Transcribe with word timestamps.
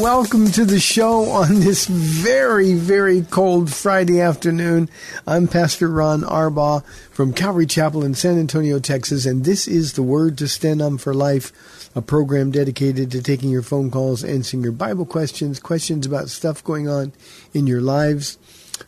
Welcome 0.00 0.50
to 0.52 0.64
the 0.64 0.80
show 0.80 1.30
on 1.30 1.60
this 1.60 1.86
very, 1.86 2.72
very 2.72 3.22
cold 3.22 3.72
Friday 3.72 4.20
afternoon. 4.20 4.88
I'm 5.26 5.46
Pastor 5.46 5.88
Ron 5.88 6.22
Arbaugh 6.22 6.84
from 7.10 7.34
Calvary 7.34 7.66
Chapel 7.66 8.02
in 8.02 8.14
San 8.14 8.38
Antonio, 8.38 8.78
Texas, 8.78 9.26
and 9.26 9.44
this 9.44 9.68
is 9.68 9.92
the 9.92 10.02
Word 10.02 10.38
to 10.38 10.48
Stand 10.48 10.80
On 10.80 10.96
for 10.96 11.12
Life, 11.12 11.92
a 11.94 12.00
program 12.00 12.50
dedicated 12.50 13.10
to 13.10 13.22
taking 13.22 13.50
your 13.50 13.62
phone 13.62 13.90
calls, 13.90 14.24
answering 14.24 14.62
your 14.62 14.72
Bible 14.72 15.04
questions, 15.04 15.60
questions 15.60 16.06
about 16.06 16.30
stuff 16.30 16.64
going 16.64 16.88
on 16.88 17.12
in 17.52 17.66
your 17.66 17.82
lives, 17.82 18.38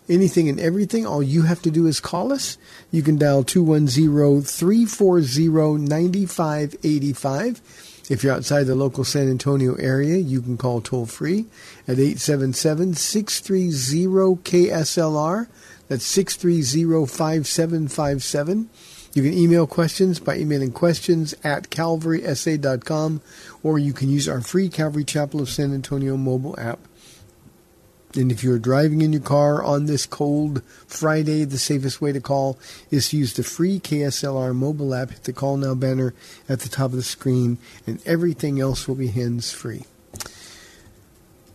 anything 0.08 0.48
and 0.48 0.58
everything. 0.58 1.06
All 1.06 1.22
you 1.22 1.42
have 1.42 1.60
to 1.62 1.70
do 1.70 1.86
is 1.86 2.00
call 2.00 2.32
us. 2.32 2.56
You 2.90 3.02
can 3.02 3.18
dial 3.18 3.44
210 3.44 4.42
340 4.42 5.86
9585. 5.86 7.93
If 8.10 8.22
you're 8.22 8.34
outside 8.34 8.64
the 8.64 8.74
local 8.74 9.04
San 9.04 9.30
Antonio 9.30 9.74
area, 9.76 10.18
you 10.18 10.42
can 10.42 10.58
call 10.58 10.82
toll 10.82 11.06
free 11.06 11.46
at 11.88 11.98
877 11.98 12.94
630 12.94 14.42
KSLR. 14.42 15.48
That's 15.88 16.04
630 16.04 17.06
5757. 17.06 18.68
You 19.14 19.22
can 19.22 19.32
email 19.32 19.66
questions 19.66 20.18
by 20.18 20.36
emailing 20.36 20.72
questions 20.72 21.34
at 21.44 21.70
calvarysa.com, 21.70 23.22
or 23.62 23.78
you 23.78 23.92
can 23.92 24.10
use 24.10 24.28
our 24.28 24.40
free 24.40 24.68
Calvary 24.68 25.04
Chapel 25.04 25.40
of 25.40 25.48
San 25.48 25.72
Antonio 25.72 26.16
mobile 26.16 26.58
app. 26.58 26.80
And 28.16 28.30
if 28.30 28.44
you're 28.44 28.58
driving 28.58 29.02
in 29.02 29.12
your 29.12 29.22
car 29.22 29.62
on 29.62 29.86
this 29.86 30.06
cold 30.06 30.62
Friday, 30.86 31.44
the 31.44 31.58
safest 31.58 32.00
way 32.00 32.12
to 32.12 32.20
call 32.20 32.58
is 32.90 33.08
to 33.08 33.16
use 33.16 33.32
the 33.32 33.42
free 33.42 33.80
KSLR 33.80 34.54
mobile 34.54 34.94
app. 34.94 35.10
Hit 35.10 35.24
the 35.24 35.32
Call 35.32 35.56
Now 35.56 35.74
banner 35.74 36.14
at 36.48 36.60
the 36.60 36.68
top 36.68 36.86
of 36.86 36.96
the 36.96 37.02
screen, 37.02 37.58
and 37.86 38.00
everything 38.06 38.60
else 38.60 38.86
will 38.86 38.94
be 38.94 39.08
hands 39.08 39.52
free. 39.52 39.84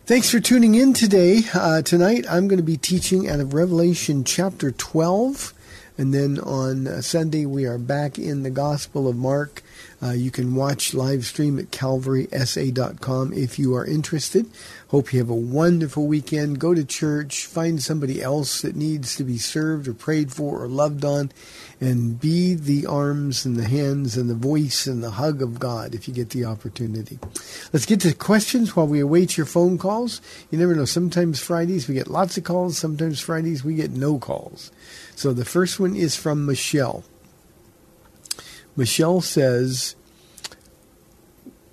Thanks 0.04 0.30
for 0.30 0.40
tuning 0.40 0.74
in 0.74 0.92
today. 0.92 1.42
Uh, 1.54 1.82
tonight, 1.82 2.26
I'm 2.28 2.48
going 2.48 2.58
to 2.58 2.64
be 2.64 2.76
teaching 2.76 3.28
out 3.28 3.40
of 3.40 3.54
Revelation 3.54 4.24
chapter 4.24 4.70
12. 4.70 5.54
And 5.96 6.12
then 6.12 6.38
on 6.40 6.88
uh, 6.88 7.00
Sunday, 7.00 7.46
we 7.46 7.64
are 7.64 7.78
back 7.78 8.18
in 8.18 8.42
the 8.42 8.50
Gospel 8.50 9.06
of 9.06 9.16
Mark. 9.16 9.62
Uh, 10.02 10.12
you 10.12 10.30
can 10.30 10.54
watch 10.54 10.94
live 10.94 11.26
stream 11.26 11.58
at 11.58 11.70
calvarysa.com 11.70 13.32
if 13.34 13.58
you 13.58 13.74
are 13.74 13.84
interested. 13.84 14.46
Hope 14.88 15.12
you 15.12 15.18
have 15.18 15.28
a 15.28 15.34
wonderful 15.34 16.06
weekend. 16.06 16.58
Go 16.58 16.72
to 16.72 16.84
church, 16.84 17.44
find 17.44 17.82
somebody 17.82 18.22
else 18.22 18.62
that 18.62 18.74
needs 18.74 19.14
to 19.16 19.24
be 19.24 19.36
served 19.36 19.86
or 19.86 19.92
prayed 19.92 20.32
for 20.32 20.62
or 20.62 20.68
loved 20.68 21.04
on, 21.04 21.30
and 21.80 22.18
be 22.18 22.54
the 22.54 22.86
arms 22.86 23.44
and 23.44 23.56
the 23.56 23.68
hands 23.68 24.16
and 24.16 24.30
the 24.30 24.34
voice 24.34 24.86
and 24.86 25.02
the 25.02 25.12
hug 25.12 25.42
of 25.42 25.60
God 25.60 25.94
if 25.94 26.08
you 26.08 26.14
get 26.14 26.30
the 26.30 26.46
opportunity. 26.46 27.18
Let's 27.72 27.86
get 27.86 28.00
to 28.00 28.14
questions 28.14 28.74
while 28.74 28.86
we 28.86 29.00
await 29.00 29.36
your 29.36 29.46
phone 29.46 29.76
calls. 29.76 30.22
You 30.50 30.58
never 30.58 30.74
know. 30.74 30.86
Sometimes 30.86 31.40
Fridays 31.40 31.88
we 31.88 31.94
get 31.94 32.08
lots 32.08 32.38
of 32.38 32.44
calls, 32.44 32.78
sometimes 32.78 33.20
Fridays 33.20 33.62
we 33.62 33.74
get 33.74 33.90
no 33.90 34.18
calls. 34.18 34.72
So 35.14 35.34
the 35.34 35.44
first 35.44 35.78
one 35.78 35.94
is 35.94 36.16
from 36.16 36.46
Michelle. 36.46 37.04
Michelle 38.80 39.20
says, 39.20 39.94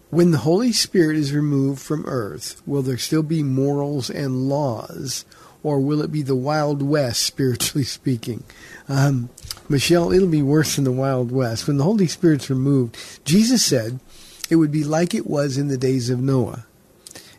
When 0.09 0.31
the 0.31 0.39
Holy 0.39 0.73
Spirit 0.73 1.15
is 1.15 1.31
removed 1.31 1.81
from 1.81 2.05
earth, 2.05 2.61
will 2.65 2.81
there 2.81 2.97
still 2.97 3.23
be 3.23 3.43
morals 3.43 4.09
and 4.09 4.49
laws, 4.49 5.23
or 5.63 5.79
will 5.79 6.01
it 6.01 6.11
be 6.11 6.21
the 6.21 6.35
Wild 6.35 6.81
West, 6.81 7.21
spiritually 7.21 7.85
speaking? 7.85 8.43
Um, 8.89 9.29
Michelle, 9.69 10.11
it'll 10.11 10.27
be 10.27 10.41
worse 10.41 10.75
than 10.75 10.83
the 10.83 10.91
Wild 10.91 11.31
West. 11.31 11.65
When 11.65 11.77
the 11.77 11.85
Holy 11.85 12.07
Spirit's 12.07 12.49
removed, 12.49 12.97
Jesus 13.23 13.63
said 13.63 14.01
it 14.49 14.57
would 14.57 14.73
be 14.73 14.83
like 14.83 15.15
it 15.15 15.27
was 15.27 15.57
in 15.57 15.69
the 15.69 15.77
days 15.77 16.09
of 16.09 16.19
Noah. 16.19 16.65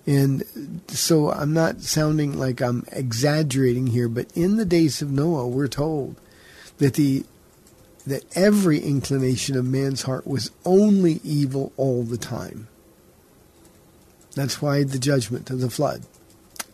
And 0.06 0.80
so 0.88 1.30
I'm 1.30 1.52
not 1.52 1.82
sounding 1.82 2.38
like 2.38 2.62
I'm 2.62 2.86
exaggerating 2.92 3.88
here, 3.88 4.08
but 4.08 4.34
in 4.34 4.56
the 4.56 4.64
days 4.64 5.02
of 5.02 5.10
Noah, 5.10 5.46
we're 5.46 5.68
told 5.68 6.16
that 6.78 6.94
the 6.94 7.26
that 8.08 8.24
every 8.36 8.78
inclination 8.78 9.56
of 9.56 9.64
man's 9.64 10.02
heart 10.02 10.26
was 10.26 10.50
only 10.64 11.20
evil 11.24 11.72
all 11.76 12.02
the 12.02 12.18
time. 12.18 12.68
That's 14.34 14.62
why 14.62 14.84
the 14.84 14.98
judgment 14.98 15.50
of 15.50 15.60
the 15.60 15.70
flood. 15.70 16.04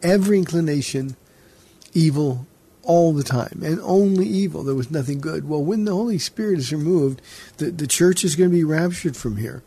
Every 0.03 0.39
inclination, 0.39 1.17
evil 1.93 2.47
all 2.83 3.13
the 3.13 3.23
time, 3.23 3.63
and 3.65 3.81
only 3.81 4.27
evil. 4.27 4.63
There 4.63 4.75
was 4.75 4.91
nothing 4.91 5.21
good. 5.21 5.49
Well, 5.49 5.63
when 5.63 5.85
the 5.85 5.95
Holy 5.95 6.19
Spirit 6.19 6.59
is 6.59 6.73
removed, 6.73 7.23
the, 7.57 7.71
the 7.71 7.87
church 7.87 8.25
is 8.25 8.37
going 8.37 8.51
to 8.51 8.57
be 8.57 8.65
raptured 8.65 9.17
from 9.17 9.39
here. 9.39 9.63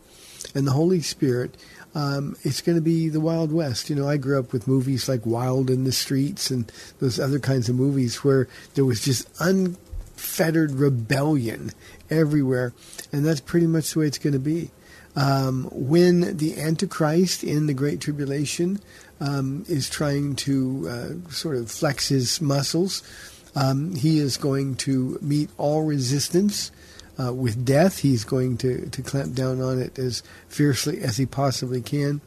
And 0.54 0.66
the 0.66 0.72
Holy 0.72 1.00
Spirit, 1.00 1.56
um, 1.94 2.36
it's 2.42 2.60
going 2.60 2.76
to 2.76 2.82
be 2.82 3.08
the 3.08 3.20
Wild 3.20 3.52
West. 3.52 3.90
You 3.90 3.96
know, 3.96 4.08
I 4.08 4.16
grew 4.16 4.38
up 4.38 4.52
with 4.52 4.68
movies 4.68 5.08
like 5.08 5.26
Wild 5.26 5.68
in 5.68 5.84
the 5.84 5.92
Streets 5.92 6.50
and 6.50 6.70
those 7.00 7.18
other 7.18 7.40
kinds 7.40 7.68
of 7.68 7.74
movies 7.74 8.22
where 8.22 8.48
there 8.74 8.84
was 8.84 9.04
just 9.04 9.28
unfettered 10.18 10.72
rebellion 10.72 11.70
everywhere. 12.10 12.72
And 13.12 13.24
that's 13.24 13.40
pretty 13.40 13.66
much 13.66 13.92
the 13.92 14.00
way 14.00 14.06
it's 14.06 14.18
going 14.18 14.32
to 14.32 14.38
be. 14.38 14.70
Um, 15.14 15.68
when 15.72 16.36
the 16.36 16.60
Antichrist 16.60 17.42
in 17.42 17.66
the 17.66 17.74
Great 17.74 18.00
Tribulation 18.00 18.80
um, 19.20 19.64
is 19.68 19.88
trying 19.88 20.36
to 20.36 20.88
uh, 20.88 21.30
sort 21.30 21.56
of 21.56 21.70
flex 21.70 22.08
his 22.08 22.40
muscles, 22.40 23.02
um, 23.54 23.94
he 23.94 24.18
is 24.18 24.36
going 24.36 24.76
to 24.76 25.18
meet 25.22 25.50
all 25.56 25.84
resistance 25.84 26.70
uh, 27.18 27.32
with 27.32 27.64
death. 27.64 27.98
He's 27.98 28.24
going 28.24 28.58
to, 28.58 28.88
to 28.90 29.02
clamp 29.02 29.34
down 29.34 29.60
on 29.60 29.80
it 29.80 29.98
as 29.98 30.22
fiercely 30.48 31.00
as 31.00 31.16
he 31.16 31.26
possibly 31.26 31.80
can. 31.80 32.20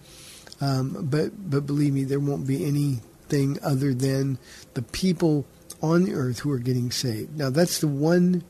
Um, 0.59 1.07
but 1.09 1.49
but 1.49 1.65
believe 1.65 1.93
me, 1.93 2.03
there 2.03 2.19
won't 2.19 2.45
be 2.45 2.65
anything 2.65 3.57
other 3.63 3.93
than 3.93 4.37
the 4.73 4.81
people 4.81 5.45
on 5.81 6.03
the 6.03 6.13
earth 6.13 6.39
who 6.39 6.51
are 6.51 6.59
getting 6.59 6.91
saved. 6.91 7.37
Now 7.37 7.49
that's 7.49 7.79
the 7.79 7.87
one 7.87 8.43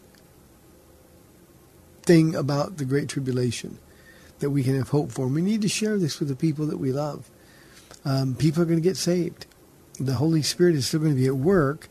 thing 2.03 2.35
about 2.35 2.77
the 2.77 2.85
Great 2.85 3.09
Tribulation 3.09 3.79
that 4.39 4.49
we 4.49 4.63
can 4.63 4.75
have 4.75 4.89
hope 4.89 5.11
for. 5.11 5.27
We 5.27 5.41
need 5.41 5.61
to 5.61 5.69
share 5.69 5.97
this 5.97 6.19
with 6.19 6.29
the 6.29 6.35
people 6.35 6.65
that 6.67 6.77
we 6.77 6.91
love. 6.91 7.29
Um, 8.03 8.35
people 8.35 8.63
are 8.63 8.65
going 8.65 8.81
to 8.81 8.83
get 8.83 8.97
saved. 8.97 9.45
The 9.99 10.15
Holy 10.15 10.41
Spirit 10.41 10.75
is 10.75 10.87
still 10.87 10.99
going 10.99 11.13
to 11.13 11.19
be 11.19 11.27
at 11.27 11.35
work. 11.35 11.89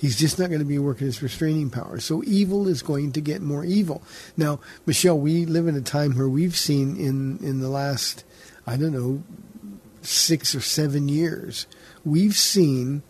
He's 0.00 0.18
just 0.18 0.38
not 0.38 0.48
going 0.48 0.60
to 0.60 0.66
be 0.66 0.78
working 0.78 1.06
his 1.06 1.22
restraining 1.22 1.68
power. 1.68 2.00
So 2.00 2.22
evil 2.24 2.66
is 2.66 2.80
going 2.82 3.12
to 3.12 3.20
get 3.20 3.42
more 3.42 3.64
evil. 3.64 4.02
Now, 4.34 4.60
Michelle, 4.86 5.18
we 5.18 5.44
live 5.44 5.68
in 5.68 5.76
a 5.76 5.82
time 5.82 6.16
where 6.16 6.28
we've 6.28 6.56
seen 6.56 6.96
in, 6.96 7.38
in 7.46 7.60
the 7.60 7.68
last, 7.68 8.24
I 8.66 8.78
don't 8.78 8.92
know, 8.92 9.22
six 10.00 10.54
or 10.54 10.62
seven 10.62 11.10
years, 11.10 11.66
we've 12.02 12.34
seen 12.34 13.02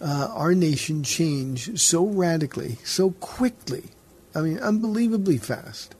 uh, 0.00 0.28
our 0.32 0.54
nation 0.54 1.02
change 1.02 1.80
so 1.80 2.06
radically, 2.06 2.78
so 2.84 3.10
quickly. 3.12 3.84
I 4.34 4.40
mean, 4.40 4.58
unbelievably 4.58 5.38
fast. 5.38 5.94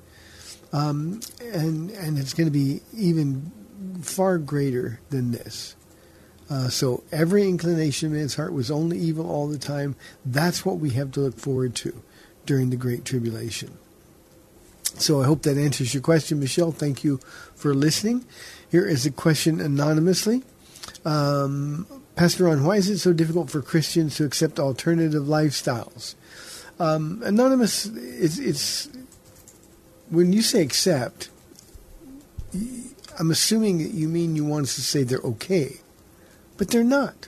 Um, 0.73 1.21
and 1.53 1.91
and 1.91 2.19
it's 2.19 2.33
going 2.33 2.47
to 2.47 2.53
be 2.53 2.81
even 2.95 3.53
far 4.01 4.39
greater 4.39 5.01
than 5.11 5.33
this. 5.33 5.77
Uh, 6.49 6.69
so 6.69 7.03
every 7.13 7.49
inclination 7.49 8.09
of 8.09 8.19
man's 8.19 8.35
heart 8.35 8.53
was 8.53 8.71
only 8.71 8.99
evil 8.99 9.31
all 9.31 9.49
the 9.49 9.59
time. 9.59 9.97
That's 10.25 10.65
what 10.65 10.79
we 10.79 10.91
have 10.91 11.11
to 11.13 11.21
look 11.21 11.39
forward 11.39 11.75
to 11.77 12.03
during 12.45 12.71
the 12.71 12.77
Great 12.77 13.05
Tribulation. 13.05 13.79
So 14.99 15.23
I 15.23 15.25
hope 15.25 15.43
that 15.43 15.57
answers 15.57 15.95
your 15.95 16.03
question, 16.03 16.41
Michelle. 16.41 16.73
Thank 16.73 17.05
you 17.05 17.19
for 17.55 17.73
listening. 17.73 18.27
Here 18.71 18.87
is 18.87 19.07
a 19.07 19.11
question 19.11 19.61
anonymously. 19.61 20.43
Um, 21.05 21.87
Pastor 22.23 22.45
Ron, 22.45 22.63
why 22.63 22.77
is 22.77 22.89
it 22.89 22.99
so 22.99 23.13
difficult 23.13 23.51
for 23.51 23.61
Christians 23.61 24.15
to 24.15 24.25
accept 24.25 24.61
alternative 24.61 25.25
lifestyles? 25.25 26.15
Um, 26.79 27.21
anonymous, 27.25 27.87
it's, 27.87 28.39
it's 28.39 28.89
when 30.09 30.33
you 30.33 30.41
say 30.41 30.63
accept, 30.63 31.31
I'm 33.19 33.33
assuming 33.33 33.79
that 33.79 33.91
you 33.91 34.09
mean 34.09 34.37
you 34.37 34.45
want 34.45 34.67
us 34.67 34.77
to 34.77 34.83
say 34.83 35.03
they're 35.03 35.19
okay, 35.19 35.81
but 36.59 36.71
they're 36.71 36.85
not. 36.85 37.27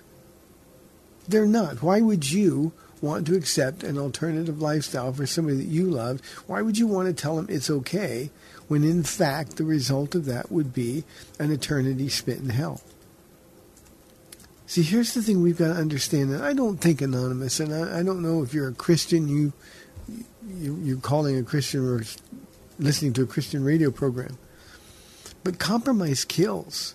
They're 1.27 1.45
not. 1.45 1.83
Why 1.83 2.01
would 2.01 2.31
you 2.31 2.73
want 3.01 3.27
to 3.27 3.35
accept 3.35 3.83
an 3.83 3.99
alternative 3.99 4.63
lifestyle 4.63 5.13
for 5.13 5.27
somebody 5.27 5.57
that 5.57 5.65
you 5.65 5.91
love? 5.91 6.21
Why 6.47 6.63
would 6.63 6.79
you 6.79 6.87
want 6.87 7.09
to 7.09 7.21
tell 7.21 7.35
them 7.35 7.49
it's 7.51 7.69
okay 7.69 8.31
when 8.69 8.85
in 8.85 9.03
fact 9.03 9.57
the 9.57 9.65
result 9.65 10.15
of 10.15 10.27
that 10.27 10.53
would 10.53 10.73
be 10.73 11.03
an 11.41 11.51
eternity 11.51 12.09
spent 12.09 12.39
in 12.39 12.51
hell? 12.51 12.81
See, 14.67 14.83
here's 14.83 15.13
the 15.15 15.23
thing 15.23 15.43
we've 15.43 15.59
got 15.59 15.69
to 15.69 15.81
understand, 15.81 16.31
and 16.31 16.43
I 16.43 16.55
don't 16.55 16.79
think 16.79 17.03
anonymous, 17.03 17.61
and 17.61 17.75
I, 17.75 18.01
I 18.01 18.03
don't 18.03 18.23
know 18.23 18.43
if 18.43 18.55
you're 18.55 18.69
a 18.69 18.75
Christian, 18.75 19.29
you, 19.29 19.53
you 20.49 20.77
you're 20.83 20.99
calling 20.99 21.39
a 21.39 21.43
Christian 21.43 21.87
or 21.87 22.03
listening 22.79 23.13
to 23.15 23.23
a 23.23 23.27
Christian 23.27 23.63
radio 23.63 23.91
program. 23.91 24.39
But 25.43 25.59
compromise 25.59 26.25
kills. 26.25 26.95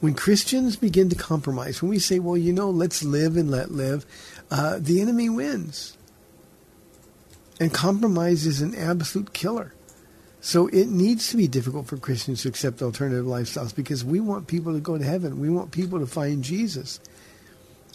When 0.00 0.14
Christians 0.14 0.76
begin 0.76 1.08
to 1.08 1.16
compromise, 1.16 1.80
when 1.80 1.88
we 1.88 1.98
say, 1.98 2.18
well, 2.18 2.36
you 2.36 2.52
know, 2.52 2.68
let's 2.68 3.02
live 3.02 3.38
and 3.38 3.50
let 3.50 3.70
live, 3.70 4.04
uh, 4.50 4.78
the 4.78 5.00
enemy 5.00 5.30
wins. 5.30 5.96
And 7.58 7.72
compromise 7.72 8.44
is 8.44 8.60
an 8.60 8.74
absolute 8.74 9.32
killer. 9.32 9.72
So 10.44 10.66
it 10.66 10.88
needs 10.88 11.30
to 11.30 11.38
be 11.38 11.48
difficult 11.48 11.86
for 11.86 11.96
Christians 11.96 12.42
to 12.42 12.50
accept 12.50 12.82
alternative 12.82 13.24
lifestyles 13.24 13.74
because 13.74 14.04
we 14.04 14.20
want 14.20 14.46
people 14.46 14.74
to 14.74 14.78
go 14.78 14.98
to 14.98 15.02
heaven. 15.02 15.40
We 15.40 15.48
want 15.48 15.70
people 15.70 15.98
to 16.00 16.06
find 16.06 16.44
Jesus. 16.44 17.00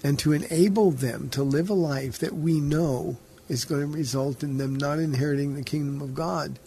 And 0.03 0.17
to 0.17 0.33
enable 0.33 0.89
them 0.89 1.29
to 1.29 1.43
live 1.43 1.69
a 1.69 1.75
life 1.75 2.17
that 2.17 2.33
we 2.33 2.59
know 2.59 3.17
is 3.49 3.65
going 3.65 3.81
to 3.81 3.87
result 3.95 4.41
in 4.41 4.57
them 4.57 4.75
not 4.75 4.97
inheriting 4.97 5.53
the 5.53 5.61
kingdom 5.61 6.01
of 6.01 6.15
God 6.15 6.57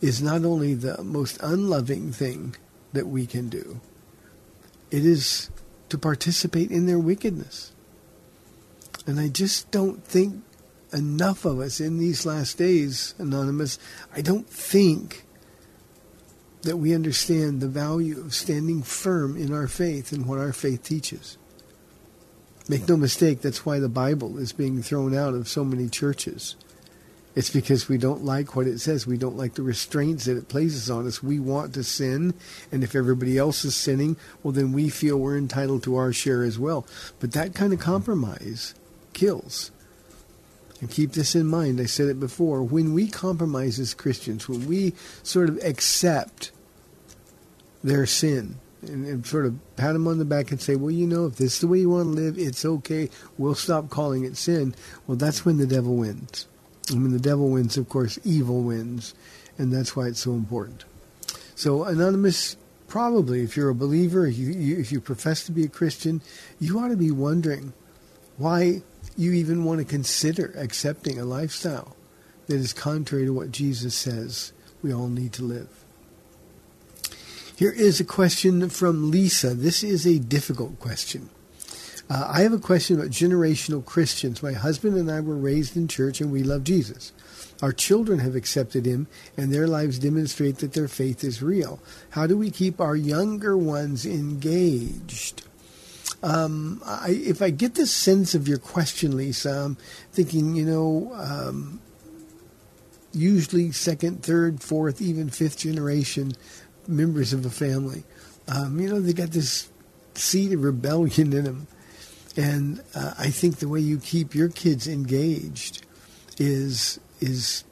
is 0.00 0.22
not 0.22 0.42
only 0.42 0.72
the 0.72 1.04
most 1.04 1.38
unloving 1.42 2.10
thing 2.10 2.56
that 2.94 3.06
we 3.06 3.26
can 3.26 3.50
do, 3.50 3.82
it 4.90 5.04
is 5.04 5.50
to 5.90 5.98
participate 5.98 6.70
in 6.70 6.86
their 6.86 6.98
wickedness. 6.98 7.72
And 9.06 9.20
I 9.20 9.28
just 9.28 9.70
don't 9.70 10.02
think 10.02 10.42
enough 10.94 11.44
of 11.44 11.58
us 11.58 11.80
in 11.80 11.98
these 11.98 12.24
last 12.24 12.56
days, 12.56 13.14
Anonymous, 13.18 13.78
I 14.14 14.20
don't 14.20 14.48
think 14.48 15.24
that 16.62 16.78
we 16.78 16.94
understand 16.94 17.60
the 17.60 17.68
value 17.68 18.20
of 18.20 18.34
standing 18.34 18.82
firm 18.82 19.36
in 19.36 19.52
our 19.52 19.68
faith 19.68 20.12
and 20.12 20.26
what 20.26 20.38
our 20.38 20.52
faith 20.52 20.82
teaches. 20.82 21.36
Make 22.68 22.88
no 22.88 22.96
mistake, 22.96 23.42
that's 23.42 23.66
why 23.66 23.78
the 23.78 23.90
Bible 23.90 24.38
is 24.38 24.54
being 24.54 24.82
thrown 24.82 25.14
out 25.14 25.34
of 25.34 25.48
so 25.48 25.64
many 25.64 25.88
churches. 25.88 26.56
It's 27.34 27.50
because 27.50 27.88
we 27.88 27.98
don't 27.98 28.24
like 28.24 28.54
what 28.54 28.66
it 28.66 28.78
says. 28.78 29.06
We 29.06 29.18
don't 29.18 29.36
like 29.36 29.54
the 29.54 29.62
restraints 29.62 30.24
that 30.24 30.38
it 30.38 30.48
places 30.48 30.88
on 30.88 31.06
us. 31.06 31.22
We 31.22 31.40
want 31.40 31.74
to 31.74 31.82
sin, 31.82 32.32
and 32.70 32.84
if 32.84 32.94
everybody 32.94 33.36
else 33.36 33.64
is 33.64 33.74
sinning, 33.74 34.16
well, 34.42 34.52
then 34.52 34.72
we 34.72 34.88
feel 34.88 35.18
we're 35.18 35.36
entitled 35.36 35.82
to 35.82 35.96
our 35.96 36.12
share 36.12 36.44
as 36.44 36.58
well. 36.58 36.86
But 37.18 37.32
that 37.32 37.54
kind 37.54 37.72
of 37.72 37.80
compromise 37.80 38.74
kills. 39.12 39.72
And 40.84 40.92
keep 40.92 41.12
this 41.12 41.34
in 41.34 41.46
mind. 41.46 41.80
I 41.80 41.86
said 41.86 42.08
it 42.08 42.20
before. 42.20 42.62
When 42.62 42.92
we 42.92 43.08
compromise 43.08 43.80
as 43.80 43.94
Christians, 43.94 44.50
when 44.50 44.66
we 44.66 44.92
sort 45.22 45.48
of 45.48 45.56
accept 45.64 46.52
their 47.82 48.04
sin, 48.04 48.56
and, 48.82 49.06
and, 49.06 49.26
sort 49.26 49.46
of 49.46 49.58
pat 49.76 49.94
them 49.94 50.06
on 50.06 50.18
the 50.18 50.26
back 50.26 50.50
and 50.50 50.60
say, 50.60 50.76
well, 50.76 50.90
you 50.90 51.06
know, 51.06 51.24
if 51.24 51.36
this 51.36 51.54
is 51.54 51.60
the 51.60 51.68
way 51.68 51.78
you 51.78 51.88
want 51.88 52.04
to 52.14 52.22
live, 52.22 52.36
it's 52.36 52.66
okay. 52.66 53.08
We'll 53.38 53.54
stop 53.54 53.88
calling 53.88 54.24
it 54.24 54.36
sin. 54.36 54.74
Well, 55.06 55.16
that's 55.16 55.46
when 55.46 55.56
the 55.56 55.66
devil 55.66 55.96
wins. 55.96 56.46
And 56.90 57.02
when 57.02 57.12
the 57.12 57.18
devil 57.18 57.48
wins, 57.48 57.78
of 57.78 57.88
course, 57.88 58.18
evil 58.22 58.60
wins. 58.60 59.14
And 59.56 59.72
that's 59.72 59.96
why 59.96 60.08
it's 60.08 60.20
so 60.20 60.32
important. 60.32 60.84
So, 61.54 61.84
Anonymous, 61.84 62.58
probably, 62.88 63.42
if 63.42 63.56
you're 63.56 63.70
a 63.70 63.74
believer, 63.74 64.26
if 64.26 64.36
you, 64.36 64.48
you, 64.52 64.76
if 64.76 64.92
you 64.92 65.00
profess 65.00 65.46
to 65.46 65.52
be 65.52 65.64
a 65.64 65.68
Christian, 65.68 66.20
you 66.60 66.78
ought 66.78 66.88
to 66.88 66.96
be 66.98 67.10
wondering 67.10 67.72
why 68.36 68.82
you 69.16 69.32
even 69.32 69.64
want 69.64 69.80
to 69.80 69.84
consider 69.84 70.52
accepting 70.56 71.18
a 71.18 71.24
lifestyle 71.24 71.96
that 72.46 72.56
is 72.56 72.72
contrary 72.72 73.26
to 73.26 73.32
what 73.32 73.52
Jesus 73.52 73.94
says 73.94 74.52
we 74.82 74.92
all 74.92 75.08
need 75.08 75.32
to 75.34 75.44
live. 75.44 75.84
Here 77.56 77.70
is 77.70 78.00
a 78.00 78.04
question 78.04 78.68
from 78.68 79.10
Lisa. 79.10 79.54
This 79.54 79.82
is 79.84 80.06
a 80.06 80.18
difficult 80.18 80.80
question. 80.80 81.30
Uh, 82.10 82.28
I 82.30 82.42
have 82.42 82.52
a 82.52 82.58
question 82.58 82.96
about 82.96 83.10
generational 83.10 83.84
Christians. 83.84 84.42
My 84.42 84.52
husband 84.52 84.96
and 84.96 85.10
I 85.10 85.20
were 85.20 85.36
raised 85.36 85.76
in 85.76 85.88
church 85.88 86.20
and 86.20 86.30
we 86.30 86.42
love 86.42 86.64
Jesus. 86.64 87.12
Our 87.62 87.72
children 87.72 88.18
have 88.18 88.34
accepted 88.34 88.84
him 88.84 89.06
and 89.36 89.52
their 89.52 89.66
lives 89.66 89.98
demonstrate 89.98 90.58
that 90.58 90.74
their 90.74 90.88
faith 90.88 91.24
is 91.24 91.42
real. 91.42 91.80
How 92.10 92.26
do 92.26 92.36
we 92.36 92.50
keep 92.50 92.80
our 92.80 92.96
younger 92.96 93.56
ones 93.56 94.04
engaged? 94.04 95.44
Um, 96.24 96.80
I, 96.86 97.10
if 97.10 97.42
I 97.42 97.50
get 97.50 97.74
the 97.74 97.86
sense 97.86 98.34
of 98.34 98.48
your 98.48 98.56
question, 98.56 99.14
Lisa, 99.14 99.50
I'm 99.50 99.76
thinking, 100.10 100.56
you 100.56 100.64
know, 100.64 101.12
um, 101.14 101.80
usually 103.12 103.72
second, 103.72 104.22
third, 104.22 104.62
fourth, 104.62 105.02
even 105.02 105.28
fifth 105.28 105.58
generation 105.58 106.32
members 106.88 107.34
of 107.34 107.44
a 107.44 107.50
family. 107.50 108.04
Um, 108.48 108.80
you 108.80 108.88
know, 108.88 109.00
they 109.00 109.12
got 109.12 109.32
this 109.32 109.68
seed 110.14 110.54
of 110.54 110.62
rebellion 110.62 111.30
in 111.34 111.44
them. 111.44 111.66
And 112.38 112.82
uh, 112.94 113.12
I 113.18 113.28
think 113.28 113.56
the 113.56 113.68
way 113.68 113.80
you 113.80 113.98
keep 113.98 114.34
your 114.34 114.48
kids 114.48 114.88
engaged 114.88 115.84
is 116.38 116.98
is 117.20 117.64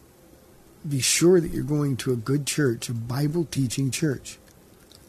be 0.87 1.00
sure 1.00 1.41
that 1.41 1.50
you're 1.53 1.65
going 1.65 1.97
to 1.97 2.12
a 2.12 2.17
good 2.17 2.47
church, 2.47 2.88
a 2.91 2.95
Bible 2.95 3.45
teaching 3.45 3.91
church, 3.91 4.38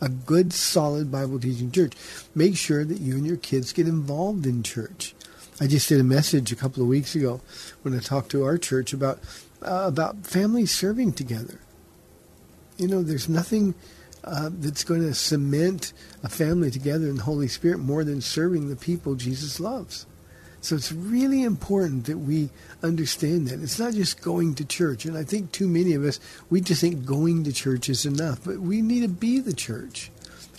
a 0.04 0.10
good, 0.10 0.52
solid 0.52 1.12
Bible 1.12 1.40
teaching 1.40 1.72
church. 1.72 1.94
Make 2.36 2.58
sure 2.58 2.84
that 2.84 3.00
you 3.00 3.16
and 3.16 3.26
your 3.26 3.38
kids 3.38 3.72
get 3.72 3.88
involved 3.88 4.46
in 4.46 4.62
church. 4.62 5.16
I 5.62 5.68
just 5.68 5.88
did 5.88 6.00
a 6.00 6.04
message 6.04 6.52
a 6.52 6.58
couple 6.58 6.84
of 6.84 6.90
weeks 6.90 7.16
ago 7.16 7.40
when 7.84 7.96
I 7.96 8.00
talked 8.00 8.32
to 8.32 8.44
our 8.44 8.58
church 8.58 8.92
about 8.92 9.20
uh, 9.62 9.86
about 9.88 10.28
families 10.28 10.72
serving 10.72 11.14
together. 11.14 11.60
You 12.78 12.88
know, 12.88 13.02
there's 13.02 13.30
nothing 13.30 13.76
uh, 14.26 14.50
that's 14.52 14.84
going 14.84 15.02
to 15.04 15.14
cement 15.14 15.94
a 16.22 16.28
family 16.28 16.70
together 16.70 17.08
in 17.08 17.16
the 17.16 17.24
Holy 17.24 17.48
Spirit 17.48 17.80
more 17.80 18.04
than 18.04 18.20
serving 18.20 18.68
the 18.68 18.76
people 18.76 19.16
Jesus 19.16 19.60
loves. 19.60 20.06
So 20.64 20.78
it's 20.78 20.94
really 20.94 21.44
important 21.44 22.06
that 22.06 22.20
we 22.20 22.50
understand 22.82 23.50
that. 23.50 23.62
It's 23.62 23.80
not 23.80 23.94
just 23.94 24.22
going 24.22 24.56
to 24.56 24.64
church. 24.64 25.04
And 25.04 25.18
I 25.18 25.26
think 25.26 25.52
too 25.52 25.68
many 25.68 25.94
of 25.94 26.06
us, 26.06 26.22
we 26.50 26.62
just 26.62 26.80
think 26.80 27.06
going 27.06 27.44
to 27.44 27.52
church 27.52 27.90
is 27.90 28.06
enough. 28.06 28.46
But 28.46 28.60
we 28.60 28.82
need 28.82 29.02
to 29.02 29.10
be 29.10 29.42
the 29.42 29.52
church. 29.52 30.10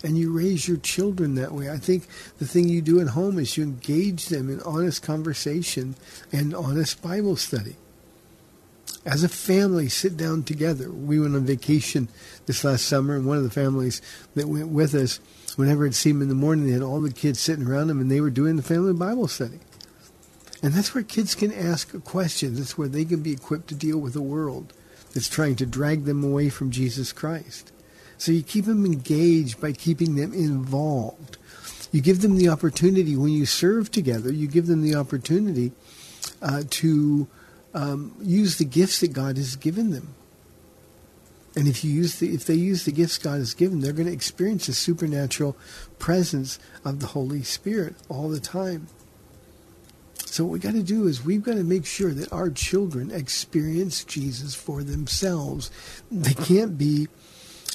And 0.04 0.18
you 0.18 0.30
raise 0.30 0.68
your 0.68 0.76
children 0.76 1.37
that 1.37 1.52
way. 1.52 1.70
I 1.70 1.78
think 1.78 2.06
the 2.38 2.46
thing 2.46 2.68
you 2.68 2.82
do 2.82 3.00
at 3.00 3.08
home 3.08 3.38
is 3.38 3.56
you 3.56 3.64
engage 3.64 4.26
them 4.26 4.50
in 4.50 4.61
honest 4.61 5.02
conversation 5.02 5.96
and 6.30 6.54
honest 6.54 7.00
Bible 7.00 7.37
study 7.37 7.76
as 9.06 9.25
a 9.25 9.28
family 9.30 9.88
sit 9.88 10.18
down 10.18 10.42
together. 10.42 10.90
We 10.90 11.18
went 11.18 11.34
on 11.34 11.46
vacation 11.46 12.08
this 12.44 12.62
last 12.62 12.84
summer, 12.84 13.16
and 13.16 13.26
one 13.26 13.38
of 13.38 13.44
the 13.44 13.49
families 13.49 14.02
that 14.34 14.49
went 14.49 14.68
with 14.68 14.94
us, 14.94 15.18
whenever 15.56 15.87
it 15.87 15.94
seemed 15.94 16.20
in 16.20 16.28
the 16.28 16.34
morning, 16.34 16.66
they 16.66 16.73
had 16.73 16.82
all 16.82 17.00
the 17.00 17.11
kids 17.11 17.40
sitting 17.40 17.66
around 17.66 17.87
them, 17.87 18.00
and 18.00 18.11
they 18.11 18.20
were 18.20 18.28
doing 18.28 18.56
the 18.56 18.62
family 18.62 18.92
Bible 18.92 19.28
study. 19.28 19.61
And 20.64 20.73
that's 20.73 20.94
where 20.94 21.04
kids 21.04 21.35
can 21.35 21.52
ask 21.52 21.92
questions. 22.04 22.59
That's 22.59 22.78
where 22.78 22.88
they 22.88 23.04
can 23.04 23.21
be 23.21 23.33
equipped 23.33 23.68
to 23.68 23.75
deal 23.75 23.99
with 23.99 24.16
a 24.16 24.23
world 24.23 24.73
that's 25.12 25.28
trying 25.28 25.56
to 25.56 25.66
drag 25.66 26.06
them 26.06 26.25
away 26.25 26.49
from 26.49 26.71
Jesus 26.71 27.12
Christ. 27.12 27.71
So 28.16 28.33
you 28.33 28.42
keep 28.42 28.64
them 28.64 28.87
engaged 28.87 29.61
by 29.61 29.73
keeping 29.73 30.14
them 30.14 30.33
involved. 30.33 31.37
You 31.92 32.00
give 32.00 32.23
them 32.23 32.38
the 32.38 32.49
opportunity 32.49 33.14
when 33.14 33.28
you 33.28 33.44
serve 33.44 33.90
together. 33.90 34.33
You 34.33 34.49
give 34.49 34.66
them 34.66 34.80
the 34.80 34.94
opportunity 34.94 35.73
uh, 36.40 36.62
to 36.71 37.28
um, 37.75 38.16
use 38.23 38.56
the 38.56 38.64
gifts 38.64 39.00
that 39.00 39.12
God 39.12 39.37
has 39.37 39.56
given 39.56 39.90
them. 39.90 40.14
And 41.54 41.68
if 41.68 41.85
you 41.85 41.92
use 41.92 42.21
the 42.21 42.35
if 42.35 42.47
they 42.47 42.54
use 42.54 42.87
the 42.87 42.90
gifts 42.90 43.18
God 43.18 43.38
has 43.38 43.52
given, 43.52 43.80
they're 43.80 43.92
going 43.92 44.09
to 44.09 44.12
experience 44.14 44.66
the 44.66 44.73
supernatural 44.73 45.59
presence 45.99 46.59
of 46.87 47.00
the 47.00 47.09
Holy 47.09 47.42
Spirit 47.42 47.97
all 48.09 48.30
the 48.30 48.40
time. 48.40 48.88
So 50.34 50.44
what 50.44 50.54
we 50.54 50.58
got 50.58 50.72
to 50.72 50.82
do 50.82 51.06
is 51.06 51.24
we've 51.24 51.44
got 51.44 51.54
to 51.54 51.62
make 51.62 51.86
sure 51.86 52.12
that 52.12 52.32
our 52.32 52.50
children 52.50 53.12
experience 53.12 54.02
Jesus 54.02 54.52
for 54.52 54.82
themselves. 54.82 55.70
They 56.10 56.34
can't 56.34 56.76
be 56.76 57.06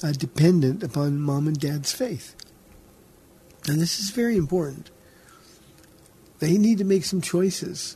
uh, 0.04 0.12
dependent 0.12 0.84
upon 0.84 1.22
mom 1.22 1.48
and 1.48 1.58
dad's 1.58 1.94
faith. 1.94 2.36
And 3.66 3.80
this 3.80 4.02
is 4.02 4.10
very 4.10 4.36
important. 4.36 4.92
They 6.40 6.58
need 6.58 6.80
to 6.80 6.84
make 6.84 7.06
some 7.06 7.22
choices. 7.22 7.96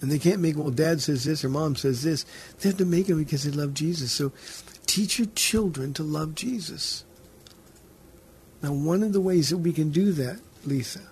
And 0.00 0.10
they 0.10 0.18
can't 0.18 0.40
make, 0.40 0.56
well, 0.56 0.70
dad 0.70 1.00
says 1.00 1.22
this 1.22 1.44
or 1.44 1.48
mom 1.48 1.76
says 1.76 2.02
this. 2.02 2.26
They 2.58 2.68
have 2.68 2.78
to 2.78 2.84
make 2.84 3.06
them 3.06 3.18
because 3.18 3.44
they 3.44 3.52
love 3.52 3.74
Jesus. 3.74 4.10
So 4.10 4.32
teach 4.86 5.20
your 5.20 5.28
children 5.36 5.94
to 5.94 6.02
love 6.02 6.34
Jesus. 6.34 7.04
Now, 8.60 8.72
one 8.72 9.04
of 9.04 9.12
the 9.12 9.20
ways 9.20 9.50
that 9.50 9.58
we 9.58 9.72
can 9.72 9.90
do 9.90 10.10
that, 10.14 10.40
Lisa, 10.64 11.11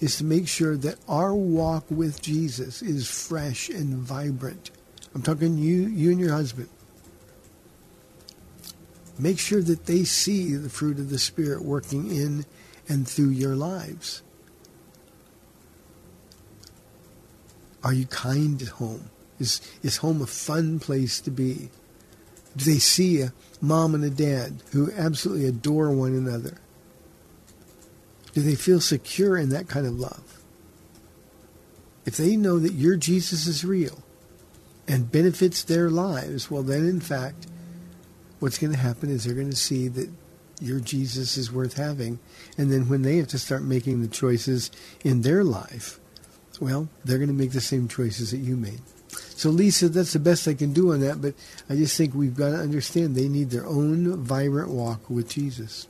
is 0.00 0.16
to 0.18 0.24
make 0.24 0.46
sure 0.46 0.76
that 0.76 0.96
our 1.08 1.34
walk 1.34 1.84
with 1.90 2.22
Jesus 2.22 2.82
is 2.82 3.10
fresh 3.10 3.68
and 3.68 3.94
vibrant. 3.94 4.70
I'm 5.14 5.22
talking 5.22 5.58
you, 5.58 5.86
you 5.86 6.10
and 6.10 6.20
your 6.20 6.32
husband. 6.32 6.68
Make 9.18 9.38
sure 9.38 9.62
that 9.62 9.86
they 9.86 10.04
see 10.04 10.54
the 10.54 10.70
fruit 10.70 10.98
of 10.98 11.10
the 11.10 11.18
Spirit 11.18 11.64
working 11.64 12.14
in 12.14 12.46
and 12.88 13.08
through 13.08 13.30
your 13.30 13.56
lives. 13.56 14.22
Are 17.82 17.92
you 17.92 18.06
kind 18.06 18.60
at 18.62 18.68
home? 18.68 19.10
Is, 19.40 19.60
is 19.82 19.98
home 19.98 20.22
a 20.22 20.26
fun 20.26 20.78
place 20.78 21.20
to 21.22 21.30
be? 21.30 21.70
Do 22.56 22.64
they 22.64 22.78
see 22.78 23.20
a 23.22 23.32
mom 23.60 23.94
and 23.94 24.04
a 24.04 24.10
dad 24.10 24.62
who 24.72 24.92
absolutely 24.92 25.46
adore 25.46 25.90
one 25.90 26.12
another? 26.12 26.58
Do 28.32 28.42
they 28.42 28.54
feel 28.54 28.80
secure 28.80 29.36
in 29.36 29.48
that 29.50 29.68
kind 29.68 29.86
of 29.86 29.98
love? 29.98 30.42
If 32.04 32.16
they 32.16 32.36
know 32.36 32.58
that 32.58 32.72
your 32.72 32.96
Jesus 32.96 33.46
is 33.46 33.64
real 33.64 34.02
and 34.86 35.12
benefits 35.12 35.62
their 35.62 35.90
lives, 35.90 36.50
well, 36.50 36.62
then 36.62 36.86
in 36.86 37.00
fact, 37.00 37.46
what's 38.38 38.58
going 38.58 38.72
to 38.72 38.78
happen 38.78 39.10
is 39.10 39.24
they're 39.24 39.34
going 39.34 39.50
to 39.50 39.56
see 39.56 39.88
that 39.88 40.08
your 40.60 40.80
Jesus 40.80 41.36
is 41.36 41.52
worth 41.52 41.76
having. 41.76 42.18
And 42.56 42.72
then 42.72 42.88
when 42.88 43.02
they 43.02 43.16
have 43.18 43.28
to 43.28 43.38
start 43.38 43.62
making 43.62 44.00
the 44.00 44.08
choices 44.08 44.70
in 45.04 45.22
their 45.22 45.44
life, 45.44 46.00
well, 46.60 46.88
they're 47.04 47.18
going 47.18 47.28
to 47.28 47.34
make 47.34 47.52
the 47.52 47.60
same 47.60 47.88
choices 47.88 48.30
that 48.30 48.38
you 48.38 48.56
made. 48.56 48.80
So, 49.10 49.50
Lisa, 49.50 49.88
that's 49.88 50.12
the 50.12 50.18
best 50.18 50.48
I 50.48 50.54
can 50.54 50.72
do 50.72 50.92
on 50.92 51.00
that, 51.00 51.22
but 51.22 51.34
I 51.70 51.76
just 51.76 51.96
think 51.96 52.14
we've 52.14 52.36
got 52.36 52.50
to 52.50 52.56
understand 52.56 53.14
they 53.14 53.28
need 53.28 53.50
their 53.50 53.66
own 53.66 54.16
vibrant 54.24 54.70
walk 54.70 55.08
with 55.08 55.28
Jesus. 55.28 55.86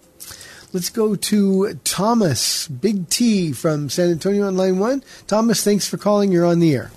Let's 0.70 0.90
go 0.90 1.14
to 1.14 1.74
Thomas, 1.84 2.68
Big 2.68 3.08
T 3.08 3.52
from 3.52 3.88
San 3.88 4.10
Antonio 4.10 4.46
on 4.46 4.56
line 4.56 4.78
one. 4.78 5.02
Thomas, 5.26 5.64
thanks 5.64 5.88
for 5.88 5.96
calling. 5.96 6.30
You're 6.30 6.44
on 6.44 6.58
the 6.58 6.74
air. 6.74 6.90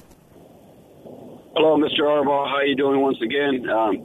Hello, 1.56 1.78
Mr. 1.78 2.02
Arbaugh. 2.02 2.50
How 2.50 2.62
you 2.62 2.76
doing 2.76 3.00
once 3.00 3.18
again? 3.22 3.70
Um, 3.70 3.96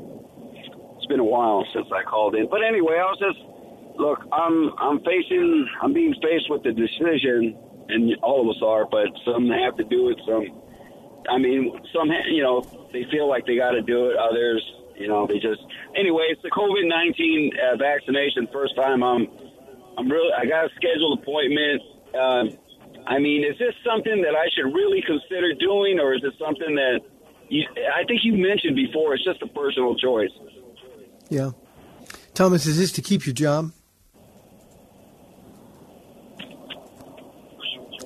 it's 0.96 1.06
been 1.06 1.18
a 1.18 1.24
while 1.24 1.66
since 1.74 1.88
I 1.92 2.04
called 2.04 2.36
in, 2.36 2.48
but 2.48 2.62
anyway, 2.62 2.94
I 2.94 3.10
was 3.10 3.18
just 3.18 3.98
look. 3.98 4.20
I'm 4.32 4.70
I'm 4.78 4.98
facing. 5.00 5.68
I'm 5.82 5.92
being 5.92 6.14
faced 6.22 6.48
with 6.48 6.62
the 6.62 6.70
decision, 6.70 7.58
and 7.88 8.14
all 8.22 8.48
of 8.48 8.56
us 8.56 8.62
are. 8.62 8.86
But 8.86 9.08
some 9.24 9.48
have 9.50 9.76
to 9.78 9.84
do 9.84 10.10
it. 10.10 10.18
Some, 10.26 10.46
I 11.28 11.38
mean, 11.38 11.74
some 11.92 12.10
you 12.30 12.42
know 12.42 12.62
they 12.92 13.04
feel 13.10 13.28
like 13.28 13.46
they 13.46 13.56
got 13.56 13.72
to 13.72 13.82
do 13.82 14.10
it. 14.10 14.16
Others, 14.16 14.62
you 14.94 15.08
know, 15.08 15.26
they 15.26 15.40
just. 15.40 15.60
Anyway, 15.96 16.26
it's 16.30 16.42
the 16.42 16.50
COVID 16.50 16.86
nineteen 16.86 17.50
uh, 17.58 17.76
vaccination. 17.76 18.46
First 18.52 18.76
time 18.76 19.02
I'm 19.02 19.26
I'm 19.98 20.08
really. 20.08 20.30
I 20.36 20.46
got 20.46 20.66
a 20.66 20.68
scheduled 20.76 21.20
appointment. 21.20 21.82
Uh, 22.14 22.44
I 23.06 23.18
mean, 23.18 23.44
is 23.44 23.58
this 23.58 23.74
something 23.84 24.22
that 24.22 24.34
I 24.34 24.48
should 24.54 24.74
really 24.74 25.02
consider 25.06 25.54
doing, 25.54 26.00
or 26.00 26.14
is 26.14 26.22
it 26.24 26.34
something 26.38 26.74
that 26.74 27.00
you, 27.48 27.64
I 27.94 28.04
think 28.04 28.20
you 28.24 28.34
mentioned 28.34 28.76
before? 28.76 29.14
It's 29.14 29.24
just 29.24 29.42
a 29.42 29.46
personal 29.46 29.96
choice. 29.96 30.30
Yeah. 31.28 31.52
Thomas, 32.34 32.66
is 32.66 32.78
this 32.78 32.92
to 32.92 33.02
keep 33.02 33.26
your 33.26 33.34
job? 33.34 33.72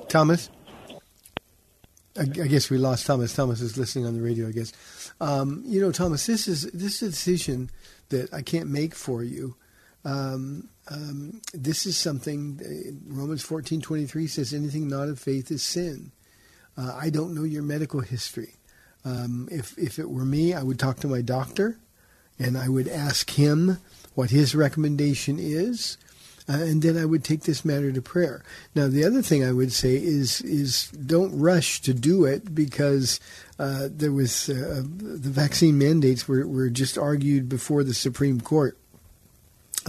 Thomas? 0.09 0.51
I, 2.17 2.23
I 2.23 2.25
guess 2.25 2.69
we 2.69 2.79
lost 2.79 3.07
Thomas. 3.07 3.35
Thomas 3.35 3.61
is 3.61 3.79
listening 3.79 4.07
on 4.07 4.15
the 4.15 4.23
radio, 4.23 4.49
I 4.49 4.53
guess. 4.53 4.73
Um, 5.21 5.63
you 5.67 5.81
know, 5.81 5.93
Thomas, 5.93 6.27
this 6.27 6.49
is 6.49 6.63
this 6.73 7.03
is 7.03 7.03
a 7.03 7.11
decision 7.11 7.71
that 8.09 8.33
I 8.35 8.43
can't 8.43 8.69
make 8.69 8.95
for 8.95 9.23
you. 9.23 9.57
Um, 10.05 10.69
um, 10.91 11.41
this 11.55 11.87
is 11.87 11.97
something 11.97 12.61
uh, 12.61 13.15
Romans 13.15 13.43
fourteen 13.43 13.81
twenty 13.81 14.07
three 14.07 14.27
says 14.27 14.53
anything 14.53 14.89
not 14.89 15.09
of 15.09 15.19
faith 15.19 15.51
is 15.51 15.63
sin. 15.63 16.13
Uh, 16.77 16.99
I 17.01 17.11
don't 17.11 17.35
know 17.35 17.45
your 17.45 17.63
medical 17.63 18.01
history. 18.01 18.55
Um, 19.05 19.49
if 19.51 19.79
if 19.79 19.99
it 19.99 20.11
were 20.11 20.25
me, 20.25 20.53
I 20.53 20.63
would 20.63 20.79
talk 20.79 20.99
to 21.01 21.09
my 21.09 21.23
doctor, 21.23 21.79
and 22.39 22.59
I 22.59 22.69
would 22.69 22.89
ask 22.89 23.31
him 23.31 23.79
what 24.15 24.31
his 24.31 24.55
recommendation 24.55 25.39
is, 25.39 25.97
uh, 26.49 26.55
and 26.55 26.83
then 26.83 26.99
I 26.99 27.05
would 27.05 27.25
take 27.25 27.43
this 27.43 27.65
matter 27.65 27.93
to 27.93 28.03
prayer. 28.03 28.43
Now, 28.75 28.89
the 28.89 29.05
other 29.05 29.23
thing 29.23 29.45
I 29.45 29.53
would 29.53 29.73
say 29.73 29.95
is 29.95 30.41
is 30.43 30.91
don't 30.91 31.39
rush 31.39 31.81
to 31.83 31.95
do 31.95 32.25
it 32.25 32.55
because 32.55 33.21
uh, 33.59 33.89
there 33.91 34.13
was 34.13 34.49
uh, 34.49 34.83
the 34.85 35.31
vaccine 35.31 35.79
mandates 35.79 36.27
were, 36.27 36.47
were 36.47 36.69
just 36.69 36.99
argued 36.99 37.49
before 37.49 37.85
the 37.85 37.95
Supreme 37.95 38.41
Court 38.41 38.77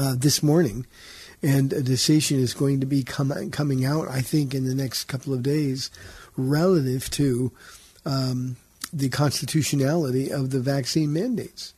uh, 0.02 0.16
this 0.18 0.42
morning, 0.42 0.88
and 1.44 1.72
a 1.74 1.84
decision 1.84 2.40
is 2.40 2.56
going 2.56 2.80
to 2.80 2.88
be 2.88 3.04
com- 3.04 3.52
coming 3.52 3.86
out, 3.86 4.08
I 4.08 4.22
think, 4.22 4.56
in 4.56 4.66
the 4.66 4.74
next 4.74 5.04
couple 5.06 5.32
of 5.34 5.44
days, 5.44 5.92
relative 6.36 7.10
to 7.12 7.52
um, 8.04 8.56
the 8.92 9.10
constitutionality 9.10 10.32
of 10.32 10.50
the 10.50 10.60
vaccine 10.60 11.14
mandates. 11.14 11.76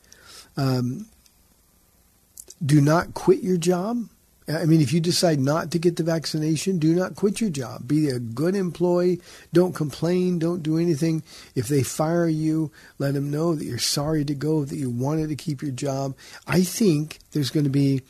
Um, 0.55 1.07
do 2.65 2.79
not 2.79 3.13
quit 3.13 3.43
your 3.43 3.57
job. 3.57 4.07
I 4.47 4.65
mean, 4.65 4.81
if 4.81 4.91
you 4.91 4.99
decide 4.99 5.39
not 5.39 5.71
to 5.71 5.79
get 5.79 5.95
the 5.95 6.03
vaccination, 6.03 6.77
do 6.77 6.93
not 6.93 7.15
quit 7.15 7.39
your 7.39 7.49
job. 7.49 7.87
Be 7.87 8.09
a 8.09 8.19
good 8.19 8.55
employee. 8.55 9.21
Don't 9.53 9.73
complain. 9.73 10.39
Don't 10.39 10.63
do 10.63 10.77
anything. 10.77 11.23
If 11.55 11.67
they 11.67 11.83
fire 11.83 12.27
you, 12.27 12.71
let 12.97 13.13
them 13.13 13.31
know 13.31 13.55
that 13.55 13.65
you're 13.65 13.77
sorry 13.77 14.25
to 14.25 14.35
go, 14.35 14.65
that 14.65 14.75
you 14.75 14.89
wanted 14.89 15.29
to 15.29 15.35
keep 15.35 15.61
your 15.61 15.71
job. 15.71 16.15
I 16.45 16.63
think 16.63 17.19
there's 17.31 17.51
going 17.51 17.63
to 17.63 17.69
be 17.69 18.01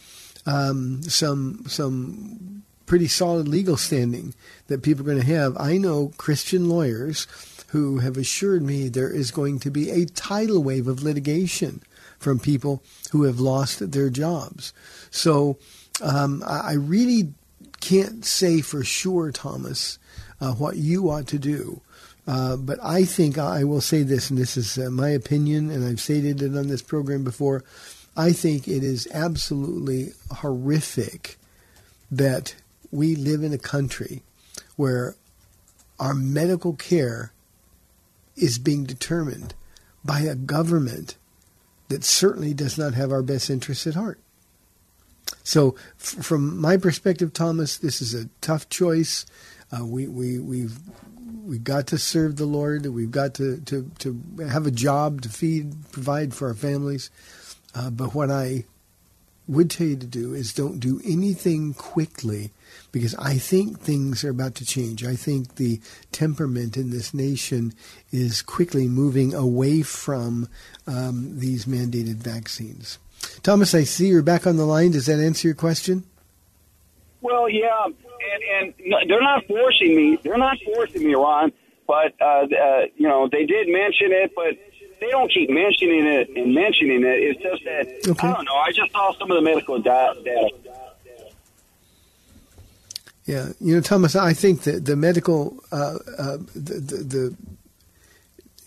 um, 0.45 1.03
some 1.03 1.63
some 1.67 2.63
pretty 2.85 3.07
solid 3.07 3.47
legal 3.47 3.77
standing 3.77 4.33
that 4.67 4.83
people 4.83 5.03
are 5.03 5.11
going 5.13 5.25
to 5.25 5.33
have. 5.33 5.55
I 5.57 5.77
know 5.77 6.11
Christian 6.17 6.67
lawyers 6.67 7.27
who 7.67 7.99
have 7.99 8.17
assured 8.17 8.61
me 8.61 8.87
there 8.87 9.09
is 9.09 9.31
going 9.31 9.59
to 9.59 9.71
be 9.71 9.89
a 9.89 10.05
tidal 10.05 10.61
wave 10.61 10.87
of 10.87 11.01
litigation 11.01 11.81
from 12.19 12.39
people 12.39 12.83
who 13.11 13.23
have 13.23 13.39
lost 13.39 13.91
their 13.91 14.09
jobs. 14.09 14.73
So 15.09 15.57
um, 16.01 16.43
I 16.45 16.73
really 16.73 17.33
can't 17.79 18.25
say 18.25 18.61
for 18.61 18.83
sure, 18.83 19.31
Thomas, 19.31 19.99
uh, 20.39 20.53
what 20.53 20.77
you 20.77 21.09
ought 21.09 21.27
to 21.27 21.39
do. 21.39 21.81
Uh, 22.25 22.55
but 22.55 22.79
I 22.81 23.03
think 23.03 23.37
I 23.37 23.63
will 23.65 23.81
say 23.81 24.03
this, 24.03 24.29
and 24.29 24.39
this 24.39 24.55
is 24.55 24.77
uh, 24.77 24.89
my 24.89 25.09
opinion, 25.09 25.69
and 25.69 25.85
I've 25.85 25.99
stated 25.99 26.41
it 26.41 26.55
on 26.57 26.67
this 26.67 26.81
program 26.81 27.23
before. 27.23 27.63
I 28.15 28.31
think 28.31 28.67
it 28.67 28.83
is 28.83 29.07
absolutely 29.13 30.13
horrific 30.31 31.37
that 32.09 32.55
we 32.91 33.15
live 33.15 33.43
in 33.43 33.53
a 33.53 33.57
country 33.57 34.21
where 34.75 35.15
our 35.99 36.13
medical 36.13 36.73
care 36.73 37.33
is 38.35 38.57
being 38.57 38.83
determined 38.83 39.53
by 40.05 40.21
a 40.21 40.35
government 40.35 41.17
that 41.89 42.03
certainly 42.03 42.53
does 42.53 42.77
not 42.77 42.93
have 42.93 43.11
our 43.11 43.21
best 43.21 43.49
interests 43.49 43.87
at 43.87 43.95
heart. 43.95 44.19
So, 45.43 45.75
f- 45.99 46.25
from 46.25 46.57
my 46.57 46.77
perspective, 46.77 47.33
Thomas, 47.33 47.77
this 47.77 48.01
is 48.01 48.13
a 48.13 48.29
tough 48.41 48.69
choice. 48.69 49.25
Uh, 49.71 49.85
we 49.85 50.07
we 50.07 50.39
we've 50.39 50.77
we've 51.43 51.63
got 51.63 51.87
to 51.87 51.97
serve 51.97 52.37
the 52.37 52.45
Lord. 52.45 52.85
We've 52.85 53.11
got 53.11 53.33
to 53.35 53.59
to 53.61 53.91
to 53.99 54.21
have 54.47 54.65
a 54.65 54.71
job 54.71 55.21
to 55.21 55.29
feed, 55.29 55.91
provide 55.91 56.33
for 56.33 56.47
our 56.47 56.53
families. 56.53 57.09
Uh, 57.75 57.89
but 57.89 58.13
what 58.13 58.29
I 58.29 58.65
would 59.47 59.69
tell 59.69 59.87
you 59.87 59.97
to 59.97 60.05
do 60.05 60.33
is 60.33 60.53
don't 60.53 60.79
do 60.79 61.01
anything 61.03 61.73
quickly 61.73 62.51
because 62.91 63.13
I 63.15 63.37
think 63.37 63.79
things 63.79 64.23
are 64.23 64.29
about 64.29 64.55
to 64.55 64.65
change. 64.65 65.03
I 65.03 65.15
think 65.15 65.55
the 65.55 65.81
temperament 66.11 66.77
in 66.77 66.91
this 66.91 67.13
nation 67.13 67.73
is 68.11 68.41
quickly 68.41 68.87
moving 68.87 69.33
away 69.33 69.81
from 69.81 70.47
um, 70.87 71.39
these 71.39 71.65
mandated 71.65 72.17
vaccines. 72.17 72.99
Thomas, 73.43 73.73
I 73.75 73.83
see 73.83 74.07
you're 74.07 74.21
back 74.21 74.47
on 74.47 74.57
the 74.57 74.65
line. 74.65 74.91
Does 74.91 75.05
that 75.07 75.19
answer 75.19 75.47
your 75.47 75.55
question? 75.55 76.03
Well, 77.21 77.49
yeah, 77.49 77.85
and, 77.85 78.73
and 78.81 79.09
they're 79.09 79.21
not 79.21 79.45
forcing 79.47 79.95
me. 79.95 80.17
They're 80.23 80.37
not 80.37 80.57
forcing 80.65 81.05
me, 81.05 81.13
Ron. 81.13 81.51
But 81.87 82.13
uh, 82.21 82.25
uh, 82.45 82.81
you 82.95 83.07
know, 83.07 83.27
they 83.31 83.45
did 83.45 83.67
mention 83.67 84.11
it, 84.11 84.31
but 84.35 84.55
they 84.99 85.09
don't 85.09 85.29
keep 85.31 85.49
mentioning 85.49 86.05
it 86.05 86.29
and 86.35 86.53
mentioning 86.53 87.03
it. 87.03 87.05
It's 87.05 87.41
just 87.41 87.63
that 87.65 88.09
Okay. 88.09 88.27
I 88.27 88.33
don't 88.33 88.45
know. 88.45 88.55
I 88.55 88.71
just 88.71 88.91
saw 88.91 89.13
some 89.13 89.29
of 89.31 89.35
the 89.35 89.41
medical 89.41 89.79
da- 89.79 90.13
data. 90.13 90.49
Yeah, 93.25 93.49
you 93.61 93.75
know, 93.75 93.81
Thomas, 93.81 94.15
I 94.17 94.33
think 94.33 94.63
that 94.63 94.85
the 94.85 94.97
medical, 94.97 95.57
uh, 95.71 95.97
uh, 96.17 96.37
the, 96.53 96.73
the, 96.79 96.97
the 97.03 97.37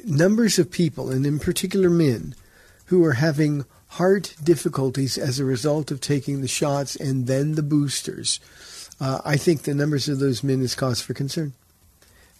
numbers 0.04 0.58
of 0.58 0.70
people, 0.70 1.10
and 1.10 1.26
in 1.26 1.38
particular 1.38 1.90
men, 1.90 2.34
who 2.86 3.04
are 3.04 3.14
having 3.14 3.64
heart 3.88 4.34
difficulties 4.42 5.16
as 5.16 5.38
a 5.38 5.44
result 5.44 5.90
of 5.90 6.00
taking 6.00 6.40
the 6.40 6.48
shots 6.48 6.96
and 6.96 7.26
then 7.26 7.54
the 7.54 7.62
boosters, 7.62 8.40
uh, 9.00 9.20
I 9.24 9.36
think 9.36 9.62
the 9.62 9.74
numbers 9.74 10.08
of 10.08 10.18
those 10.18 10.42
men 10.42 10.60
is 10.60 10.74
cause 10.74 11.00
for 11.00 11.14
concern. 11.14 11.52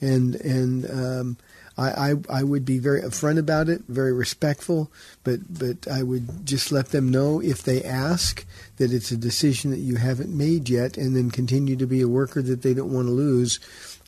And 0.01 0.35
and 0.37 0.91
um, 0.91 1.37
I, 1.79 2.11
I 2.11 2.15
I 2.29 2.43
would 2.43 2.65
be 2.65 2.79
very 2.79 3.01
upfront 3.03 3.39
about 3.39 3.69
it, 3.69 3.83
very 3.89 4.13
respectful, 4.13 4.91
but 5.25 5.41
but 5.59 5.89
I 5.89 6.03
would 6.03 6.45
just 6.47 6.71
let 6.71 6.89
them 6.89 7.11
know 7.11 7.41
if 7.41 7.63
they 7.63 7.83
ask 7.83 8.45
that 8.77 8.93
it's 8.93 9.11
a 9.11 9.17
decision 9.17 9.71
that 9.71 9.79
you 9.79 9.97
haven't 9.97 10.37
made 10.37 10.69
yet, 10.69 10.97
and 10.97 11.17
then 11.17 11.31
continue 11.31 11.77
to 11.77 11.87
be 11.87 12.03
a 12.03 12.09
worker 12.09 12.43
that 12.43 12.63
they 12.63 12.75
don't 12.75 12.93
want 12.93 13.09
to 13.09 13.13
lose. 13.13 13.59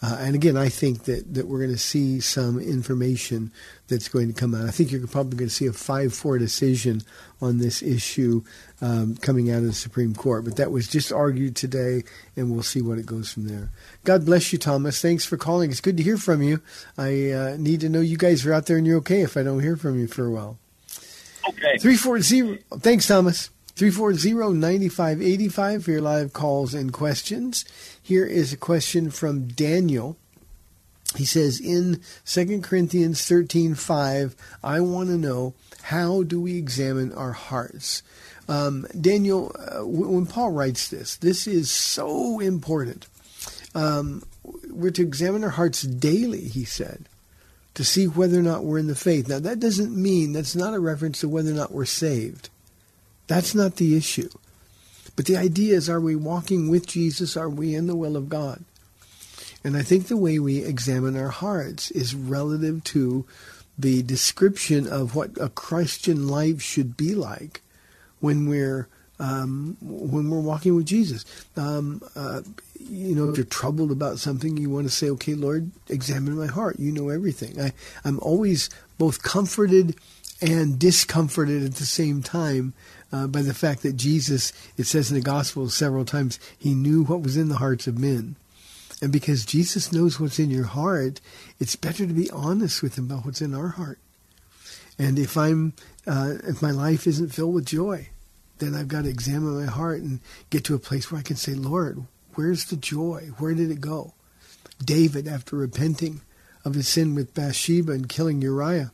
Uh, 0.00 0.16
and 0.20 0.34
again, 0.34 0.56
I 0.56 0.68
think 0.68 1.04
that, 1.04 1.34
that 1.34 1.48
we're 1.48 1.58
going 1.58 1.72
to 1.72 1.78
see 1.78 2.20
some 2.20 2.60
information 2.60 3.50
that's 3.88 4.08
going 4.08 4.28
to 4.28 4.38
come 4.38 4.54
out. 4.54 4.66
I 4.66 4.70
think 4.70 4.92
you're 4.92 5.06
probably 5.06 5.38
going 5.38 5.48
to 5.48 5.54
see 5.54 5.66
a 5.66 5.72
5 5.72 6.14
4 6.14 6.38
decision 6.38 7.02
on 7.40 7.58
this 7.58 7.82
issue 7.82 8.42
um, 8.80 9.16
coming 9.16 9.50
out 9.50 9.58
of 9.58 9.64
the 9.64 9.72
Supreme 9.72 10.14
Court. 10.14 10.44
But 10.44 10.56
that 10.56 10.70
was 10.70 10.86
just 10.86 11.12
argued 11.12 11.56
today, 11.56 12.04
and 12.36 12.52
we'll 12.52 12.62
see 12.62 12.80
what 12.80 12.98
it 12.98 13.06
goes 13.06 13.32
from 13.32 13.48
there. 13.48 13.70
God 14.04 14.24
bless 14.24 14.52
you, 14.52 14.58
Thomas. 14.58 15.02
Thanks 15.02 15.24
for 15.24 15.36
calling. 15.36 15.70
It's 15.70 15.80
good 15.80 15.96
to 15.96 16.02
hear 16.02 16.16
from 16.16 16.42
you. 16.42 16.62
I 16.96 17.32
uh, 17.32 17.56
need 17.58 17.80
to 17.80 17.88
know 17.88 18.00
you 18.00 18.18
guys 18.18 18.46
are 18.46 18.52
out 18.52 18.66
there 18.66 18.76
and 18.76 18.86
you're 18.86 18.98
okay 18.98 19.22
if 19.22 19.36
I 19.36 19.42
don't 19.42 19.62
hear 19.62 19.76
from 19.76 19.98
you 19.98 20.06
for 20.06 20.26
a 20.26 20.30
while. 20.30 20.58
Okay. 21.48 21.78
340. 21.78 22.58
Thanks, 22.80 23.08
Thomas. 23.08 23.50
340-9585 23.78 25.84
for 25.84 25.90
your 25.92 26.00
live 26.00 26.32
calls 26.32 26.74
and 26.74 26.92
questions. 26.92 27.64
Here 28.08 28.24
is 28.24 28.54
a 28.54 28.56
question 28.56 29.10
from 29.10 29.48
Daniel. 29.48 30.16
He 31.14 31.26
says 31.26 31.60
in 31.60 32.00
2 32.24 32.62
Corinthians 32.62 33.20
13:5, 33.20 34.34
I 34.64 34.80
want 34.80 35.10
to 35.10 35.18
know 35.18 35.52
how 35.82 36.22
do 36.22 36.40
we 36.40 36.56
examine 36.56 37.12
our 37.12 37.32
hearts? 37.32 38.02
Um, 38.48 38.86
Daniel, 38.98 39.54
uh, 39.58 39.80
w- 39.80 40.08
when 40.08 40.24
Paul 40.24 40.52
writes 40.52 40.88
this, 40.88 41.16
this 41.16 41.46
is 41.46 41.70
so 41.70 42.40
important. 42.40 43.08
Um, 43.74 44.22
we're 44.70 44.90
to 44.92 45.02
examine 45.02 45.44
our 45.44 45.50
hearts 45.50 45.82
daily, 45.82 46.48
he 46.48 46.64
said, 46.64 47.10
to 47.74 47.84
see 47.84 48.06
whether 48.06 48.38
or 48.38 48.42
not 48.42 48.64
we're 48.64 48.78
in 48.78 48.86
the 48.86 48.94
faith. 48.94 49.28
Now, 49.28 49.40
that 49.40 49.60
doesn't 49.60 49.94
mean, 49.94 50.32
that's 50.32 50.56
not 50.56 50.72
a 50.72 50.80
reference 50.80 51.20
to 51.20 51.28
whether 51.28 51.50
or 51.50 51.56
not 51.56 51.72
we're 51.72 51.84
saved. 51.84 52.48
That's 53.26 53.54
not 53.54 53.76
the 53.76 53.98
issue. 53.98 54.30
But 55.18 55.26
the 55.26 55.36
idea 55.36 55.74
is 55.74 55.90
are 55.90 56.00
we 56.00 56.14
walking 56.14 56.68
with 56.68 56.86
Jesus? 56.86 57.36
Are 57.36 57.48
we 57.48 57.74
in 57.74 57.88
the 57.88 57.96
will 57.96 58.16
of 58.16 58.28
God? 58.28 58.62
And 59.64 59.76
I 59.76 59.82
think 59.82 60.06
the 60.06 60.16
way 60.16 60.38
we 60.38 60.58
examine 60.58 61.16
our 61.16 61.30
hearts 61.30 61.90
is 61.90 62.14
relative 62.14 62.84
to 62.84 63.26
the 63.76 64.04
description 64.04 64.86
of 64.86 65.16
what 65.16 65.30
a 65.40 65.48
Christian 65.48 66.28
life 66.28 66.62
should 66.62 66.96
be 66.96 67.16
like 67.16 67.62
when 68.20 68.48
we're 68.48 68.86
um, 69.18 69.76
when 69.80 70.30
we're 70.30 70.38
walking 70.38 70.76
with 70.76 70.86
Jesus. 70.86 71.24
Um, 71.56 72.00
uh, 72.14 72.42
you 72.78 73.16
know, 73.16 73.28
if 73.28 73.36
you're 73.36 73.44
troubled 73.44 73.90
about 73.90 74.20
something, 74.20 74.56
you 74.56 74.70
want 74.70 74.86
to 74.86 74.94
say, 74.94 75.10
"Okay, 75.10 75.34
Lord, 75.34 75.72
examine 75.88 76.38
my 76.38 76.46
heart. 76.46 76.78
You 76.78 76.92
know 76.92 77.08
everything." 77.08 77.60
I, 77.60 77.72
I'm 78.04 78.20
always 78.20 78.70
both 78.98 79.24
comforted 79.24 79.96
and 80.40 80.78
discomforted 80.78 81.64
at 81.64 81.74
the 81.74 81.86
same 81.86 82.22
time 82.22 82.72
uh, 83.12 83.26
by 83.26 83.42
the 83.42 83.54
fact 83.54 83.82
that 83.82 83.96
Jesus, 83.96 84.52
it 84.76 84.84
says 84.84 85.10
in 85.10 85.16
the 85.16 85.22
Gospels 85.22 85.74
several 85.74 86.04
times, 86.04 86.38
he 86.58 86.74
knew 86.74 87.04
what 87.04 87.22
was 87.22 87.36
in 87.36 87.48
the 87.48 87.56
hearts 87.56 87.86
of 87.86 87.98
men. 87.98 88.36
And 89.00 89.12
because 89.12 89.46
Jesus 89.46 89.92
knows 89.92 90.18
what's 90.18 90.38
in 90.38 90.50
your 90.50 90.66
heart, 90.66 91.20
it's 91.60 91.76
better 91.76 92.06
to 92.06 92.12
be 92.12 92.30
honest 92.30 92.82
with 92.82 92.98
him 92.98 93.06
about 93.06 93.24
what's 93.24 93.40
in 93.40 93.54
our 93.54 93.68
heart. 93.68 93.98
And 94.98 95.18
if 95.18 95.36
I'm, 95.36 95.74
uh, 96.06 96.34
if 96.44 96.60
my 96.60 96.72
life 96.72 97.06
isn't 97.06 97.32
filled 97.32 97.54
with 97.54 97.66
joy, 97.66 98.08
then 98.58 98.74
I've 98.74 98.88
got 98.88 99.02
to 99.02 99.08
examine 99.08 99.64
my 99.64 99.70
heart 99.70 100.00
and 100.00 100.20
get 100.50 100.64
to 100.64 100.74
a 100.74 100.80
place 100.80 101.10
where 101.10 101.20
I 101.20 101.22
can 101.22 101.36
say, 101.36 101.54
Lord, 101.54 102.04
where's 102.34 102.66
the 102.66 102.76
joy? 102.76 103.30
Where 103.38 103.54
did 103.54 103.70
it 103.70 103.80
go? 103.80 104.14
David, 104.84 105.28
after 105.28 105.56
repenting 105.56 106.20
of 106.64 106.74
his 106.74 106.88
sin 106.88 107.14
with 107.14 107.34
Bathsheba 107.34 107.92
and 107.92 108.08
killing 108.08 108.42
Uriah, 108.42 108.90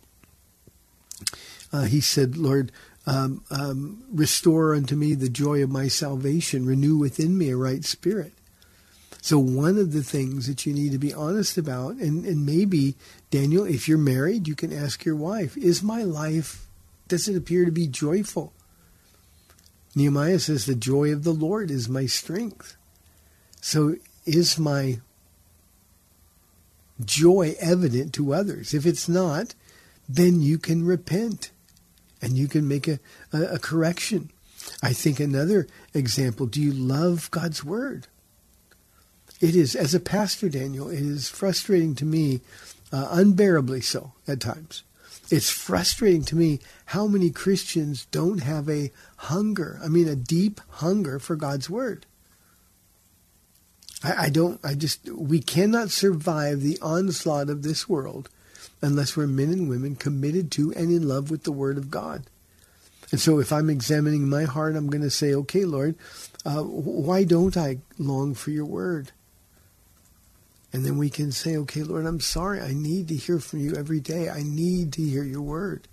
uh, 1.73 1.85
he 1.85 2.01
said, 2.01 2.37
Lord, 2.37 2.71
um, 3.07 3.45
um, 3.51 4.03
restore 4.13 4.75
unto 4.75 4.97
me 4.97 5.15
the 5.15 5.29
joy 5.29 5.63
of 5.63 5.71
my 5.71 5.89
salvation, 5.89 6.67
renew 6.67 6.97
within 6.97 7.37
me 7.37 7.51
a 7.51 7.57
right 7.57 7.85
spirit. 7.85 8.33
So 9.21 9.39
one 9.39 9.79
of 9.79 9.93
the 9.93 10.03
things 10.03 10.47
that 10.49 10.67
you 10.67 10.75
need 10.75 10.93
to 10.93 10.99
be 10.99 11.15
honest 11.15 11.57
about, 11.57 11.95
and, 11.97 12.27
and 12.27 12.45
maybe, 12.45 12.95
Daniel, 13.31 13.65
if 13.65 13.89
you're 13.89 13.97
married, 13.99 14.47
you 14.47 14.55
can 14.55 14.73
ask 14.73 15.05
your 15.05 15.17
wife, 15.17 15.57
is 15.57 15.83
my 15.83 16.03
life, 16.03 16.67
does 17.09 17.27
it 17.29 17.37
appear 17.37 17.65
to 17.65 17.71
be 17.71 17.87
joyful? 17.87 18.53
Nehemiah 19.95 20.41
says, 20.41 20.67
the 20.67 20.75
joy 20.75 21.13
of 21.13 21.25
the 21.25 21.33
Lord 21.33 21.71
is 21.71 21.89
my 21.89 22.07
strength. 22.07 22.77
So 23.61 23.97
is 24.27 24.59
my 24.59 25.01
joy 27.03 27.55
evident 27.61 28.13
to 28.15 28.35
others? 28.35 28.75
If 28.75 28.85
it's 28.85 29.09
not, 29.09 29.55
then 30.09 30.43
you 30.43 30.59
can 30.59 30.85
repent 30.85 31.51
and 32.25 32.39
you 32.39 32.49
can 32.49 32.67
make 32.67 32.89
a, 32.89 32.99
a, 33.35 33.43
a 33.43 33.59
correction. 33.59 34.31
I 34.83 34.95
think 34.95 35.21
another 35.21 35.69
example, 35.93 36.47
do 36.47 36.61
you 36.61 36.73
love 36.73 37.31
God's 37.31 37.63
word? 37.63 38.07
It 39.43 39.55
is, 39.55 39.77
as 39.77 39.95
a 39.95 40.01
pastor, 40.01 40.49
Daniel, 40.49 40.89
it 40.89 41.01
is 41.01 41.29
frustrating 41.29 41.95
to 41.97 42.07
me, 42.07 42.41
uh, 42.91 43.09
unbearably 43.11 43.83
so 43.83 44.13
at 44.27 44.41
times. 44.41 44.85
It's 45.31 45.51
frustrating 45.51 46.25
to 46.25 46.37
me 46.37 46.61
how 46.87 47.07
many 47.07 47.29
Christians 47.31 48.07
don't 48.07 48.39
have 48.39 48.71
a 48.71 48.91
hunger, 49.17 49.79
I 49.85 49.89
mean, 49.89 50.09
a 50.09 50.17
deep 50.17 50.63
hunger 50.71 51.19
for 51.19 51.37
God's 51.37 51.69
word. 51.69 52.07
I, 54.03 54.27
I 54.27 54.31
don't, 54.31 54.61
I 54.65 54.75
just, 54.75 55.11
we 55.11 55.41
cannot 55.41 55.91
survive 55.91 56.63
the 56.63 56.79
onslaught 56.81 57.51
of 57.51 57.63
this 57.63 57.87
world 57.87 58.31
unless 58.85 59.17
we're 59.17 59.27
men 59.27 59.51
and 59.51 59.69
women 59.69 59.97
committed 59.97 60.51
to 60.53 60.71
and 60.75 60.91
in 60.91 61.09
love 61.09 61.31
with 61.31 61.45
the 61.45 61.53
Word 61.53 61.79
of 61.79 61.91
God. 61.91 62.25
And 63.11 63.19
so 63.19 63.39
if 63.39 63.51
I'm 63.51 63.71
examining 63.71 64.29
my 64.29 64.45
heart, 64.45 64.77
I'm 64.77 64.91
going 64.91 65.03
to 65.03 65.11
say, 65.11 65.33
okay, 65.35 65.65
Lord, 65.65 65.97
uh, 66.45 66.63
why 66.63 67.25
don't 67.25 67.57
I 67.57 67.79
long 67.99 68.35
for 68.35 68.51
your 68.51 68.67
Word? 68.67 69.13
And 70.71 70.85
then 70.85 70.99
we 70.99 71.09
can 71.09 71.33
say, 71.33 71.57
okay, 71.57 71.83
Lord, 71.83 72.05
I'm 72.05 72.21
sorry. 72.21 72.61
I 72.61 72.75
need 72.75 73.09
to 73.09 73.17
hear 73.17 73.39
from 73.39 73.61
you 73.61 73.75
every 73.75 74.01
day. 74.01 74.29
I 74.29 74.43
need 74.43 74.93
to 74.95 75.03
hear 75.03 75.25
your 75.25 75.43
Word. 75.43 75.89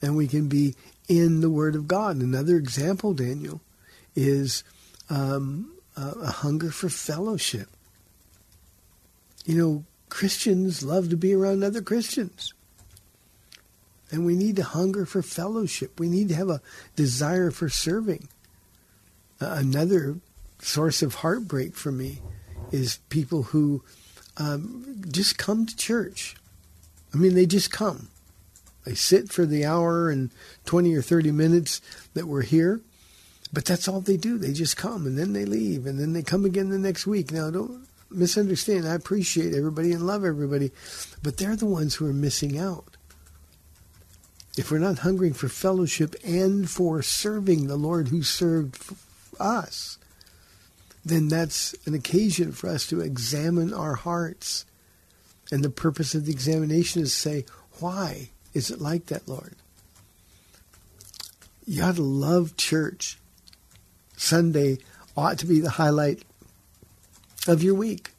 And 0.00 0.16
we 0.16 0.28
can 0.28 0.48
be 0.48 0.76
in 1.08 1.40
the 1.40 1.50
Word 1.50 1.74
of 1.74 1.88
God. 1.88 2.16
Another 2.16 2.56
example, 2.56 3.14
Daniel, 3.14 3.60
is 4.14 4.62
um, 5.10 5.72
a 5.96 6.30
hunger 6.30 6.70
for 6.70 6.88
fellowship. 6.88 7.68
You 9.44 9.56
know, 9.56 9.84
Christians 10.12 10.82
love 10.82 11.08
to 11.08 11.16
be 11.16 11.34
around 11.34 11.64
other 11.64 11.80
Christians. 11.80 12.52
And 14.10 14.26
we 14.26 14.36
need 14.36 14.56
to 14.56 14.62
hunger 14.62 15.06
for 15.06 15.22
fellowship. 15.22 15.98
We 15.98 16.10
need 16.10 16.28
to 16.28 16.34
have 16.34 16.50
a 16.50 16.60
desire 16.96 17.50
for 17.50 17.70
serving. 17.70 18.28
Uh, 19.40 19.56
another 19.58 20.18
source 20.58 21.00
of 21.00 21.14
heartbreak 21.14 21.74
for 21.76 21.90
me 21.90 22.20
is 22.70 22.98
people 23.08 23.44
who 23.44 23.82
um, 24.36 25.02
just 25.10 25.38
come 25.38 25.64
to 25.64 25.74
church. 25.74 26.36
I 27.14 27.16
mean, 27.16 27.34
they 27.34 27.46
just 27.46 27.72
come. 27.72 28.08
They 28.84 28.94
sit 28.94 29.32
for 29.32 29.46
the 29.46 29.64
hour 29.64 30.10
and 30.10 30.30
20 30.66 30.94
or 30.94 31.00
30 31.00 31.32
minutes 31.32 31.80
that 32.12 32.26
we're 32.26 32.42
here, 32.42 32.82
but 33.50 33.64
that's 33.64 33.88
all 33.88 34.02
they 34.02 34.18
do. 34.18 34.36
They 34.36 34.52
just 34.52 34.76
come 34.76 35.06
and 35.06 35.18
then 35.18 35.32
they 35.32 35.46
leave 35.46 35.86
and 35.86 35.98
then 35.98 36.12
they 36.12 36.22
come 36.22 36.44
again 36.44 36.68
the 36.68 36.78
next 36.78 37.06
week. 37.06 37.32
Now, 37.32 37.50
don't 37.50 37.86
misunderstand. 38.14 38.86
I 38.86 38.94
appreciate 38.94 39.54
everybody 39.54 39.92
and 39.92 40.06
love 40.06 40.24
everybody, 40.24 40.70
but 41.22 41.36
they're 41.36 41.56
the 41.56 41.66
ones 41.66 41.94
who 41.94 42.08
are 42.08 42.12
missing 42.12 42.58
out. 42.58 42.96
If 44.56 44.70
we're 44.70 44.78
not 44.78 44.98
hungering 44.98 45.32
for 45.32 45.48
fellowship 45.48 46.14
and 46.24 46.68
for 46.68 47.02
serving 47.02 47.66
the 47.66 47.76
Lord 47.76 48.08
who 48.08 48.22
served 48.22 48.94
us, 49.40 49.98
then 51.04 51.28
that's 51.28 51.74
an 51.86 51.94
occasion 51.94 52.52
for 52.52 52.68
us 52.68 52.86
to 52.88 53.00
examine 53.00 53.72
our 53.72 53.94
hearts. 53.94 54.66
And 55.50 55.64
the 55.64 55.70
purpose 55.70 56.14
of 56.14 56.26
the 56.26 56.32
examination 56.32 57.02
is 57.02 57.10
to 57.10 57.16
say, 57.16 57.44
why 57.80 58.30
is 58.54 58.70
it 58.70 58.80
like 58.80 59.06
that, 59.06 59.26
Lord? 59.26 59.56
You 61.66 61.82
ought 61.84 61.96
to 61.96 62.02
love 62.02 62.56
church. 62.56 63.18
Sunday 64.16 64.78
ought 65.16 65.38
to 65.38 65.46
be 65.46 65.60
the 65.60 65.70
highlight 65.70 66.22
of 67.46 67.62
your 67.62 67.74
week. 67.74 68.10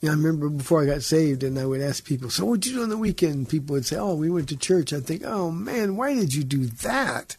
You 0.00 0.08
know, 0.08 0.14
I 0.14 0.16
remember 0.16 0.48
before 0.48 0.82
I 0.82 0.86
got 0.86 1.02
saved, 1.02 1.42
and 1.42 1.58
I 1.58 1.66
would 1.66 1.82
ask 1.82 2.04
people, 2.04 2.30
"So 2.30 2.46
what'd 2.46 2.64
you 2.64 2.74
do 2.74 2.82
on 2.82 2.88
the 2.88 2.96
weekend?" 2.96 3.50
People 3.50 3.74
would 3.74 3.84
say, 3.84 3.96
"Oh, 3.96 4.14
we 4.14 4.30
went 4.30 4.48
to 4.48 4.56
church." 4.56 4.92
I'd 4.92 5.06
think, 5.06 5.22
"Oh 5.24 5.50
man, 5.50 5.96
why 5.96 6.14
did 6.14 6.32
you 6.32 6.42
do 6.42 6.66
that?" 6.66 7.36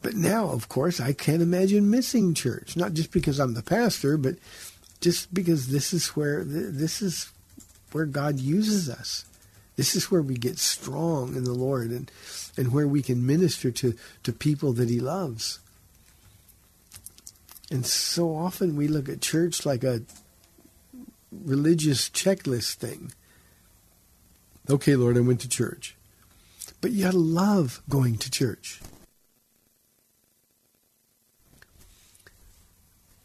But 0.00 0.14
now, 0.14 0.48
of 0.48 0.68
course, 0.68 1.00
I 1.00 1.12
can't 1.12 1.42
imagine 1.42 1.90
missing 1.90 2.34
church. 2.34 2.76
Not 2.76 2.94
just 2.94 3.12
because 3.12 3.38
I'm 3.38 3.54
the 3.54 3.62
pastor, 3.62 4.16
but 4.16 4.36
just 5.00 5.32
because 5.34 5.68
this 5.68 5.92
is 5.92 6.08
where 6.08 6.42
this 6.44 7.02
is 7.02 7.28
where 7.92 8.06
God 8.06 8.40
uses 8.40 8.88
us. 8.88 9.24
This 9.76 9.94
is 9.94 10.10
where 10.10 10.22
we 10.22 10.34
get 10.34 10.58
strong 10.58 11.36
in 11.36 11.44
the 11.44 11.52
Lord, 11.52 11.90
and 11.90 12.10
and 12.56 12.72
where 12.72 12.88
we 12.88 13.02
can 13.02 13.26
minister 13.26 13.70
to 13.70 13.94
to 14.22 14.32
people 14.32 14.72
that 14.74 14.88
He 14.88 14.98
loves. 14.98 15.58
And 17.72 17.86
so 17.86 18.36
often 18.36 18.76
we 18.76 18.86
look 18.86 19.08
at 19.08 19.22
church 19.22 19.64
like 19.64 19.82
a 19.82 20.02
religious 21.32 22.10
checklist 22.10 22.74
thing. 22.74 23.12
Okay, 24.68 24.94
Lord, 24.94 25.16
I 25.16 25.20
went 25.20 25.40
to 25.40 25.48
church. 25.48 25.96
But 26.82 26.90
you 26.90 27.04
gotta 27.04 27.16
love 27.16 27.80
going 27.88 28.18
to 28.18 28.30
church. 28.30 28.82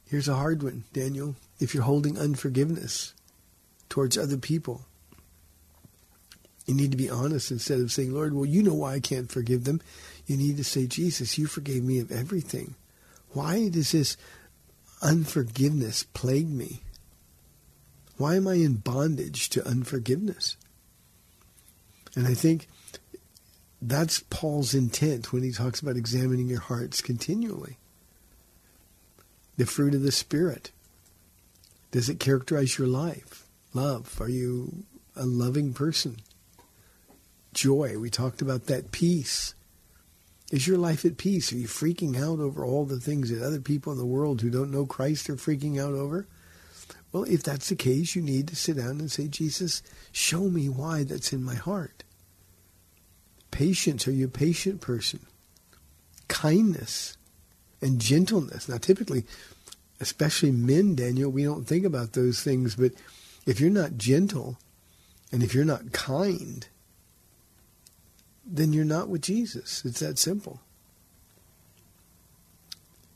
Here's 0.09 0.29
a 0.29 0.35
hard 0.35 0.63
one, 0.63 0.85
Daniel. 0.93 1.35
If 1.59 1.73
you're 1.73 1.83
holding 1.83 2.17
unforgiveness 2.17 3.13
towards 3.89 4.17
other 4.17 4.37
people, 4.37 4.85
you 6.65 6.73
need 6.73 6.91
to 6.91 6.97
be 6.97 7.09
honest 7.09 7.51
instead 7.51 7.81
of 7.81 7.91
saying, 7.91 8.13
Lord, 8.13 8.33
well, 8.33 8.45
you 8.45 8.63
know 8.63 8.75
why 8.75 8.93
I 8.93 8.99
can't 9.01 9.29
forgive 9.29 9.65
them. 9.65 9.81
You 10.25 10.37
need 10.37 10.55
to 10.55 10.63
say, 10.63 10.87
Jesus, 10.87 11.37
you 11.37 11.47
forgave 11.47 11.83
me 11.83 11.99
of 11.99 12.13
everything. 12.13 12.75
Why 13.31 13.67
does 13.67 13.91
this 13.91 14.15
unforgiveness 15.01 16.03
plague 16.13 16.49
me? 16.49 16.81
Why 18.17 18.35
am 18.35 18.47
I 18.47 18.55
in 18.55 18.75
bondage 18.75 19.49
to 19.49 19.67
unforgiveness? 19.67 20.57
And 22.15 22.27
I 22.27 22.33
think 22.33 22.67
that's 23.81 24.21
Paul's 24.21 24.73
intent 24.73 25.31
when 25.31 25.43
he 25.43 25.51
talks 25.51 25.81
about 25.81 25.97
examining 25.97 26.47
your 26.47 26.61
hearts 26.61 27.01
continually. 27.01 27.77
The 29.57 29.67
fruit 29.67 29.93
of 29.93 30.01
the 30.01 30.11
Spirit. 30.11 30.71
Does 31.91 32.09
it 32.09 32.19
characterize 32.19 32.77
your 32.77 32.87
life? 32.87 33.45
Love. 33.73 34.19
Are 34.19 34.29
you 34.29 34.83
a 35.15 35.25
loving 35.25 35.73
person? 35.73 36.17
Joy. 37.53 37.97
We 37.99 38.09
talked 38.09 38.41
about 38.41 38.65
that 38.65 38.91
peace. 38.91 39.53
Is 40.51 40.65
your 40.65 40.77
life 40.77 41.03
at 41.03 41.17
peace? 41.17 41.51
Are 41.51 41.57
you 41.57 41.67
freaking 41.67 42.15
out 42.15 42.39
over 42.39 42.63
all 42.63 42.85
the 42.85 42.99
things 42.99 43.29
that 43.29 43.45
other 43.45 43.59
people 43.59 43.91
in 43.91 43.99
the 43.99 44.05
world 44.05 44.41
who 44.41 44.49
don't 44.49 44.71
know 44.71 44.85
Christ 44.85 45.29
are 45.29 45.35
freaking 45.35 45.79
out 45.79 45.93
over? 45.93 46.25
Well, 47.11 47.23
if 47.23 47.43
that's 47.43 47.69
the 47.69 47.75
case, 47.75 48.15
you 48.15 48.21
need 48.21 48.47
to 48.47 48.55
sit 48.55 48.77
down 48.77 48.99
and 48.99 49.11
say, 49.11 49.27
Jesus, 49.27 49.81
show 50.11 50.49
me 50.49 50.69
why 50.69 51.03
that's 51.03 51.33
in 51.33 51.43
my 51.43 51.55
heart. 51.55 52.03
Patience, 53.51 54.07
are 54.07 54.11
you 54.11 54.25
a 54.25 54.29
patient 54.29 54.81
person? 54.81 55.25
Kindness 56.27 57.17
and 57.81 57.99
gentleness. 57.99 58.69
Now, 58.69 58.77
typically, 58.77 59.25
especially 59.99 60.51
men, 60.51 60.95
Daniel, 60.95 61.31
we 61.31 61.43
don't 61.43 61.65
think 61.65 61.85
about 61.85 62.13
those 62.13 62.41
things, 62.41 62.75
but 62.75 62.91
if 63.45 63.59
you're 63.59 63.69
not 63.69 63.97
gentle 63.97 64.57
and 65.31 65.43
if 65.43 65.53
you're 65.53 65.65
not 65.65 65.91
kind, 65.91 66.67
then 68.47 68.73
you're 68.73 68.85
not 68.85 69.09
with 69.09 69.21
Jesus. 69.21 69.83
It's 69.85 69.99
that 69.99 70.17
simple. 70.17 70.61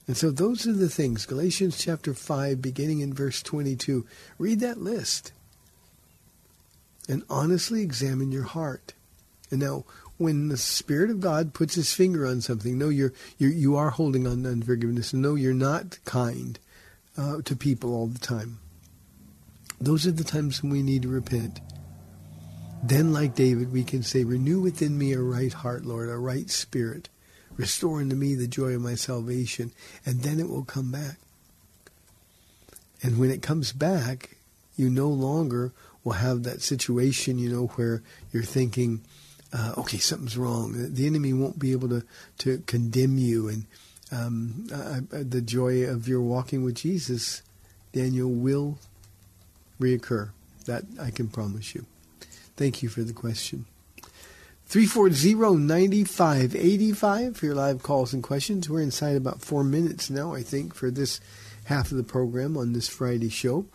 And 0.08 0.18
so 0.18 0.30
those 0.30 0.68
are 0.68 0.74
the 0.74 0.90
things. 0.90 1.26
Galatians 1.26 1.78
chapter 1.78 2.14
5, 2.14 2.62
beginning 2.62 3.00
in 3.00 3.14
verse 3.14 3.42
22. 3.42 4.06
Read 4.38 4.60
that 4.60 4.80
list 4.80 5.32
and 7.08 7.24
honestly 7.30 7.82
examine 7.82 8.32
your 8.32 8.44
heart. 8.44 8.94
And 9.50 9.62
now, 9.62 9.86
when 10.18 10.50
the 10.50 10.58
Spirit 10.58 11.10
of 11.10 11.20
God 11.20 11.54
puts 11.54 11.76
his 11.76 11.94
finger 11.94 12.28
on 12.28 12.42
something, 12.42 12.78
no, 12.78 12.90
you're, 12.90 13.14
you're, 13.38 13.52
you 13.52 13.76
are 13.76 13.90
holding 13.90 14.28
on 14.28 14.44
to 14.44 14.50
unforgiveness. 14.50 15.14
No, 15.14 15.36
you're 15.36 15.54
not 15.54 16.00
kind 16.06 16.60
uh, 17.18 17.42
to 17.44 17.56
people 17.56 17.94
all 17.94 18.08
the 18.08 18.20
time. 18.20 18.60
Those 19.80 20.06
are 20.06 20.12
the 20.12 20.24
times 20.24 20.62
when 20.62 20.72
we 20.72 20.84
need 20.84 21.02
to 21.04 21.08
repent. 21.08 21.60
Then, 22.84 23.14
like 23.14 23.36
David, 23.36 23.72
we 23.72 23.84
can 23.84 24.02
say, 24.02 24.24
Renew 24.24 24.60
within 24.60 24.98
me 24.98 25.14
a 25.14 25.22
right 25.22 25.54
heart, 25.54 25.86
Lord, 25.86 26.10
a 26.10 26.18
right 26.18 26.50
spirit. 26.50 27.10
Restore 27.58 28.02
unto 28.02 28.16
me 28.16 28.34
the 28.34 28.48
joy 28.48 28.74
of 28.74 28.82
my 28.82 28.96
salvation, 28.96 29.72
and 30.06 30.22
then 30.22 30.40
it 30.40 30.50
will 30.50 30.64
come 30.64 30.92
back. 30.92 31.18
And 33.04 33.20
when 33.20 33.30
it 33.30 33.42
comes 33.42 33.72
back, 33.72 34.38
you 34.76 34.90
no 34.90 35.10
longer 35.10 35.74
will 36.04 36.14
have 36.14 36.44
that 36.44 36.62
situation, 36.62 37.38
you 37.38 37.50
know, 37.50 37.68
where 37.76 38.02
you're 38.32 38.44
thinking, 38.44 39.02
uh, 39.54 39.74
okay, 39.78 39.98
something's 39.98 40.38
wrong. 40.38 40.74
The 40.94 41.06
enemy 41.06 41.34
won't 41.34 41.60
be 41.60 41.74
able 41.74 41.90
to, 41.90 42.04
to 42.40 42.60
condemn 42.66 43.18
you. 43.18 43.50
And 43.50 43.66
um, 44.12 44.68
uh, 44.74 45.02
the 45.12 45.42
joy 45.42 45.84
of 45.84 46.08
your 46.08 46.22
walking 46.22 46.64
with 46.64 46.76
Jesus, 46.76 47.44
Daniel, 47.92 48.30
will 48.30 48.80
reoccur. 49.80 50.32
That 50.66 50.84
I 51.00 51.10
can 51.10 51.28
promise 51.28 51.74
you. 51.74 51.86
Thank 52.62 52.84
you 52.84 52.90
for 52.90 53.02
the 53.02 53.12
question. 53.12 53.66
340-9585 54.70 57.36
for 57.36 57.46
your 57.48 57.56
live 57.56 57.82
calls 57.82 58.14
and 58.14 58.22
questions. 58.22 58.70
We're 58.70 58.82
inside 58.82 59.16
about 59.16 59.42
four 59.42 59.64
minutes 59.64 60.12
now, 60.12 60.36
I 60.36 60.44
think, 60.44 60.76
for 60.76 60.92
this 60.92 61.20
half 61.64 61.90
of 61.90 61.98
the 61.98 62.04
program 62.04 62.56
on 62.56 62.74
this 62.74 62.88
Friday 62.88 63.30
show. 63.30 63.66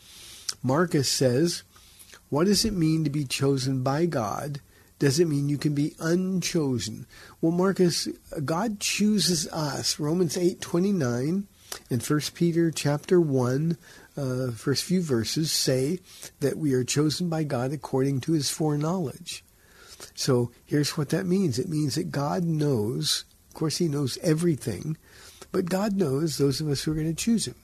Marcus 0.62 1.11
says, 1.11 1.64
what 2.29 2.44
does 2.44 2.64
it 2.64 2.75
mean 2.75 3.03
to 3.03 3.11
be 3.11 3.25
chosen 3.25 3.83
by 3.83 4.07
God? 4.07 4.61
Does 5.01 5.18
it 5.18 5.27
mean 5.27 5.49
you 5.49 5.59
can 5.59 5.75
be 5.75 5.96
unchosen? 5.99 7.07
Well, 7.40 7.51
Marcus, 7.51 8.07
God 8.44 8.79
chooses 8.79 9.49
us. 9.49 9.99
Romans 9.99 10.37
8:29 10.37 11.49
and 11.90 12.01
1 12.01 12.20
Peter 12.35 12.70
chapter 12.70 13.20
1, 13.20 13.77
uh, 14.16 14.50
first 14.52 14.85
few 14.85 15.02
verses 15.02 15.52
say 15.52 16.00
that 16.40 16.57
we 16.57 16.72
are 16.72 16.85
chosen 16.85 17.29
by 17.29 17.44
God 17.44 17.72
according 17.72 18.20
to 18.22 18.33
his 18.33 18.50
foreknowledge. 18.50 19.44
So 20.14 20.50
here's 20.64 20.96
what 20.96 21.11
that 21.11 21.26
means 21.26 21.59
it 21.59 21.68
means 21.68 21.94
that 21.94 22.11
God 22.11 22.44
knows, 22.44 23.24
of 23.48 23.55
course, 23.55 23.79
He 23.79 23.88
knows 23.88 24.18
everything, 24.22 24.96
but 25.52 25.66
God 25.66 25.94
knows 25.94 26.37
those 26.37 26.61
of 26.61 26.68
us 26.68 26.83
who 26.83 26.92
are 26.92 26.96
going 26.96 27.14
to 27.14 27.14
choose 27.14 27.46
Him. 27.46 27.55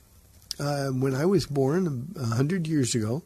Uh, 0.58 0.88
when 0.88 1.14
I 1.14 1.24
was 1.24 1.46
born 1.46 2.12
a 2.16 2.26
hundred 2.26 2.66
years 2.66 2.94
ago, 2.94 3.22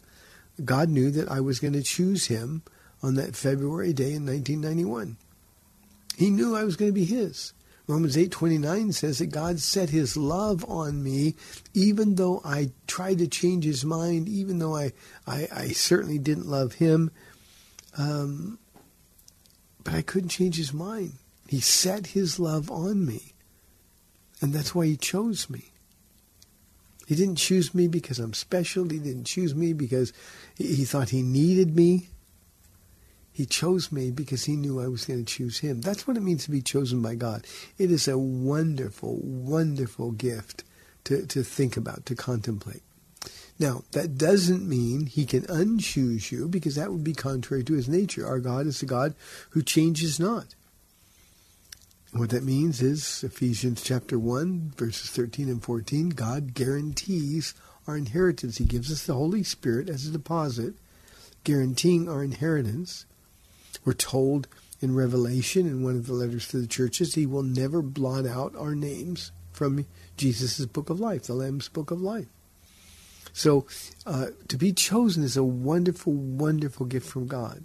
God 0.64 0.88
knew 0.88 1.10
that 1.10 1.28
I 1.28 1.40
was 1.40 1.60
going 1.60 1.74
to 1.74 1.82
choose 1.82 2.26
Him 2.26 2.62
on 3.02 3.14
that 3.14 3.36
February 3.36 3.92
day 3.92 4.12
in 4.12 4.26
1991. 4.26 5.16
He 6.16 6.30
knew 6.30 6.56
I 6.56 6.64
was 6.64 6.76
going 6.76 6.90
to 6.90 6.94
be 6.94 7.04
His. 7.04 7.52
Romans 7.86 8.16
8:29 8.16 8.92
says 8.92 9.18
that 9.18 9.26
God 9.26 9.60
set 9.60 9.90
his 9.90 10.16
love 10.16 10.64
on 10.68 11.02
me 11.02 11.36
even 11.72 12.16
though 12.16 12.40
I 12.44 12.70
tried 12.86 13.18
to 13.18 13.28
change 13.28 13.64
his 13.64 13.84
mind, 13.84 14.28
even 14.28 14.58
though 14.58 14.74
I, 14.74 14.92
I, 15.26 15.48
I 15.52 15.68
certainly 15.68 16.18
didn't 16.18 16.48
love 16.48 16.74
him. 16.74 17.10
Um, 17.96 18.58
but 19.84 19.94
I 19.94 20.02
couldn't 20.02 20.30
change 20.30 20.56
his 20.56 20.74
mind. 20.74 21.12
He 21.46 21.60
set 21.60 22.08
his 22.08 22.40
love 22.40 22.70
on 22.70 23.06
me. 23.06 23.34
And 24.40 24.52
that's 24.52 24.74
why 24.74 24.86
he 24.86 24.96
chose 24.96 25.48
me. 25.48 25.70
He 27.06 27.14
didn't 27.14 27.36
choose 27.36 27.72
me 27.72 27.86
because 27.86 28.18
I'm 28.18 28.34
special. 28.34 28.88
He 28.88 28.98
didn't 28.98 29.24
choose 29.24 29.54
me 29.54 29.72
because 29.72 30.12
he 30.56 30.84
thought 30.84 31.10
he 31.10 31.22
needed 31.22 31.76
me. 31.76 32.08
He 33.36 33.44
chose 33.44 33.92
me 33.92 34.10
because 34.10 34.46
he 34.46 34.56
knew 34.56 34.80
I 34.80 34.88
was 34.88 35.04
going 35.04 35.22
to 35.22 35.30
choose 35.30 35.58
him. 35.58 35.82
That's 35.82 36.06
what 36.06 36.16
it 36.16 36.22
means 36.22 36.44
to 36.44 36.50
be 36.50 36.62
chosen 36.62 37.02
by 37.02 37.16
God. 37.16 37.46
It 37.76 37.90
is 37.90 38.08
a 38.08 38.16
wonderful, 38.16 39.18
wonderful 39.22 40.12
gift 40.12 40.64
to, 41.04 41.26
to 41.26 41.42
think 41.42 41.76
about, 41.76 42.06
to 42.06 42.14
contemplate. 42.14 42.80
Now, 43.58 43.82
that 43.92 44.16
doesn't 44.16 44.66
mean 44.66 45.04
he 45.04 45.26
can 45.26 45.42
unchoose 45.42 46.32
you 46.32 46.48
because 46.48 46.76
that 46.76 46.90
would 46.90 47.04
be 47.04 47.12
contrary 47.12 47.62
to 47.64 47.74
his 47.74 47.90
nature. 47.90 48.26
Our 48.26 48.38
God 48.38 48.66
is 48.66 48.80
a 48.80 48.86
God 48.86 49.14
who 49.50 49.60
changes 49.60 50.18
not. 50.18 50.54
What 52.12 52.30
that 52.30 52.42
means 52.42 52.80
is 52.80 53.22
Ephesians 53.22 53.82
chapter 53.82 54.18
1, 54.18 54.72
verses 54.78 55.10
13 55.10 55.50
and 55.50 55.62
14, 55.62 56.08
God 56.08 56.54
guarantees 56.54 57.52
our 57.86 57.98
inheritance. 57.98 58.56
He 58.56 58.64
gives 58.64 58.90
us 58.90 59.04
the 59.04 59.12
Holy 59.12 59.42
Spirit 59.42 59.90
as 59.90 60.06
a 60.06 60.10
deposit, 60.10 60.72
guaranteeing 61.44 62.08
our 62.08 62.24
inheritance. 62.24 63.04
We're 63.86 63.94
told 63.94 64.48
in 64.82 64.94
Revelation, 64.94 65.66
in 65.66 65.82
one 65.82 65.96
of 65.96 66.06
the 66.06 66.12
letters 66.12 66.48
to 66.48 66.58
the 66.58 66.66
churches, 66.66 67.14
he 67.14 67.24
will 67.24 67.44
never 67.44 67.80
blot 67.80 68.26
out 68.26 68.54
our 68.56 68.74
names 68.74 69.32
from 69.52 69.86
Jesus' 70.18 70.66
book 70.66 70.90
of 70.90 71.00
life, 71.00 71.22
the 71.22 71.34
Lamb's 71.34 71.68
book 71.68 71.90
of 71.90 72.02
life. 72.02 72.26
So 73.32 73.66
uh, 74.04 74.28
to 74.48 74.56
be 74.56 74.72
chosen 74.72 75.22
is 75.22 75.36
a 75.36 75.44
wonderful, 75.44 76.12
wonderful 76.12 76.84
gift 76.84 77.06
from 77.06 77.26
God. 77.26 77.64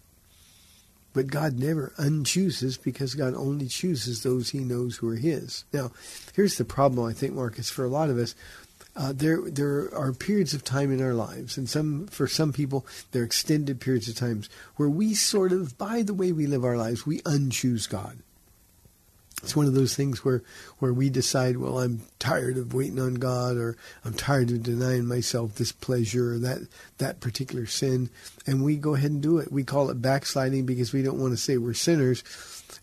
But 1.14 1.28
God 1.28 1.60
never 1.60 1.92
unchooses 1.98 2.82
because 2.82 3.16
God 3.16 3.34
only 3.34 3.68
chooses 3.68 4.24
those 4.24 4.52
he 4.52 4.60
knows 4.60 4.98
who 4.98 5.10
are 5.10 5.16
his. 5.16 5.66
Now, 5.74 5.92
here's 6.36 6.58
the 6.58 6.64
problem, 6.64 7.06
I 7.06 7.14
think, 7.14 7.34
Marcus, 7.34 7.70
for 7.70 7.84
a 7.84 7.90
lot 7.90 8.10
of 8.10 8.18
us. 8.18 8.34
Uh, 8.96 9.14
there 9.16 9.42
there 9.50 9.94
are 9.96 10.12
periods 10.14 10.54
of 10.54 10.64
time 10.64 10.92
in 10.92 11.02
our 11.02 11.14
lives, 11.14 11.58
and 11.58 11.70
some 11.70 12.08
for 12.08 12.28
some 12.28 12.52
people 12.52 12.86
they're 13.12 13.24
extended 13.24 13.80
periods 13.80 14.10
of 14.10 14.16
times 14.16 14.50
where 14.76 14.90
we 14.90 15.14
sort 15.14 15.52
of, 15.52 15.78
by 15.78 16.02
the 16.02 16.14
way 16.14 16.32
we 16.32 16.46
live 16.46 16.66
our 16.66 16.78
lives, 16.78 17.06
we 17.06 17.22
unchoose 17.22 17.90
God. 17.90 18.18
It's 19.44 19.56
one 19.56 19.66
of 19.66 19.74
those 19.74 19.96
things 19.96 20.24
where, 20.24 20.44
where 20.78 20.94
we 20.94 21.10
decide, 21.10 21.58
well, 21.58 21.80
I'm 21.80 22.02
tired 22.20 22.58
of 22.58 22.76
waiting 22.76 23.00
on 23.00 23.16
God, 23.16 23.58
or 23.58 23.76
I'm 24.06 24.14
tired 24.14 24.52
of 24.52 24.62
denying 24.62 25.08
myself 25.08 25.56
this 25.56 25.72
pleasure 25.72 26.34
or 26.34 26.40
that 26.40 26.68
that 27.00 27.22
particular 27.22 27.66
sin, 27.66 28.10
and 28.46 28.64
we 28.64 28.76
go 28.76 28.94
ahead 28.94 29.12
and 29.12 29.22
do 29.22 29.40
it. 29.40 29.52
We 29.52 29.64
call 29.64 29.90
it 29.90 30.02
backsliding 30.02 30.66
because 30.66 30.94
we 30.94 31.02
don't 31.02 31.20
want 31.20 31.34
to 31.34 31.38
say 31.38 31.58
we're 31.58 31.74
sinners, 31.74 32.24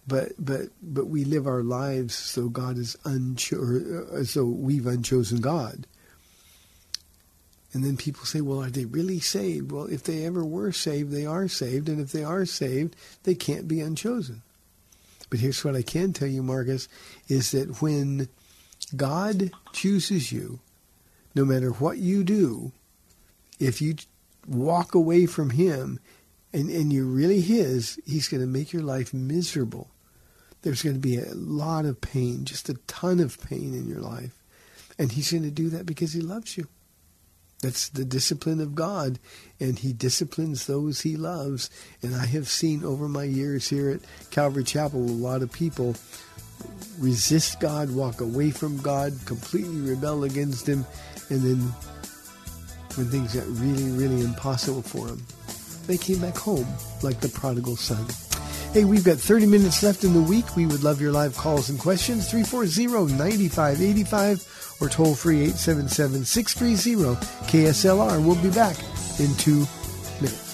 but 0.07 0.33
but 0.39 0.63
but 0.83 1.07
we 1.07 1.25
live 1.25 1.47
our 1.47 1.63
lives 1.63 2.15
so 2.15 2.49
God 2.49 2.77
is 2.77 2.97
uncho- 3.05 4.13
uh, 4.13 4.25
so 4.25 4.45
we've 4.45 4.87
unchosen 4.87 5.41
God. 5.41 5.87
And 7.73 7.85
then 7.85 7.97
people 7.97 8.25
say, 8.25 8.41
well, 8.41 8.63
are 8.63 8.71
they 8.71 8.87
really 8.87 9.21
saved? 9.21 9.73
Well, 9.73 9.85
if 9.87 10.03
they 10.03 10.25
ever 10.25 10.45
were 10.45 10.73
saved, 10.73 11.13
they 11.13 11.27
are 11.27 11.49
saved, 11.49 11.89
and 11.89 12.01
if 12.01 12.13
they 12.13 12.25
are 12.25 12.47
saved, 12.47 12.97
they 13.25 13.35
can't 13.35 13.69
be 13.69 13.81
unchosen. 13.81 14.43
But 15.29 15.41
here's 15.41 15.63
what 15.65 15.77
I 15.77 15.83
can 15.83 16.13
tell 16.15 16.29
you, 16.29 16.43
Marcus, 16.43 16.89
is 17.29 17.51
that 17.51 17.83
when 17.83 18.29
God 18.97 19.51
chooses 19.73 20.33
you, 20.33 20.61
no 21.35 21.45
matter 21.45 21.71
what 21.71 21.99
you 21.99 22.25
do, 22.25 22.73
if 23.61 23.83
you 23.83 23.97
walk 24.47 24.95
away 24.95 25.27
from 25.27 25.51
Him 25.51 26.01
and, 26.53 26.71
and 26.71 26.91
you're 26.91 27.05
really 27.05 27.43
His, 27.43 28.01
He's 28.07 28.29
going 28.29 28.41
to 28.41 28.47
make 28.47 28.73
your 28.73 28.83
life 28.83 29.13
miserable. 29.13 29.91
There's 30.63 30.83
going 30.83 30.97
to 30.97 31.01
be 31.01 31.19
a 31.19 31.35
lot 31.35 31.85
of 31.85 32.01
pain, 32.01 32.47
just 32.47 32.71
a 32.71 32.75
ton 32.87 33.21
of 33.21 33.41
pain 33.43 33.75
in 33.75 33.87
your 33.87 34.01
life. 34.01 34.33
And 34.99 35.13
He's 35.13 35.31
going 35.31 35.45
to 35.45 35.51
do 35.51 35.69
that 35.69 35.85
because 35.85 36.15
He 36.15 36.23
loves 36.23 36.57
you. 36.57 36.67
That's 37.63 37.89
the 37.89 38.05
discipline 38.05 38.61
of 38.61 38.75
God, 38.75 39.19
and 39.59 39.79
He 39.79 39.93
disciplines 39.93 40.67
those 40.67 41.01
He 41.01 41.17
loves. 41.17 41.71
And 42.03 42.15
I 42.15 42.27
have 42.27 42.49
seen 42.49 42.85
over 42.85 43.09
my 43.09 43.25
years 43.25 43.69
here 43.69 43.91
at 43.91 44.01
Calvary 44.31 44.65
Chapel 44.65 45.01
a 45.01 45.11
lot 45.11 45.43
of 45.43 45.51
people 45.51 45.97
resist 46.99 47.61
God, 47.61 47.91
walk 47.91 48.21
away 48.21 48.51
from 48.51 48.81
God, 48.81 49.13
completely 49.27 49.81
rebel 49.81 50.25
against 50.25 50.69
Him, 50.69 50.87
and 51.31 51.41
then 51.41 51.59
when 52.95 53.09
things 53.09 53.35
got 53.35 53.47
really, 53.61 53.91
really 53.91 54.23
impossible 54.23 54.83
for 54.83 55.07
them, 55.07 55.25
they 55.87 55.97
came 55.97 56.21
back 56.21 56.37
home 56.37 56.67
like 57.03 57.21
the 57.21 57.29
prodigal 57.29 57.77
son. 57.77 58.07
Hey, 58.73 58.85
we've 58.85 59.05
got 59.05 59.17
30 59.17 59.47
minutes 59.47 59.83
left 59.83 60.05
in 60.05 60.13
the 60.13 60.21
week. 60.21 60.55
We 60.55 60.67
would 60.67 60.85
love 60.85 61.01
your 61.01 61.11
live 61.11 61.35
calls 61.37 61.71
and 61.71 61.79
questions. 61.79 62.31
340 62.31 63.15
9585 63.15 64.68
or 64.81 64.89
toll 64.89 65.15
free 65.15 65.43
877 65.43 66.25
630 66.25 67.27
KSLR. 67.47 68.25
We'll 68.25 68.43
be 68.43 68.51
back 68.51 68.77
in 69.19 69.35
two 69.37 69.67
minutes. 70.21 70.49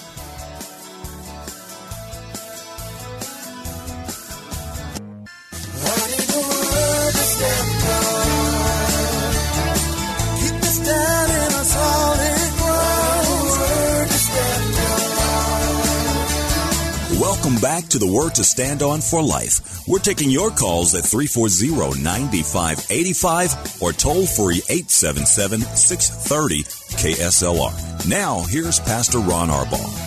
Welcome 17.19 17.61
back 17.61 17.87
to 17.89 17.99
the 17.99 18.07
Word 18.07 18.35
to 18.35 18.43
Stand 18.43 18.81
On 18.81 19.01
for 19.01 19.21
Life. 19.21 19.74
We're 19.87 19.99
taking 19.99 20.31
your 20.31 20.49
calls 20.49 20.95
at 20.95 21.03
340-9585 21.03 23.83
or 23.83 23.93
toll 23.93 24.25
free 24.25 24.61
877-630 24.61 26.65
KSLR. 26.95 28.09
Now, 28.09 28.41
here's 28.49 28.79
Pastor 28.79 29.19
Ron 29.19 29.49
Arbaugh. 29.49 30.01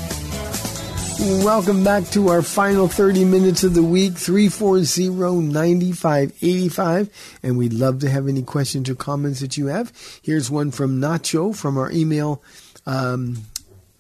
Welcome 1.45 1.85
back 1.85 2.07
to 2.11 2.27
our 2.29 2.43
final 2.43 2.89
30 2.89 3.25
minutes 3.25 3.63
of 3.63 3.75
the 3.75 3.85
week, 3.85 4.15
340-9585. 4.15 7.11
And 7.45 7.57
we'd 7.57 7.73
love 7.73 8.01
to 8.01 8.11
have 8.11 8.27
any 8.27 8.43
questions 8.43 8.91
or 8.91 8.97
comments 8.97 9.39
that 9.41 9.57
you 9.57 9.67
have. 9.67 9.93
Here's 10.23 10.51
one 10.51 10.73
from 10.73 11.01
Nacho 11.01 11.55
from 11.55 11.79
our 11.79 11.93
email 11.93 12.43
um, 12.85 13.45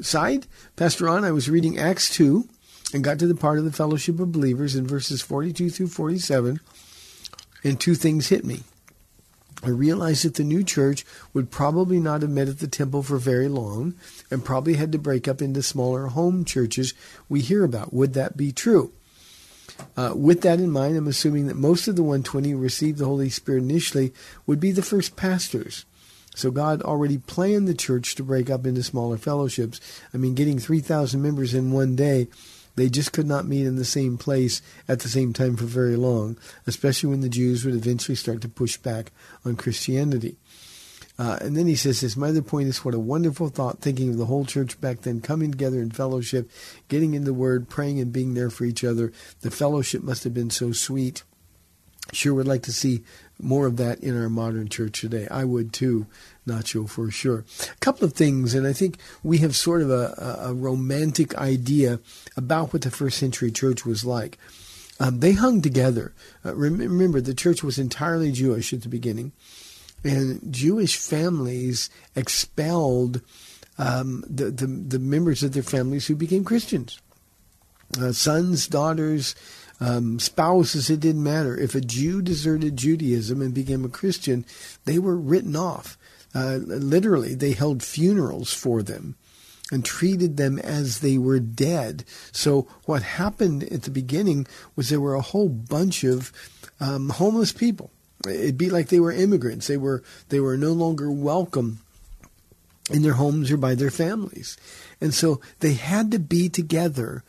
side. 0.01 0.49
Pastor 0.75 1.05
Ron, 1.05 1.25
I 1.25 1.31
was 1.31 1.49
reading 1.49 1.79
Acts 1.79 2.11
2 2.11 2.49
and 2.93 3.05
got 3.05 3.19
to 3.19 3.27
the 3.27 3.35
part 3.35 3.59
of 3.59 3.65
the 3.65 3.73
fellowship 3.73 4.19
of 4.21 4.33
believers 4.33 4.75
in 4.75 4.87
verses 4.87 5.21
42 5.23 5.71
through 5.71 5.89
47, 5.89 6.61
and 7.65 7.81
two 7.81 7.95
things 7.95 8.29
hit 8.29 8.45
me. 8.45 8.63
I 9.63 9.71
realized 9.71 10.25
that 10.25 10.35
the 10.35 10.45
new 10.45 10.63
church 10.63 11.05
would 11.35 11.51
probably 11.51 11.99
not 11.99 12.23
have 12.23 12.31
met 12.31 12.49
at 12.49 12.61
the 12.61 12.69
temple 12.69 13.03
for 13.03 13.19
very 13.19 13.49
long 13.49 13.95
and 14.31 14.45
probably 14.45 14.75
had 14.75 14.93
to 14.93 14.99
break 14.99 15.27
up 15.27 15.43
into 15.43 15.63
smaller 15.63 16.07
home 16.07 16.45
churches 16.45 16.95
we 17.29 17.41
hear 17.41 17.65
about. 17.65 17.93
Would 17.93 18.15
that 18.15 18.37
be 18.37 18.53
true? 18.53 18.93
Uh, 19.97 20.13
with 20.15 20.43
that 20.43 20.61
in 20.61 20.71
mind, 20.71 20.97
I'm 20.97 21.09
assuming 21.09 21.49
that 21.49 21.57
most 21.57 21.89
of 21.89 21.97
the 21.97 22.03
120 22.03 22.51
who 22.51 22.59
received 22.59 22.99
the 22.99 23.05
Holy 23.05 23.31
Spirit 23.31 23.65
initially 23.65 24.13
would 24.47 24.61
be 24.61 24.71
the 24.71 24.83
first 24.83 25.17
pastors. 25.17 25.85
So 26.35 26.53
God 26.53 26.83
already 26.83 27.19
planned 27.19 27.67
the 27.67 27.75
church 27.75 28.15
to 28.15 28.23
break 28.23 28.49
up 28.49 28.65
into 28.65 28.83
smaller 28.85 29.19
fellowships. 29.19 29.81
I 30.15 30.19
mean, 30.19 30.35
getting 30.35 30.61
3,000 30.61 31.21
members 31.21 31.53
in 31.53 31.73
one 31.73 31.97
day 31.97 32.29
they 32.79 32.89
just 32.89 33.13
could 33.13 33.27
not 33.27 33.47
meet 33.47 33.67
in 33.67 33.77
the 33.77 33.85
same 33.85 34.17
place 34.17 34.63
at 34.87 35.01
the 35.01 35.09
same 35.09 35.33
time 35.33 35.57
for 35.57 35.65
very 35.65 35.97
long, 35.97 36.39
especially 36.67 37.11
when 37.11 37.21
the 37.21 37.29
Jews 37.29 37.65
would 37.65 37.75
eventually 37.75 38.17
start 38.17 38.41
to 38.43 38.49
push 38.49 38.77
back 38.77 39.13
on 39.45 39.57
Christianity. 39.57 40.37
Uh, 41.19 41.37
and 41.41 41.57
then 41.57 41.67
he 41.67 41.75
says 41.75 42.01
this, 42.01 42.17
my 42.17 42.29
other 42.29 42.43
point 42.43 42.69
is 42.69 42.85
what 42.85 42.95
a 42.95 42.99
wonderful 42.99 43.49
thought 43.49 43.81
thinking 43.81 44.11
of 44.11 44.19
the 44.19 44.27
whole 44.27 44.45
church 44.45 44.81
back 44.81 45.01
then 45.01 45.21
coming 45.21 45.51
together 45.51 45.81
in 45.81 45.91
fellowship, 45.91 46.49
getting 46.87 47.15
in 47.15 47.25
the 47.25 47.35
Word, 47.35 47.69
praying 47.69 47.99
and 47.99 48.13
being 48.13 48.35
there 48.35 48.51
for 48.51 48.65
each 48.65 48.85
other. 48.85 49.13
The 49.41 49.51
fellowship 49.51 50.03
must 50.03 50.23
have 50.23 50.33
been 50.33 50.51
so 50.51 50.71
sweet. 50.71 51.25
Sure 52.13 52.35
would 52.35 52.47
like 52.47 52.63
to 52.63 52.73
see 52.73 53.03
more 53.41 53.67
of 53.67 53.77
that 53.79 54.01
in 54.01 54.17
our 54.17 54.31
modern 54.31 54.69
church 54.69 55.01
today. 55.01 55.27
I 55.29 55.45
would 55.45 55.73
too, 55.73 56.07
Nacho, 56.49 56.89
for 56.89 57.11
sure. 57.11 57.45
A 57.71 57.77
couple 57.77 58.05
of 58.05 58.15
things, 58.15 58.55
and 58.55 58.67
I 58.67 58.73
think 58.73 58.99
we 59.23 59.39
have 59.39 59.55
sort 59.55 59.83
of 59.83 59.91
a, 59.91 60.39
a 60.41 60.55
romantic 60.55 61.37
idea 61.37 62.01
about 62.37 62.73
what 62.73 62.83
the 62.83 62.91
first 62.91 63.19
century 63.19 63.51
church 63.51 63.87
was 63.87 64.05
like. 64.05 64.39
Um, 65.01 65.21
they 65.21 65.33
hung 65.33 65.63
together. 65.63 66.13
Uh, 66.45 66.55
remember, 66.55 67.21
the 67.21 67.35
church 67.35 67.63
was 67.63 67.79
entirely 67.79 68.33
Jewish 68.33 68.73
at 68.73 68.83
the 68.83 68.89
beginning, 68.89 69.33
and 70.03 70.41
Jewish 70.53 70.97
families 70.97 71.91
expelled 72.17 73.21
um, 73.79 74.25
the, 74.29 74.51
the, 74.51 74.67
the 74.67 74.99
members 74.99 75.43
of 75.43 75.53
their 75.53 75.63
families 75.63 76.07
who 76.07 76.17
became 76.17 76.45
Christians. 76.45 77.01
Uh, 77.99 78.13
sons, 78.13 78.67
daughters, 78.67 79.35
um, 79.81 80.19
spouses, 80.19 80.91
it 80.91 81.01
didn't 81.01 81.23
matter. 81.23 81.57
If 81.57 81.75
a 81.75 81.81
Jew 81.81 82.21
deserted 82.21 82.77
Judaism 82.77 83.41
and 83.41 83.55
became 83.55 83.85
a 83.85 83.89
Christian, 83.89 84.45
they 84.85 84.99
were 84.99 85.17
written 85.17 85.57
off. 85.57 85.97
Uh, 86.35 86.59
literally, 86.63 87.35
they 87.35 87.53
held 87.53 87.83
funerals 87.83 88.53
for 88.53 88.83
them 88.83 89.17
and 89.71 89.85
treated 89.85 90.37
them 90.37 90.59
as 90.59 91.01
they 91.01 91.19
were 91.19 91.41
dead. 91.41 92.05
So 92.33 92.63
what 92.85 93.03
happened 93.03 93.65
at 93.65 93.83
the 93.83 93.91
beginning 93.91 94.47
was 94.77 94.89
there 94.89 95.01
were 95.01 95.15
a 95.15 95.21
whole 95.21 95.49
bunch 95.49 96.05
of 96.05 96.33
um, 96.81 97.11
homeless 97.11 97.53
people. 97.53 97.91
It'd 98.27 98.59
be 98.59 98.71
like 98.71 98.89
they 98.89 99.01
were 99.01 99.13
immigrants. 99.13 99.67
They 99.67 99.77
were 99.77 100.03
they 100.29 100.41
were 100.41 100.57
no 100.57 100.73
longer 100.73 101.11
welcome 101.11 101.81
in 102.91 103.03
their 103.03 103.13
homes 103.13 103.51
or 103.51 103.57
by 103.57 103.75
their 103.75 103.91
families, 103.91 104.57
and 105.01 105.15
so 105.15 105.41
they 105.61 105.75
had 105.75 106.11
to 106.11 106.19
be 106.19 106.49
together 106.49 107.23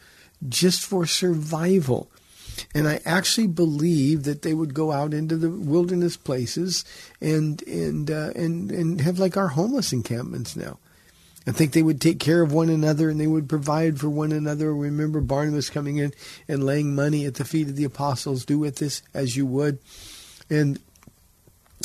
just 0.47 0.81
for 0.81 1.05
survival. 1.05 2.09
And 2.73 2.87
I 2.87 2.99
actually 3.05 3.47
believe 3.47 4.23
that 4.23 4.41
they 4.41 4.53
would 4.53 4.73
go 4.73 4.91
out 4.91 5.13
into 5.13 5.37
the 5.37 5.49
wilderness 5.49 6.17
places 6.17 6.85
and 7.21 7.61
and 7.63 8.09
uh, 8.09 8.31
and 8.35 8.71
and 8.71 9.01
have 9.01 9.19
like 9.19 9.37
our 9.37 9.49
homeless 9.49 9.93
encampments 9.93 10.55
now. 10.55 10.79
I 11.47 11.51
think 11.51 11.71
they 11.71 11.83
would 11.83 12.01
take 12.01 12.19
care 12.19 12.41
of 12.41 12.51
one 12.51 12.69
another 12.69 13.09
and 13.09 13.19
they 13.19 13.27
would 13.27 13.49
provide 13.49 13.99
for 13.99 14.09
one 14.09 14.31
another. 14.31 14.73
Remember 14.73 15.21
Barnabas 15.21 15.69
coming 15.69 15.97
in 15.97 16.13
and 16.47 16.63
laying 16.63 16.93
money 16.93 17.25
at 17.25 17.35
the 17.35 17.45
feet 17.45 17.69
of 17.69 17.75
the 17.75 17.85
apostles. 17.85 18.45
Do 18.45 18.59
with 18.59 18.75
this 18.75 19.01
as 19.13 19.35
you 19.35 19.45
would. 19.45 19.79
And 20.49 20.79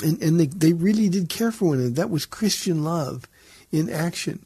and, 0.02 0.20
and 0.22 0.40
they, 0.40 0.46
they 0.46 0.72
really 0.72 1.08
did 1.08 1.28
care 1.28 1.52
for 1.52 1.66
one 1.66 1.78
another. 1.78 1.94
That 1.94 2.10
was 2.10 2.26
Christian 2.26 2.82
love 2.82 3.28
in 3.70 3.88
action. 3.88 4.44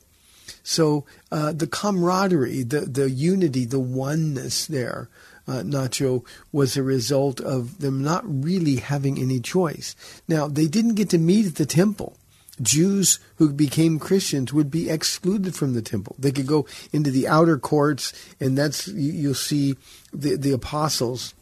So 0.62 1.07
uh, 1.33 1.53
the 1.53 1.67
camaraderie, 1.67 2.62
the, 2.62 2.81
the 2.81 3.11
unity, 3.11 3.64
the 3.64 3.81
oneness 3.81 4.67
there, 4.67 5.09
uh, 5.49 5.63
Nacho, 5.63 6.25
was 6.53 6.77
a 6.77 6.83
result 6.83 7.41
of 7.41 7.81
them 7.81 8.03
not 8.03 8.23
really 8.25 8.77
having 8.77 9.19
any 9.19 9.41
choice. 9.41 9.97
Now, 10.29 10.47
they 10.47 10.67
didn't 10.67 10.95
get 10.95 11.11
to 11.11 11.19
meet 11.19 11.47
at 11.47 11.55
the 11.57 11.67
temple. 11.67 12.17
Jews 12.61 13.21
who 13.37 13.53
became 13.53 13.99
Christians 13.99 14.53
would 14.53 14.71
be 14.71 14.91
excluded 14.91 15.55
from 15.55 15.75
the 15.75 15.83
temple. 15.83 16.17
They 16.19 16.33
could 16.33 16.47
go 16.47 16.67
into 16.93 17.11
the 17.11 17.29
outer 17.29 17.57
courts, 17.57 18.13
and 18.41 18.59
that's 18.59 18.89
you'll 18.89 19.35
see 19.35 19.77
the 20.13 20.37
the 20.37 20.53
apostles 20.53 21.35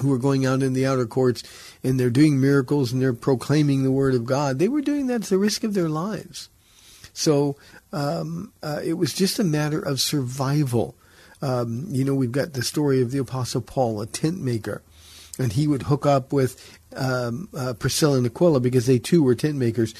who 0.00 0.12
are 0.12 0.18
going 0.18 0.46
out 0.46 0.62
in 0.62 0.72
the 0.72 0.86
outer 0.86 1.06
courts 1.06 1.42
and 1.82 1.98
they're 1.98 2.10
doing 2.10 2.40
miracles 2.40 2.92
and 2.92 3.02
they're 3.02 3.12
proclaiming 3.12 3.82
the 3.82 3.90
word 3.90 4.14
of 4.14 4.24
God. 4.24 4.58
They 4.58 4.68
were 4.68 4.80
doing 4.80 5.08
that 5.08 5.22
at 5.22 5.28
the 5.28 5.38
risk 5.38 5.64
of 5.64 5.74
their 5.74 5.88
lives. 5.88 6.48
So 7.12 7.56
um, 7.92 8.52
uh, 8.62 8.80
it 8.84 8.94
was 8.94 9.12
just 9.12 9.38
a 9.38 9.44
matter 9.44 9.80
of 9.80 10.00
survival. 10.00 10.94
Um, 11.42 11.86
you 11.90 12.04
know, 12.04 12.14
we've 12.14 12.32
got 12.32 12.52
the 12.52 12.62
story 12.62 13.00
of 13.00 13.10
the 13.10 13.18
Apostle 13.18 13.60
Paul, 13.60 14.00
a 14.00 14.06
tent 14.06 14.40
maker, 14.40 14.82
and 15.38 15.52
he 15.52 15.66
would 15.66 15.84
hook 15.84 16.04
up 16.04 16.32
with 16.32 16.78
um, 16.94 17.48
uh, 17.56 17.74
Priscilla 17.74 18.18
and 18.18 18.26
Aquila 18.26 18.60
because 18.60 18.86
they 18.86 18.98
too 18.98 19.22
were 19.22 19.34
tent 19.34 19.56
makers, 19.56 19.94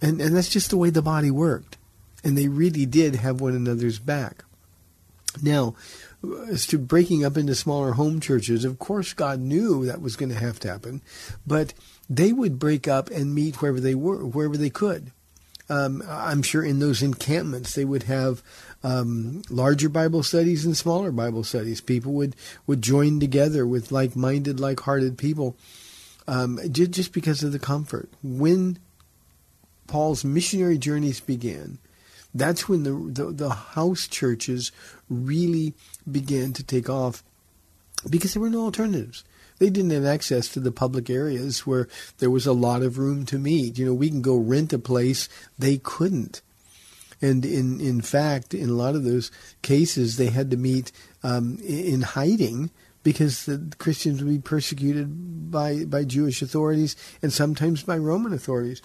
and 0.00 0.20
and 0.20 0.36
that's 0.36 0.48
just 0.48 0.70
the 0.70 0.76
way 0.76 0.90
the 0.90 1.02
body 1.02 1.30
worked, 1.30 1.76
and 2.22 2.36
they 2.36 2.48
really 2.48 2.86
did 2.86 3.16
have 3.16 3.40
one 3.40 3.54
another's 3.54 3.98
back. 3.98 4.44
Now, 5.42 5.74
as 6.48 6.66
to 6.68 6.78
breaking 6.78 7.24
up 7.24 7.36
into 7.36 7.54
smaller 7.54 7.92
home 7.92 8.20
churches, 8.20 8.64
of 8.64 8.78
course, 8.78 9.12
God 9.12 9.40
knew 9.40 9.84
that 9.84 10.00
was 10.00 10.16
going 10.16 10.30
to 10.30 10.38
have 10.38 10.58
to 10.60 10.68
happen, 10.68 11.02
but 11.46 11.74
they 12.08 12.32
would 12.32 12.58
break 12.58 12.88
up 12.88 13.10
and 13.10 13.34
meet 13.34 13.60
wherever 13.60 13.80
they 13.80 13.94
were, 13.94 14.24
wherever 14.24 14.56
they 14.56 14.70
could. 14.70 15.12
Um, 15.68 16.02
I'm 16.08 16.42
sure 16.42 16.64
in 16.64 16.78
those 16.78 17.02
encampments 17.02 17.74
they 17.74 17.84
would 17.84 18.04
have 18.04 18.42
um, 18.84 19.42
larger 19.50 19.88
Bible 19.88 20.22
studies 20.22 20.64
and 20.64 20.76
smaller 20.76 21.10
Bible 21.10 21.42
studies. 21.42 21.80
People 21.80 22.12
would, 22.12 22.36
would 22.66 22.82
join 22.82 23.18
together 23.18 23.66
with 23.66 23.90
like-minded, 23.90 24.60
like-hearted 24.60 25.18
people, 25.18 25.56
um, 26.28 26.60
just, 26.70 26.92
just 26.92 27.12
because 27.12 27.42
of 27.42 27.50
the 27.50 27.58
comfort. 27.58 28.08
When 28.22 28.78
Paul's 29.88 30.24
missionary 30.24 30.78
journeys 30.78 31.20
began, 31.20 31.78
that's 32.32 32.68
when 32.68 32.84
the, 32.84 33.24
the, 33.24 33.32
the 33.32 33.50
house 33.50 34.06
churches 34.06 34.70
really 35.08 35.74
began 36.10 36.52
to 36.52 36.62
take 36.62 36.88
off 36.88 37.24
because 38.08 38.34
there 38.34 38.42
were 38.42 38.50
no 38.50 38.64
alternatives. 38.64 39.24
They 39.58 39.70
didn't 39.70 39.90
have 39.90 40.04
access 40.04 40.48
to 40.50 40.60
the 40.60 40.72
public 40.72 41.08
areas 41.08 41.66
where 41.66 41.88
there 42.18 42.30
was 42.30 42.46
a 42.46 42.52
lot 42.52 42.82
of 42.82 42.98
room 42.98 43.24
to 43.26 43.38
meet. 43.38 43.78
You 43.78 43.86
know, 43.86 43.94
we 43.94 44.10
can 44.10 44.22
go 44.22 44.36
rent 44.36 44.72
a 44.72 44.78
place. 44.78 45.28
They 45.58 45.78
couldn't. 45.78 46.42
And 47.22 47.44
in, 47.44 47.80
in 47.80 48.02
fact, 48.02 48.52
in 48.52 48.68
a 48.68 48.74
lot 48.74 48.94
of 48.94 49.04
those 49.04 49.30
cases, 49.62 50.16
they 50.16 50.26
had 50.26 50.50
to 50.50 50.56
meet 50.56 50.92
um, 51.22 51.58
in 51.64 52.02
hiding 52.02 52.70
because 53.02 53.46
the 53.46 53.72
Christians 53.78 54.22
would 54.22 54.30
be 54.30 54.38
persecuted 54.38 55.50
by, 55.50 55.84
by 55.84 56.04
Jewish 56.04 56.42
authorities 56.42 56.96
and 57.22 57.32
sometimes 57.32 57.82
by 57.82 57.96
Roman 57.96 58.32
authorities. 58.32 58.82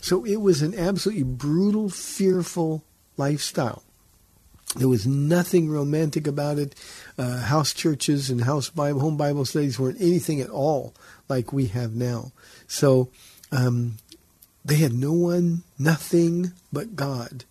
So 0.00 0.24
it 0.24 0.36
was 0.36 0.62
an 0.62 0.78
absolutely 0.78 1.24
brutal, 1.24 1.88
fearful 1.88 2.84
lifestyle. 3.16 3.82
There 4.76 4.88
was 4.88 5.06
nothing 5.06 5.70
romantic 5.70 6.26
about 6.26 6.58
it. 6.58 6.74
Uh, 7.16 7.38
house 7.38 7.72
churches 7.72 8.28
and 8.30 8.42
house 8.42 8.70
Bible, 8.70 9.00
home 9.00 9.16
Bible 9.16 9.44
studies 9.44 9.78
weren't 9.78 10.00
anything 10.00 10.40
at 10.40 10.50
all 10.50 10.94
like 11.28 11.52
we 11.52 11.66
have 11.66 11.94
now. 11.94 12.32
So 12.66 13.08
um, 13.52 13.98
they 14.64 14.76
had 14.76 14.92
no 14.92 15.12
one, 15.12 15.62
nothing 15.78 16.52
but 16.72 16.96
God 16.96 17.44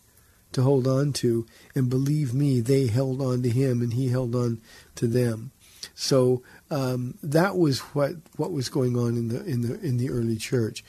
to 0.52 0.62
hold 0.62 0.88
on 0.88 1.14
to. 1.14 1.46
And 1.76 1.90
believe 1.90 2.34
me, 2.34 2.60
they 2.60 2.88
held 2.88 3.22
on 3.22 3.42
to 3.44 3.50
Him, 3.50 3.82
and 3.82 3.94
He 3.94 4.10
held 4.10 4.36
on 4.36 4.62
to 4.96 5.08
them. 5.08 5.52
So 5.96 6.44
um, 6.72 7.18
that 7.22 7.58
was 7.58 7.80
what 7.80 8.14
what 8.38 8.52
was 8.52 8.70
going 8.70 8.98
on 8.98 9.16
in 9.18 9.28
the 9.30 9.44
in 9.46 9.62
the 9.62 9.80
in 9.82 9.98
the 9.98 10.10
early 10.10 10.38
church. 10.38 10.84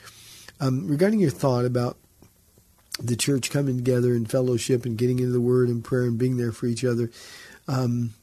Um, 0.59 0.87
regarding 0.87 1.19
your 1.19 1.31
thought 1.31 1.65
about 1.65 1.97
the 2.99 3.15
church 3.15 3.49
coming 3.49 3.77
together 3.77 4.13
and 4.13 4.29
fellowship 4.29 4.85
and 4.85 4.97
getting 4.97 5.19
into 5.19 5.31
the 5.31 5.41
Word 5.41 5.67
and 5.69 5.83
prayer 5.83 6.03
and 6.03 6.17
being 6.17 6.37
there 6.37 6.51
for 6.51 6.65
each 6.65 6.85
other. 6.85 7.11
Um, 7.67 8.13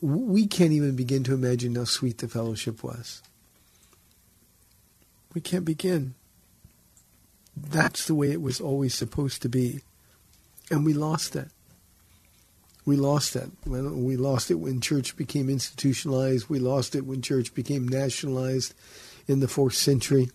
we 0.00 0.46
can't 0.46 0.72
even 0.72 0.96
begin 0.96 1.24
to 1.24 1.34
imagine 1.34 1.74
how 1.74 1.84
sweet 1.84 2.18
the 2.18 2.28
fellowship 2.28 2.82
was. 2.82 3.22
We 5.34 5.40
can't 5.40 5.64
begin. 5.64 6.14
That's 7.56 8.06
the 8.06 8.14
way 8.14 8.30
it 8.30 8.40
was 8.40 8.60
always 8.60 8.94
supposed 8.94 9.42
to 9.42 9.48
be. 9.48 9.80
And 10.70 10.84
we 10.84 10.94
lost 10.94 11.32
that. 11.32 11.48
We 12.84 12.96
lost 12.96 13.34
that. 13.34 13.50
We 13.66 14.16
lost 14.16 14.50
it 14.50 14.54
when 14.54 14.80
church 14.80 15.16
became 15.16 15.50
institutionalized. 15.50 16.48
We 16.48 16.58
lost 16.58 16.94
it 16.94 17.04
when 17.04 17.20
church 17.20 17.52
became 17.54 17.86
nationalized 17.86 18.72
in 19.26 19.40
the 19.40 19.48
fourth 19.48 19.74
century. 19.74 20.30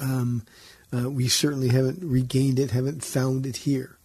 Um, 0.00 0.44
uh, 0.92 1.10
we 1.10 1.28
certainly 1.28 1.68
haven't 1.68 2.02
regained 2.02 2.58
it, 2.58 2.70
haven't 2.70 3.04
found 3.04 3.46
it 3.46 3.58
here. 3.58 3.98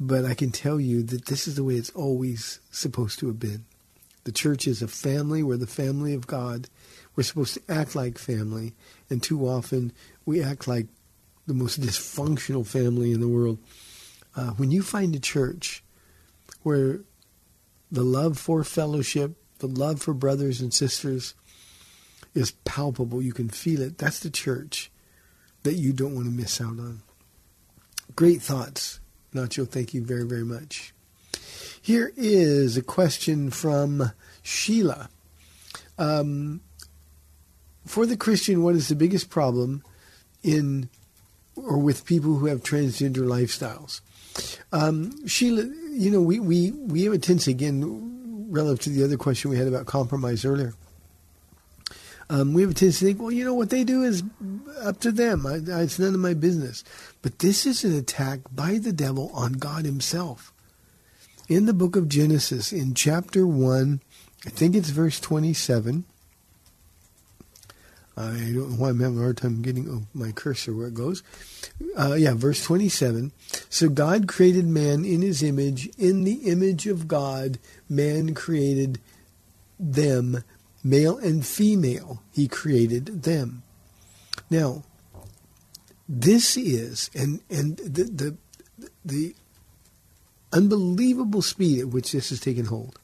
But 0.00 0.24
I 0.24 0.34
can 0.34 0.50
tell 0.50 0.80
you 0.80 1.02
that 1.02 1.26
this 1.26 1.46
is 1.46 1.56
the 1.56 1.64
way 1.64 1.74
it's 1.74 1.90
always 1.90 2.60
supposed 2.70 3.18
to 3.20 3.26
have 3.26 3.38
been. 3.38 3.64
The 4.24 4.32
church 4.32 4.66
is 4.66 4.82
a 4.82 4.88
family. 4.88 5.42
We're 5.42 5.56
the 5.56 5.66
family 5.66 6.14
of 6.14 6.26
God. 6.26 6.68
We're 7.14 7.24
supposed 7.24 7.54
to 7.54 7.72
act 7.72 7.94
like 7.94 8.18
family. 8.18 8.72
And 9.10 9.22
too 9.22 9.46
often 9.46 9.92
we 10.24 10.42
act 10.42 10.66
like 10.66 10.86
the 11.46 11.54
most 11.54 11.80
dysfunctional 11.80 12.66
family 12.66 13.12
in 13.12 13.20
the 13.20 13.28
world. 13.28 13.58
Uh, 14.34 14.50
when 14.50 14.70
you 14.70 14.82
find 14.82 15.14
a 15.14 15.20
church 15.20 15.82
where 16.62 17.00
the 17.90 18.04
love 18.04 18.38
for 18.38 18.64
fellowship, 18.64 19.32
the 19.58 19.66
love 19.66 20.00
for 20.00 20.14
brothers 20.14 20.60
and 20.60 20.72
sisters 20.72 21.34
is 22.34 22.52
palpable, 22.64 23.20
you 23.20 23.32
can 23.32 23.50
feel 23.50 23.82
it, 23.82 23.98
that's 23.98 24.20
the 24.20 24.30
church 24.30 24.91
that 25.62 25.74
you 25.74 25.92
don't 25.92 26.14
want 26.14 26.26
to 26.26 26.32
miss 26.32 26.60
out 26.60 26.78
on. 26.78 27.02
Great 28.16 28.42
thoughts, 28.42 29.00
Nacho. 29.34 29.66
Thank 29.68 29.94
you 29.94 30.04
very, 30.04 30.24
very 30.24 30.44
much. 30.44 30.92
Here 31.80 32.12
is 32.16 32.76
a 32.76 32.82
question 32.82 33.50
from 33.50 34.12
Sheila. 34.42 35.08
Um, 35.98 36.60
for 37.86 38.06
the 38.06 38.16
Christian, 38.16 38.62
what 38.62 38.74
is 38.74 38.88
the 38.88 38.94
biggest 38.94 39.30
problem 39.30 39.82
in 40.42 40.88
or 41.56 41.78
with 41.78 42.06
people 42.06 42.36
who 42.36 42.46
have 42.46 42.62
transgender 42.62 43.18
lifestyles? 43.18 44.00
Um, 44.72 45.26
Sheila, 45.26 45.64
you 45.90 46.10
know, 46.10 46.20
we, 46.20 46.40
we, 46.40 46.70
we 46.70 47.04
have 47.04 47.12
a 47.12 47.18
tendency, 47.18 47.50
again, 47.50 48.48
relative 48.50 48.84
to 48.84 48.90
the 48.90 49.04
other 49.04 49.16
question 49.16 49.50
we 49.50 49.58
had 49.58 49.68
about 49.68 49.86
compromise 49.86 50.44
earlier, 50.44 50.74
um, 52.32 52.54
we 52.54 52.62
have 52.62 52.70
a 52.70 52.74
tendency 52.74 53.00
to 53.00 53.04
think, 53.12 53.20
well, 53.20 53.30
you 53.30 53.44
know, 53.44 53.52
what 53.52 53.68
they 53.68 53.84
do 53.84 54.02
is 54.02 54.22
up 54.80 55.00
to 55.00 55.12
them. 55.12 55.46
I, 55.46 55.56
I, 55.70 55.82
it's 55.82 55.98
none 55.98 56.14
of 56.14 56.20
my 56.20 56.32
business. 56.32 56.82
But 57.20 57.40
this 57.40 57.66
is 57.66 57.84
an 57.84 57.94
attack 57.94 58.40
by 58.50 58.78
the 58.78 58.92
devil 58.92 59.30
on 59.34 59.52
God 59.52 59.84
himself. 59.84 60.50
In 61.48 61.66
the 61.66 61.74
book 61.74 61.94
of 61.94 62.08
Genesis, 62.08 62.72
in 62.72 62.94
chapter 62.94 63.46
1, 63.46 64.00
I 64.46 64.48
think 64.48 64.74
it's 64.74 64.88
verse 64.88 65.20
27. 65.20 66.04
I 68.16 68.22
don't 68.22 68.54
know 68.54 68.76
why 68.76 68.88
I'm 68.88 69.00
having 69.00 69.18
a 69.18 69.22
hard 69.22 69.36
time 69.36 69.60
getting 69.60 69.88
oh, 69.90 70.02
my 70.14 70.32
cursor 70.32 70.74
where 70.74 70.86
it 70.86 70.94
goes. 70.94 71.22
Uh, 71.98 72.14
yeah, 72.14 72.32
verse 72.32 72.64
27. 72.64 73.32
So 73.68 73.90
God 73.90 74.26
created 74.26 74.66
man 74.66 75.04
in 75.04 75.20
his 75.20 75.42
image. 75.42 75.90
In 75.98 76.24
the 76.24 76.50
image 76.50 76.86
of 76.86 77.06
God, 77.06 77.58
man 77.90 78.34
created 78.34 79.00
them 79.78 80.44
Male 80.84 81.18
and 81.18 81.46
female, 81.46 82.22
he 82.32 82.48
created 82.48 83.22
them. 83.22 83.62
Now, 84.50 84.82
this 86.08 86.56
is, 86.56 87.10
and, 87.14 87.40
and 87.48 87.76
the, 87.78 88.04
the, 88.04 88.36
the 89.04 89.34
unbelievable 90.52 91.42
speed 91.42 91.80
at 91.80 91.88
which 91.88 92.12
this 92.12 92.30
has 92.30 92.40
taken 92.40 92.66
hold. 92.66 92.98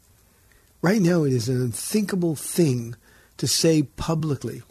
Right 0.83 1.01
now, 1.01 1.25
it 1.25 1.33
is 1.33 1.49
an 1.49 1.61
unthinkable 1.61 2.37
thing 2.37 2.95
to 3.37 3.47
say 3.47 3.83
publicly 3.83 4.63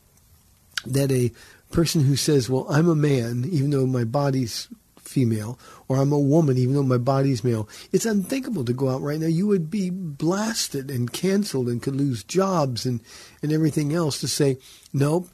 that 0.86 1.12
a 1.12 1.32
person 1.72 2.02
who 2.04 2.16
says, 2.16 2.50
Well, 2.50 2.66
I'm 2.70 2.88
a 2.88 2.96
man, 2.96 3.46
even 3.50 3.72
though 3.72 3.86
my 3.86 4.04
body's 4.04 4.68
female, 5.08 5.58
or 5.88 5.98
I'm 5.98 6.12
a 6.12 6.20
woman 6.20 6.58
even 6.58 6.76
though 6.76 6.84
my 6.84 6.98
body's 6.98 7.44
male. 7.44 7.68
It's 7.92 8.06
unthinkable 8.06 8.66
to 8.66 8.74
go 8.74 8.90
out 8.90 9.02
right 9.02 9.20
now. 9.20 9.28
You 9.28 9.48
would 9.48 9.70
be 9.70 9.90
blasted 9.90 10.92
and 10.92 11.12
canceled 11.12 11.70
and 11.70 11.82
could 11.82 11.96
lose 11.96 12.24
jobs 12.24 12.86
and, 12.86 13.02
and 13.42 13.52
everything 13.52 13.94
else 13.94 14.20
to 14.22 14.28
say, 14.28 14.58
nope, 14.94 15.30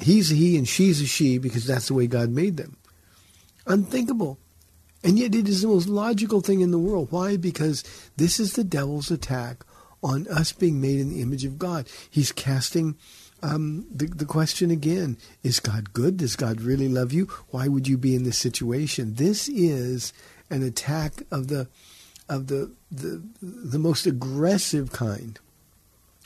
he's 0.00 0.32
a 0.32 0.34
he 0.34 0.56
and 0.56 0.68
she's 0.68 1.00
a 1.00 1.06
she 1.06 1.38
because 1.38 1.66
that's 1.66 1.88
the 1.88 1.94
way 1.94 2.06
God 2.06 2.30
made 2.30 2.56
them. 2.56 2.76
Unthinkable. 3.66 4.38
And 5.02 5.18
yet 5.18 5.34
it 5.34 5.48
is 5.48 5.60
the 5.60 5.68
most 5.68 5.88
logical 5.88 6.40
thing 6.40 6.62
in 6.62 6.70
the 6.70 6.78
world. 6.78 7.08
Why? 7.10 7.36
Because 7.36 7.84
this 8.16 8.40
is 8.40 8.54
the 8.54 8.64
devil's 8.64 9.10
attack 9.10 9.64
on 10.02 10.26
us 10.28 10.52
being 10.52 10.80
made 10.80 11.00
in 11.00 11.10
the 11.10 11.20
image 11.20 11.44
of 11.44 11.58
God. 11.58 11.86
He's 12.10 12.32
casting 12.32 12.96
um, 13.44 13.86
the, 13.94 14.06
the 14.06 14.24
question 14.24 14.70
again 14.70 15.18
is 15.42 15.60
God 15.60 15.92
good? 15.92 16.16
Does 16.16 16.34
God 16.34 16.62
really 16.62 16.88
love 16.88 17.12
you? 17.12 17.26
Why 17.50 17.68
would 17.68 17.86
you 17.86 17.98
be 17.98 18.14
in 18.14 18.24
this 18.24 18.38
situation? 18.38 19.14
This 19.14 19.48
is 19.48 20.12
an 20.50 20.62
attack 20.62 21.22
of 21.30 21.48
the 21.48 21.68
of 22.26 22.46
the 22.46 22.72
the, 22.90 23.22
the 23.42 23.78
most 23.78 24.06
aggressive 24.06 24.92
kind 24.92 25.38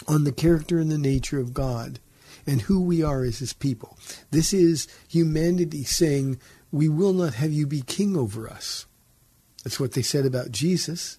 on 0.07 0.23
the 0.23 0.33
character 0.33 0.79
and 0.79 0.93
the 0.93 0.99
nature 0.99 1.41
of 1.41 1.53
God 1.53 1.99
and 2.47 2.63
who 2.63 2.81
we 2.81 3.03
are 3.03 3.25
as 3.25 3.41
his 3.41 3.53
people. 3.53 3.99
This 4.31 4.53
is 4.53 4.87
humanity 5.09 5.83
saying, 5.83 6.39
We 6.71 6.89
will 6.89 7.13
not 7.13 7.35
have 7.35 7.53
you 7.53 7.67
be 7.67 7.83
king 7.83 8.17
over 8.17 8.49
us. 8.49 8.87
That's 9.65 9.81
what 9.81 9.93
they 9.93 10.03
said 10.03 10.25
about 10.25 10.53
Jesus. 10.53 11.19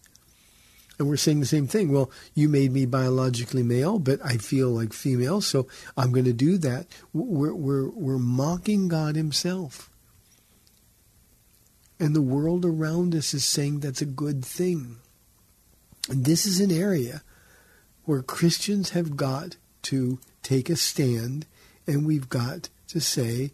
And 1.00 1.08
we're 1.08 1.16
saying 1.16 1.39
the 1.39 1.45
same 1.45 1.66
thing. 1.66 1.93
Well, 1.93 2.12
you 2.36 2.50
made 2.50 2.74
me 2.74 2.86
biologically 2.86 3.64
male, 3.64 4.00
but 4.00 4.20
I 4.24 4.36
feel 4.36 4.70
like 4.70 4.91
female, 4.91 5.39
so 5.39 5.66
I'm 5.95 6.12
going 6.12 6.26
to 6.26 6.34
do 6.34 6.58
that. 6.58 6.88
We're, 7.14 7.54
we're, 7.54 7.89
we're 7.89 8.18
mocking 8.18 8.89
God 8.89 9.16
Himself. 9.16 9.89
And 12.02 12.14
the 12.14 12.22
world 12.22 12.66
around 12.66 13.16
us 13.16 13.34
is 13.34 13.45
saying 13.45 13.80
that's 13.80 14.02
a 14.02 14.06
good 14.06 14.43
thing. 14.43 14.97
And 16.10 16.26
this 16.26 16.45
is 16.45 16.60
an 16.60 16.72
area 16.72 17.24
where 18.04 18.22
Christians 18.22 18.89
have 18.91 19.16
got 19.16 19.56
to 19.84 20.20
take 20.43 20.70
a 20.70 20.76
stand 20.76 21.45
and 21.88 22.06
we've 22.06 22.30
got 22.30 22.70
to 22.89 23.00
say, 23.00 23.52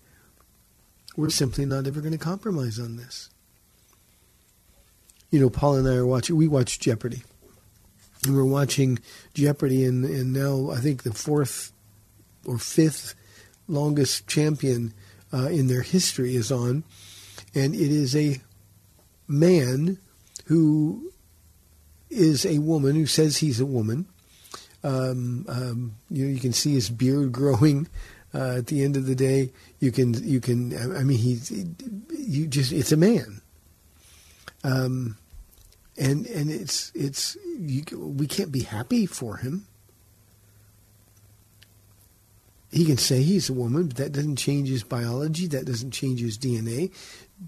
we're 1.16 1.30
simply 1.30 1.66
not 1.66 1.88
ever 1.88 2.02
going 2.02 2.12
to 2.12 2.18
compromise 2.18 2.80
on 2.80 2.98
this. 2.98 3.30
You 5.30 5.40
know, 5.40 5.50
Paul 5.50 5.76
and 5.76 5.88
I 5.88 5.96
are 5.96 6.06
watching, 6.06 6.36
we 6.36 6.48
watch 6.48 6.80
Jeopardy. 6.80 7.24
And 8.26 8.36
we're 8.36 8.44
watching 8.44 9.00
Jeopardy, 9.34 9.84
and, 9.86 10.06
and 10.06 10.34
now 10.34 10.72
I 10.72 10.78
think 10.78 11.04
the 11.04 11.14
fourth 11.14 11.72
or 12.46 12.58
fifth 12.58 13.16
longest 13.68 14.28
champion 14.28 14.94
uh, 15.34 15.48
in 15.48 15.68
their 15.68 15.82
history 15.82 16.36
is 16.36 16.52
on. 16.52 16.84
And 17.54 17.76
it 17.76 17.92
is 17.92 18.16
a 18.16 18.42
man 19.28 19.98
who 20.46 21.12
is 22.10 22.46
a 22.46 22.60
woman 22.60 22.96
who 22.96 23.06
says 23.06 23.38
he's 23.38 23.60
a 23.60 23.66
woman. 23.66 24.08
Um, 24.84 25.46
um, 25.50 25.96
you 26.10 26.26
know, 26.26 26.32
you 26.32 26.40
can 26.40 26.54
see 26.54 26.74
his 26.74 26.90
beard 26.90 27.32
growing. 27.32 27.88
Uh, 28.34 28.58
at 28.58 28.68
the 28.68 28.84
end 28.84 28.98
of 28.98 29.06
the 29.06 29.16
day, 29.16 29.54
you 29.80 29.94
can 29.94 30.14
you 30.28 30.42
can. 30.42 30.76
I 30.94 31.04
mean, 31.04 31.18
he's 31.18 31.52
you 32.10 32.48
just 32.48 32.74
it's 32.74 32.92
a 32.92 32.98
man. 32.98 33.42
Um, 34.62 35.18
and 35.98 36.26
and 36.28 36.50
it's 36.50 36.92
it's 36.94 37.38
you, 37.58 37.84
we 37.98 38.28
can't 38.28 38.52
be 38.52 38.64
happy 38.64 39.06
for 39.06 39.38
him. 39.38 39.68
He 42.72 42.86
can 42.86 42.98
say 42.98 43.22
he's 43.22 43.50
a 43.50 43.54
woman, 43.54 43.88
but 43.88 43.98
that 43.98 44.12
doesn't 44.12 44.36
change 44.36 44.68
his 44.68 44.84
biology. 44.84 45.48
That 45.48 45.66
doesn't 45.66 45.92
change 45.92 46.20
his 46.20 46.38
DNA. 46.38 46.92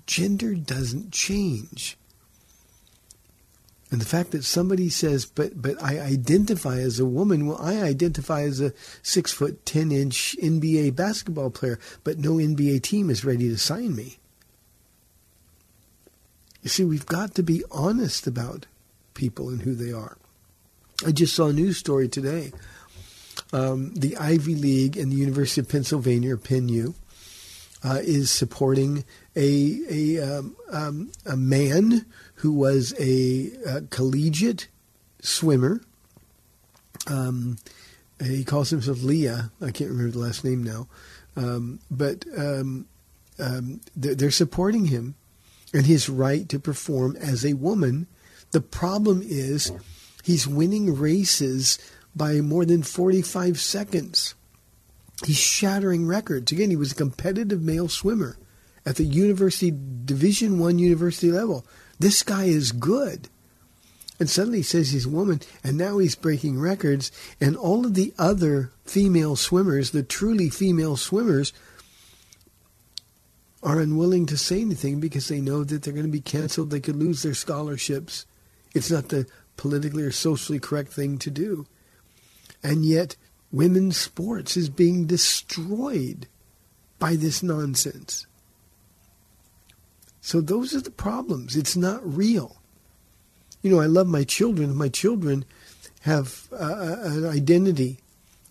Gender 0.05 0.55
doesn't 0.55 1.11
change. 1.11 1.97
And 3.89 4.01
the 4.01 4.05
fact 4.05 4.31
that 4.31 4.43
somebody 4.43 4.89
says, 4.89 5.25
but 5.25 5.61
but 5.61 5.81
I 5.81 5.99
identify 5.99 6.79
as 6.79 6.99
a 6.99 7.05
woman, 7.05 7.47
well, 7.47 7.59
I 7.61 7.81
identify 7.81 8.41
as 8.41 8.59
a 8.59 8.73
six 9.01 9.31
foot 9.31 9.65
ten 9.65 9.91
inch 9.91 10.35
NBA 10.41 10.95
basketball 10.95 11.49
player, 11.49 11.79
but 12.03 12.17
no 12.17 12.33
NBA 12.35 12.81
team 12.83 13.09
is 13.09 13.25
ready 13.25 13.49
to 13.49 13.57
sign 13.57 13.95
me. 13.95 14.19
You 16.67 16.69
see, 16.69 16.83
we've 16.83 17.05
got 17.05 17.33
to 17.35 17.43
be 17.43 17.63
honest 17.71 18.27
about 18.27 18.65
people 19.13 19.47
and 19.47 19.61
who 19.61 19.73
they 19.73 19.93
are. 19.93 20.17
I 21.05 21.13
just 21.13 21.33
saw 21.33 21.47
a 21.47 21.53
news 21.53 21.77
story 21.77 22.09
today. 22.09 22.51
Um, 23.53 23.93
the 23.93 24.17
Ivy 24.17 24.53
League 24.53 24.97
and 24.97 25.09
the 25.09 25.15
University 25.15 25.61
of 25.61 25.69
Pennsylvania, 25.69 26.33
or 26.33 26.37
Penn 26.37 26.67
U, 26.67 26.93
uh, 27.85 28.01
is 28.03 28.29
supporting 28.29 29.05
a 29.33 29.79
a, 29.89 30.19
um, 30.19 30.57
um, 30.69 31.11
a 31.25 31.37
man 31.37 32.05
who 32.33 32.51
was 32.51 32.93
a, 32.99 33.49
a 33.65 33.81
collegiate 33.83 34.67
swimmer. 35.21 35.79
Um, 37.09 37.59
he 38.21 38.43
calls 38.43 38.71
himself 38.71 39.03
Leah. 39.03 39.51
I 39.61 39.71
can't 39.71 39.89
remember 39.89 40.11
the 40.11 40.19
last 40.19 40.43
name 40.43 40.63
now, 40.63 40.89
um, 41.37 41.79
but 41.89 42.25
um, 42.37 42.87
they're 43.95 44.31
supporting 44.31 44.87
him 44.87 45.15
and 45.73 45.85
his 45.85 46.09
right 46.09 46.47
to 46.49 46.59
perform 46.59 47.15
as 47.17 47.45
a 47.45 47.53
woman. 47.53 48.07
The 48.51 48.61
problem 48.61 49.21
is 49.23 49.71
he's 50.23 50.47
winning 50.47 50.95
races 50.95 51.77
by 52.15 52.41
more 52.41 52.65
than 52.65 52.83
45 52.83 53.59
seconds. 53.59 54.35
He's 55.25 55.37
shattering 55.37 56.07
records. 56.07 56.51
Again, 56.51 56.69
he 56.69 56.75
was 56.75 56.91
a 56.91 56.95
competitive 56.95 57.61
male 57.61 57.89
swimmer 57.89 58.37
at 58.85 58.95
the 58.95 59.03
university 59.03 59.71
division 60.05 60.59
1 60.59 60.79
university 60.79 61.31
level. 61.31 61.65
This 61.99 62.23
guy 62.23 62.45
is 62.45 62.71
good. 62.71 63.27
And 64.19 64.29
suddenly 64.29 64.59
he 64.59 64.63
says 64.63 64.89
he's 64.89 65.05
a 65.05 65.09
woman, 65.09 65.41
and 65.63 65.77
now 65.77 65.99
he's 65.99 66.15
breaking 66.15 66.59
records. 66.59 67.11
And 67.39 67.55
all 67.55 67.85
of 67.85 67.93
the 67.93 68.13
other 68.17 68.71
female 68.83 69.35
swimmers, 69.35 69.91
the 69.91 70.03
truly 70.03 70.49
female 70.49 70.97
swimmers, 70.97 71.53
are 73.63 73.79
unwilling 73.79 74.25
to 74.27 74.37
say 74.37 74.61
anything 74.61 74.99
because 74.99 75.27
they 75.27 75.41
know 75.41 75.63
that 75.63 75.83
they're 75.83 75.93
going 75.93 76.05
to 76.05 76.11
be 76.11 76.21
canceled. 76.21 76.69
They 76.69 76.79
could 76.79 76.95
lose 76.95 77.23
their 77.23 77.33
scholarships. 77.33 78.25
It's 78.73 78.91
not 78.91 79.09
the 79.09 79.27
politically 79.55 80.03
or 80.03 80.11
socially 80.11 80.59
correct 80.59 80.93
thing 80.93 81.17
to 81.19 81.31
do. 81.31 81.65
And 82.63 82.85
yet, 82.85 83.15
women's 83.51 83.97
sports 83.97 84.57
is 84.57 84.69
being 84.69 85.05
destroyed 85.05 86.27
by 86.99 87.15
this 87.15 87.41
nonsense. 87.41 88.27
So, 90.21 90.41
those 90.41 90.75
are 90.75 90.81
the 90.81 90.91
problems. 90.91 91.55
It's 91.55 91.75
not 91.75 92.01
real. 92.03 92.57
You 93.61 93.71
know, 93.71 93.79
I 93.79 93.85
love 93.85 94.07
my 94.07 94.23
children. 94.23 94.75
My 94.75 94.89
children 94.89 95.45
have 96.01 96.47
uh, 96.51 96.97
an 97.01 97.25
identity 97.25 97.99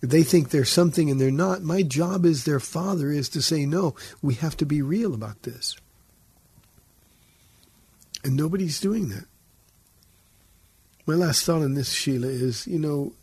they 0.01 0.23
think 0.23 0.49
they're 0.49 0.65
something 0.65 1.09
and 1.09 1.19
they're 1.19 1.31
not. 1.31 1.63
My 1.63 1.81
job 1.81 2.25
as 2.25 2.43
their 2.43 2.59
father 2.59 3.11
is 3.11 3.29
to 3.29 3.41
say, 3.41 3.65
no, 3.65 3.95
we 4.21 4.35
have 4.35 4.55
to 4.57 4.65
be 4.65 4.81
real 4.81 5.13
about 5.13 5.43
this. 5.43 5.75
And 8.23 8.35
nobody's 8.35 8.79
doing 8.79 9.09
that. 9.09 9.25
My 11.05 11.13
last 11.13 11.45
thought 11.45 11.61
on 11.61 11.73
this, 11.73 11.91
Sheila, 11.93 12.27
is 12.27 12.67
you 12.67 12.77
know, 12.77 13.13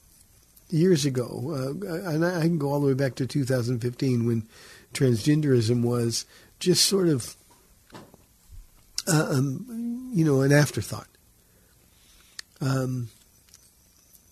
years 0.71 1.05
ago, 1.05 1.75
uh, 1.87 2.11
and 2.11 2.25
I 2.25 2.41
can 2.41 2.59
go 2.59 2.73
all 2.73 2.81
the 2.81 2.87
way 2.87 2.95
back 2.95 3.15
to 3.17 3.27
2015 3.27 4.27
when 4.27 4.49
transgenderism 4.95 5.83
was 5.83 6.25
just 6.59 6.85
sort 6.87 7.09
of, 7.09 7.37
uh, 9.07 9.27
um, 9.31 10.11
you 10.15 10.25
know, 10.25 10.41
an 10.41 10.53
afterthought. 10.53 11.09
Um, 12.61 13.11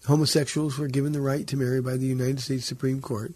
homosexuals 0.06 0.78
were 0.78 0.88
given 0.88 1.12
the 1.12 1.20
right 1.20 1.46
to 1.46 1.56
marry 1.56 1.80
by 1.80 1.96
the 1.96 2.06
United 2.06 2.40
States 2.40 2.66
Supreme 2.66 3.00
Court. 3.00 3.34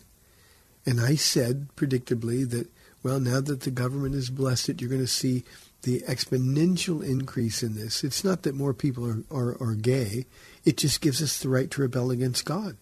And 0.85 1.01
I 1.01 1.15
said, 1.15 1.69
predictably, 1.77 2.49
that, 2.51 2.69
well, 3.03 3.21
now 3.21 3.41
that 3.41 3.63
the 3.63 3.71
government 3.71 4.15
has 4.15 4.31
blessed 4.31 4.69
it, 4.69 4.81
you're 4.81 4.91
going 4.91 5.01
to 5.01 5.07
see 5.07 5.45
the 5.83 6.01
exponential 6.01 7.05
increase 7.05 7.63
in 7.63 7.75
this. 7.75 8.03
It's 8.03 8.25
not 8.25 8.43
that 8.43 8.55
more 8.55 8.75
people 8.75 9.07
are, 9.07 9.23
are, 9.31 9.57
are 9.61 9.75
gay, 9.75 10.27
it 10.65 10.77
just 10.77 11.01
gives 11.01 11.23
us 11.23 11.39
the 11.39 11.49
right 11.49 11.71
to 11.71 11.83
rebel 11.83 12.11
against 12.11 12.45
God. 12.45 12.77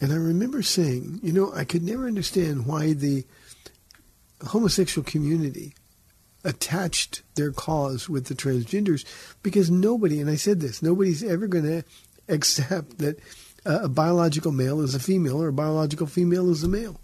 And 0.00 0.12
I 0.12 0.16
remember 0.16 0.62
saying, 0.62 1.20
you 1.22 1.32
know, 1.32 1.52
I 1.52 1.64
could 1.64 1.82
never 1.82 2.06
understand 2.06 2.66
why 2.66 2.92
the 2.92 3.24
homosexual 4.46 5.04
community 5.04 5.74
attached 6.44 7.22
their 7.34 7.52
cause 7.52 8.08
with 8.08 8.26
the 8.26 8.34
transgenders 8.34 9.04
because 9.42 9.70
nobody, 9.70 10.20
and 10.20 10.30
I 10.30 10.36
said 10.36 10.60
this, 10.60 10.82
nobody's 10.82 11.22
ever 11.22 11.46
going 11.46 11.64
to 11.64 11.84
accept 12.28 12.98
that 12.98 13.18
a 13.64 13.88
biological 13.88 14.52
male 14.52 14.80
is 14.80 14.94
a 14.94 15.00
female 15.00 15.42
or 15.42 15.48
a 15.48 15.52
biological 15.52 16.06
female 16.06 16.50
is 16.50 16.62
a 16.62 16.68
male. 16.68 17.00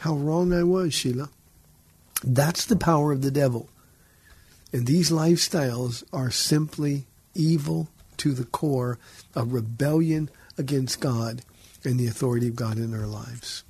How 0.00 0.14
wrong 0.14 0.52
I 0.52 0.62
was, 0.62 0.94
Sheila. 0.94 1.30
That's 2.24 2.64
the 2.64 2.76
power 2.76 3.12
of 3.12 3.22
the 3.22 3.30
devil. 3.30 3.68
And 4.72 4.86
these 4.86 5.10
lifestyles 5.10 6.04
are 6.12 6.30
simply 6.30 7.06
evil 7.34 7.88
to 8.18 8.32
the 8.32 8.44
core, 8.44 8.98
a 9.34 9.44
rebellion 9.44 10.30
against 10.58 11.00
God 11.00 11.42
and 11.84 12.00
the 12.00 12.06
authority 12.06 12.48
of 12.48 12.56
God 12.56 12.78
in 12.78 12.94
our 12.94 13.06
lives. 13.06 13.62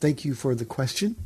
Thank 0.00 0.24
you 0.24 0.34
for 0.34 0.54
the 0.54 0.64
question. 0.64 1.16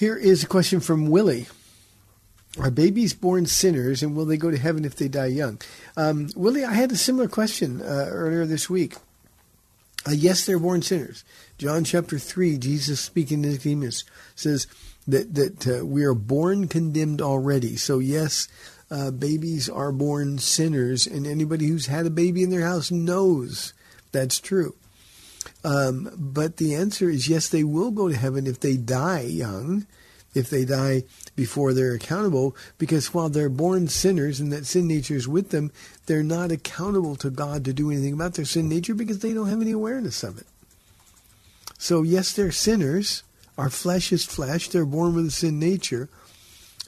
Here 0.00 0.16
is 0.16 0.42
a 0.42 0.46
question 0.46 0.80
from 0.80 1.10
Willie. 1.10 1.46
Are 2.58 2.70
babies 2.70 3.12
born 3.12 3.44
sinners 3.44 4.02
and 4.02 4.16
will 4.16 4.24
they 4.24 4.38
go 4.38 4.50
to 4.50 4.56
heaven 4.56 4.86
if 4.86 4.96
they 4.96 5.08
die 5.08 5.26
young? 5.26 5.60
Um, 5.94 6.30
Willie, 6.34 6.64
I 6.64 6.72
had 6.72 6.90
a 6.90 6.96
similar 6.96 7.28
question 7.28 7.82
uh, 7.82 8.06
earlier 8.08 8.46
this 8.46 8.70
week. 8.70 8.96
Uh, 10.08 10.12
yes, 10.12 10.46
they're 10.46 10.58
born 10.58 10.80
sinners. 10.80 11.22
John 11.58 11.84
chapter 11.84 12.18
3, 12.18 12.56
Jesus 12.56 12.98
speaking 12.98 13.42
to 13.42 13.50
Nicodemus 13.50 14.04
says 14.34 14.66
that, 15.06 15.34
that 15.34 15.68
uh, 15.68 15.84
we 15.84 16.02
are 16.04 16.14
born 16.14 16.66
condemned 16.66 17.20
already. 17.20 17.76
So, 17.76 17.98
yes, 17.98 18.48
uh, 18.90 19.10
babies 19.10 19.68
are 19.68 19.92
born 19.92 20.38
sinners, 20.38 21.06
and 21.06 21.26
anybody 21.26 21.66
who's 21.66 21.88
had 21.88 22.06
a 22.06 22.10
baby 22.10 22.42
in 22.42 22.48
their 22.48 22.66
house 22.66 22.90
knows 22.90 23.74
that's 24.12 24.40
true. 24.40 24.74
Um, 25.62 26.10
but 26.16 26.56
the 26.56 26.74
answer 26.74 27.10
is 27.10 27.28
yes, 27.28 27.48
they 27.48 27.64
will 27.64 27.90
go 27.90 28.08
to 28.08 28.16
heaven 28.16 28.46
if 28.46 28.60
they 28.60 28.76
die 28.76 29.22
young, 29.22 29.86
if 30.34 30.48
they 30.48 30.64
die 30.64 31.04
before 31.36 31.74
they're 31.74 31.94
accountable, 31.94 32.56
because 32.78 33.12
while 33.12 33.28
they're 33.28 33.48
born 33.48 33.88
sinners 33.88 34.40
and 34.40 34.52
that 34.52 34.64
sin 34.64 34.86
nature 34.86 35.16
is 35.16 35.28
with 35.28 35.50
them, 35.50 35.70
they're 36.06 36.22
not 36.22 36.50
accountable 36.50 37.16
to 37.16 37.30
God 37.30 37.64
to 37.64 37.72
do 37.72 37.90
anything 37.90 38.14
about 38.14 38.34
their 38.34 38.44
sin 38.44 38.68
nature 38.68 38.94
because 38.94 39.18
they 39.18 39.34
don't 39.34 39.48
have 39.48 39.60
any 39.60 39.72
awareness 39.72 40.22
of 40.22 40.38
it. 40.38 40.46
So, 41.78 42.02
yes, 42.02 42.32
they're 42.32 42.52
sinners. 42.52 43.22
Our 43.58 43.70
flesh 43.70 44.12
is 44.12 44.24
flesh. 44.24 44.68
They're 44.68 44.86
born 44.86 45.14
with 45.14 45.26
a 45.26 45.30
sin 45.30 45.58
nature. 45.58 46.08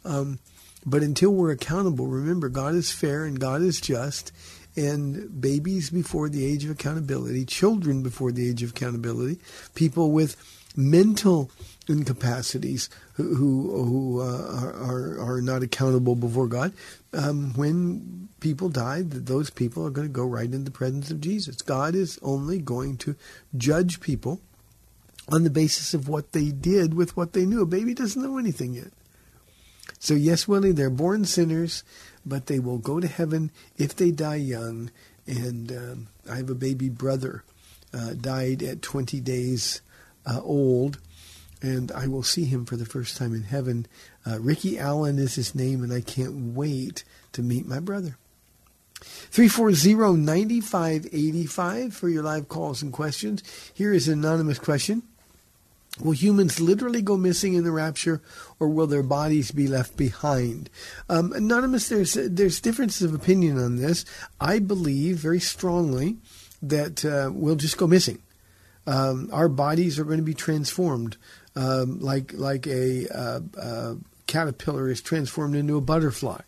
Um, 0.04 0.38
But 0.84 1.02
until 1.02 1.30
we're 1.30 1.52
accountable, 1.52 2.08
remember, 2.08 2.48
God 2.48 2.74
is 2.74 2.90
fair 2.90 3.24
and 3.24 3.38
God 3.38 3.62
is 3.62 3.80
just. 3.80 4.32
And 4.74 5.40
babies 5.40 5.90
before 5.90 6.28
the 6.28 6.46
age 6.46 6.64
of 6.64 6.70
accountability, 6.70 7.44
children 7.44 8.02
before 8.02 8.32
the 8.32 8.48
age 8.48 8.62
of 8.62 8.70
accountability, 8.70 9.38
people 9.74 10.12
with 10.12 10.36
mental 10.76 11.50
incapacities 11.88 12.88
who 13.14 13.34
who, 13.34 14.20
uh, 14.20 14.72
are, 14.74 15.20
are 15.20 15.42
not 15.42 15.62
accountable 15.62 16.14
before 16.14 16.46
God. 16.46 16.72
Um, 17.12 17.52
when 17.54 18.28
people 18.40 18.68
die, 18.68 19.02
those 19.04 19.50
people 19.50 19.86
are 19.86 19.90
going 19.90 20.08
to 20.08 20.12
go 20.12 20.24
right 20.24 20.46
into 20.46 20.58
the 20.58 20.70
presence 20.70 21.10
of 21.10 21.20
Jesus. 21.20 21.60
God 21.62 21.94
is 21.94 22.18
only 22.22 22.58
going 22.58 22.96
to 22.98 23.14
judge 23.56 24.00
people 24.00 24.40
on 25.28 25.44
the 25.44 25.50
basis 25.50 25.94
of 25.94 26.08
what 26.08 26.32
they 26.32 26.50
did 26.50 26.94
with 26.94 27.16
what 27.16 27.32
they 27.32 27.46
knew. 27.46 27.62
A 27.62 27.66
baby 27.66 27.94
doesn't 27.94 28.22
know 28.22 28.38
anything 28.38 28.74
yet. 28.74 28.92
So 29.98 30.14
yes, 30.14 30.48
Willie, 30.48 30.72
they're 30.72 30.90
born 30.90 31.24
sinners, 31.24 31.84
but 32.24 32.46
they 32.46 32.58
will 32.58 32.78
go 32.78 33.00
to 33.00 33.06
heaven 33.06 33.50
if 33.76 33.94
they 33.94 34.10
die 34.10 34.36
young. 34.36 34.90
And 35.26 35.70
um, 35.72 36.08
I 36.28 36.36
have 36.36 36.50
a 36.50 36.54
baby 36.54 36.88
brother, 36.88 37.44
uh, 37.94 38.14
died 38.14 38.62
at 38.62 38.82
20 38.82 39.20
days 39.20 39.80
uh, 40.26 40.40
old, 40.42 40.98
and 41.60 41.92
I 41.92 42.08
will 42.08 42.22
see 42.22 42.44
him 42.44 42.64
for 42.64 42.76
the 42.76 42.84
first 42.84 43.16
time 43.16 43.34
in 43.34 43.44
heaven. 43.44 43.86
Uh, 44.26 44.38
Ricky 44.40 44.78
Allen 44.78 45.18
is 45.18 45.36
his 45.36 45.54
name, 45.54 45.82
and 45.82 45.92
I 45.92 46.00
can't 46.00 46.54
wait 46.54 47.04
to 47.32 47.42
meet 47.42 47.66
my 47.66 47.78
brother. 47.78 48.16
340-9585 49.02 51.92
for 51.92 52.08
your 52.08 52.22
live 52.22 52.48
calls 52.48 52.82
and 52.82 52.92
questions. 52.92 53.42
Here 53.74 53.92
is 53.92 54.08
an 54.08 54.20
anonymous 54.20 54.58
question. 54.58 55.02
Will 56.02 56.12
humans 56.12 56.60
literally 56.60 57.00
go 57.00 57.16
missing 57.16 57.54
in 57.54 57.62
the 57.62 57.70
rapture, 57.70 58.20
or 58.58 58.68
will 58.68 58.88
their 58.88 59.04
bodies 59.04 59.52
be 59.52 59.68
left 59.68 59.96
behind? 59.96 60.68
Um, 61.08 61.32
anonymous, 61.32 61.88
there's 61.88 62.14
there's 62.14 62.60
differences 62.60 63.02
of 63.02 63.14
opinion 63.14 63.58
on 63.58 63.76
this. 63.76 64.04
I 64.40 64.58
believe 64.58 65.18
very 65.18 65.40
strongly 65.40 66.16
that 66.60 67.04
uh, 67.04 67.30
we'll 67.32 67.56
just 67.56 67.78
go 67.78 67.86
missing. 67.86 68.18
Um, 68.86 69.28
our 69.32 69.48
bodies 69.48 69.98
are 69.98 70.04
going 70.04 70.18
to 70.18 70.24
be 70.24 70.34
transformed, 70.34 71.16
um, 71.54 72.00
like 72.00 72.32
like 72.32 72.66
a 72.66 73.06
uh, 73.08 73.40
uh, 73.56 73.94
caterpillar 74.26 74.88
is 74.88 75.00
transformed 75.00 75.54
into 75.54 75.76
a 75.76 75.80
butterfly. 75.80 76.40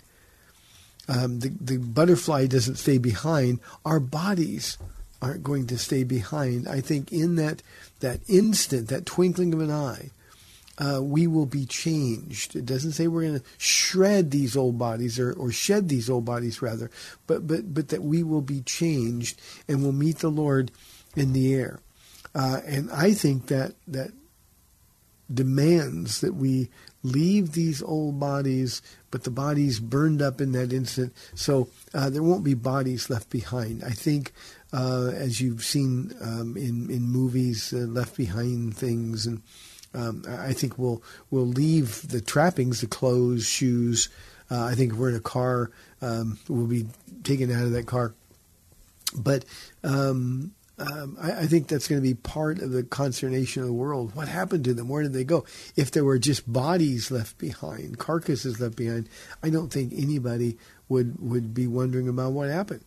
Um, 1.07 1.38
the 1.38 1.50
the 1.61 1.76
butterfly 1.76 2.46
doesn't 2.46 2.76
stay 2.76 2.98
behind. 2.98 3.61
Our 3.84 4.00
bodies 4.00 4.78
aren't 5.25 5.43
going 5.43 5.66
to 5.68 5.79
stay 5.79 6.05
behind. 6.05 6.68
I 6.68 6.81
think 6.81 7.11
in 7.12 7.37
that 7.37 7.62
that 8.01 8.20
instant, 8.29 8.89
that 8.89 9.07
twinkling 9.07 9.55
of 9.55 9.61
an 9.61 9.70
eye, 9.70 10.11
uh, 10.77 11.01
we 11.03 11.27
will 11.27 11.47
be 11.47 11.64
changed. 11.64 12.55
It 12.55 12.66
doesn't 12.66 12.93
say 12.93 13.07
we're 13.07 13.22
going 13.22 13.41
to 13.41 13.47
shred 13.57 14.31
these 14.31 14.55
old 14.55 14.79
bodies 14.79 15.18
or, 15.18 15.33
or 15.33 15.51
shed 15.51 15.89
these 15.89 16.11
old 16.11 16.27
bodies 16.27 16.61
rather, 16.61 16.91
but 17.27 17.47
but 17.47 17.72
but 17.72 17.89
that 17.89 18.03
we 18.03 18.22
will 18.22 18.43
be 18.43 18.61
changed 18.61 19.41
and 19.66 19.83
will 19.83 19.93
meet 19.93 20.18
the 20.18 20.31
Lord 20.31 20.70
in 21.16 21.33
the 21.33 21.55
air. 21.55 21.81
Uh, 22.35 22.61
and 22.66 22.91
I 22.91 23.14
think 23.14 23.47
that 23.47 23.72
that 23.89 24.11
demands 25.33 26.20
that 26.20 26.35
we 26.35 26.68
leave 27.03 27.53
these 27.53 27.83
old 27.83 28.18
bodies, 28.18 28.83
but 29.11 29.25
the 29.25 29.31
bodies 29.31 29.79
burned 29.79 30.20
up 30.20 30.41
in 30.41 30.53
that 30.53 30.72
instant. 30.72 31.14
So 31.35 31.68
uh, 31.93 32.11
there 32.11 32.22
won't 32.22 32.45
be 32.45 32.55
bodies 32.55 33.09
left 33.09 33.31
behind. 33.31 33.85
I 33.85 33.91
think, 33.91 34.33
uh, 34.75 35.12
as 35.14 35.41
you've 35.41 35.64
seen 35.64 36.12
um, 36.20 36.57
in 36.57 36.91
in 36.91 37.03
movies, 37.03 37.72
uh, 37.72 37.79
left 37.79 38.16
behind 38.16 38.77
things, 38.77 39.25
and 39.25 39.41
um, 39.95 40.25
I 40.29 40.53
think 40.53 40.79
we'll 40.79 41.01
we'll 41.31 41.47
leave 41.47 42.09
the 42.09 42.20
trappings, 42.20 42.81
the 42.81 42.89
clothes, 42.89 43.47
shoes. 43.47 44.09
Uh, 44.51 44.64
I 44.64 44.75
think 44.75 44.93
if 44.93 44.99
we're 44.99 45.11
in 45.11 45.14
a 45.14 45.20
car, 45.20 45.70
um, 46.03 46.39
we'll 46.49 46.66
be 46.66 46.87
taken 47.22 47.53
out 47.53 47.62
of 47.62 47.70
that 47.70 47.87
car. 47.87 48.14
But 49.16 49.45
um, 49.85 50.53
um, 50.79 51.16
I, 51.20 51.33
I, 51.33 51.47
think 51.47 51.68
that's 51.68 51.87
going 51.87 52.03
to 52.03 52.07
be 52.07 52.14
part 52.14 52.59
of 52.59 52.72
the 52.72 52.83
consternation 52.83 53.62
of 53.62 53.68
the 53.68 53.72
world. 53.72 54.14
What 54.16 54.27
happened 54.27 54.64
to 54.64 54.75
them? 54.75 54.89
Where 54.89 55.05
did 55.05 55.12
they 55.12 55.22
go? 55.22 55.45
If 55.77 55.93
there 55.93 56.05
were 56.05 56.18
just 56.18 56.53
bodies 56.53 57.12
left 57.12 57.39
behind, 57.39 57.99
carcasses 57.99 58.61
left 58.61 58.75
behind, 58.75 59.09
I 59.41 59.51
don't 59.51 59.72
think 59.72 59.93
anybody 59.97 60.59
would 60.89 61.20
would 61.20 61.55
be 61.55 61.68
wondering 61.68 62.09
about 62.09 62.33
what 62.33 62.51
happened. 62.51 62.85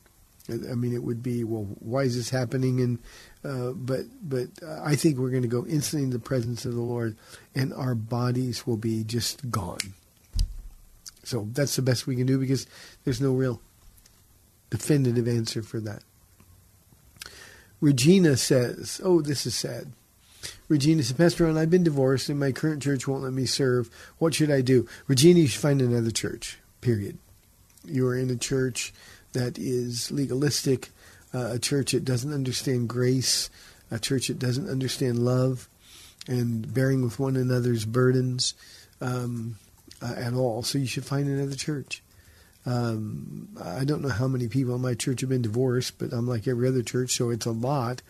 I 0.50 0.76
mean, 0.76 0.94
it 0.94 1.04
would 1.04 1.22
be 1.22 1.44
well, 1.44 1.68
why 1.80 2.04
is 2.04 2.16
this 2.16 2.30
happening? 2.30 2.80
And 2.80 3.00
uh, 3.44 3.72
but 3.74 4.06
but 4.22 4.48
I 4.66 4.96
think 4.96 5.18
we're 5.18 5.30
going 5.30 5.42
to 5.42 5.48
go 5.48 5.66
instantly 5.66 6.04
in 6.04 6.12
the 6.12 6.20
presence 6.20 6.66
of 6.66 6.74
the 6.74 6.82
Lord, 6.82 7.18
and 7.54 7.74
our 7.74 7.96
bodies 7.96 8.66
will 8.66 8.78
be 8.78 9.04
just 9.04 9.52
gone. 9.52 9.94
So 11.24 11.48
that's 11.52 11.76
the 11.76 11.82
best 11.82 12.08
we 12.08 12.16
can 12.16 12.26
do 12.26 12.38
because 12.38 12.68
there's 13.04 13.20
no 13.20 13.34
real 13.34 13.62
definitive 14.70 15.28
answer 15.28 15.62
for 15.62 15.82
that. 15.82 16.04
Regina 17.82 18.38
says, 18.38 19.02
Oh, 19.04 19.22
this 19.22 19.46
is 19.46 19.54
sad. 19.56 19.92
Regina 20.70 21.04
says, 21.04 21.18
Pastor 21.18 21.48
I've 21.58 21.70
been 21.70 21.84
divorced 21.84 22.30
and 22.30 22.40
my 22.40 22.52
current 22.52 22.82
church 22.82 23.08
won't 23.08 23.24
let 23.24 23.34
me 23.34 23.46
serve. 23.46 23.90
What 24.18 24.36
should 24.36 24.52
I 24.52 24.62
do? 24.62 24.88
Regina, 25.08 25.42
you 25.42 25.48
should 25.48 25.62
find 25.62 25.82
another 25.82 26.12
church, 26.12 26.60
period. 26.82 27.18
You 27.84 28.08
are 28.08 28.18
in 28.18 28.30
a 28.30 28.36
church 28.36 28.94
that 29.38 29.58
is 29.58 30.12
legalistic, 30.12 30.90
uh, 31.34 31.52
a 31.54 31.60
church 31.60 31.92
that 31.92 32.04
doesn't 32.04 32.34
understand 32.34 32.90
grace, 32.90 33.50
a 33.92 34.00
church 34.00 34.28
that 34.28 34.40
doesn't 34.40 34.70
understand 34.70 35.20
love 35.20 35.70
and 36.28 36.74
bearing 36.74 37.04
with 37.04 37.20
one 37.20 37.36
another's 37.36 37.86
burdens 37.86 38.54
um, 39.00 39.58
uh, 40.02 40.16
at 40.18 40.34
all. 40.34 40.64
So 40.64 40.78
you 40.78 40.88
should 40.88 41.06
find 41.06 41.28
another 41.28 41.56
church. 41.56 42.02
Um, 42.66 43.48
I 43.64 43.86
don't 43.86 44.02
know 44.02 44.10
how 44.10 44.28
many 44.28 44.48
people 44.48 44.76
in 44.76 44.82
my 44.82 44.94
church 44.94 45.22
have 45.22 45.30
been 45.30 45.42
divorced, 45.42 45.98
but 46.00 46.12
I'm 46.12 46.28
like 46.28 46.48
every 46.48 46.68
other 46.68 46.84
church, 46.84 47.12
so 47.12 47.30
it's 47.30 47.46
a 47.46 47.52
lot. 47.52 48.02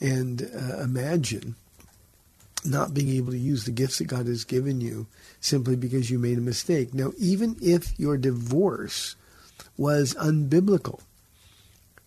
And 0.00 0.42
uh, 0.54 0.82
imagine 0.82 1.56
not 2.64 2.94
being 2.94 3.08
able 3.08 3.32
to 3.32 3.38
use 3.38 3.64
the 3.64 3.70
gifts 3.70 3.98
that 3.98 4.04
God 4.04 4.26
has 4.26 4.44
given 4.44 4.80
you 4.80 5.06
simply 5.40 5.76
because 5.76 6.10
you 6.10 6.18
made 6.18 6.38
a 6.38 6.42
mistake. 6.42 6.94
Now, 6.94 7.12
even 7.18 7.56
if 7.60 7.98
your 7.98 8.18
divorce 8.18 9.16
was 9.80 10.12
unbiblical, 10.16 11.00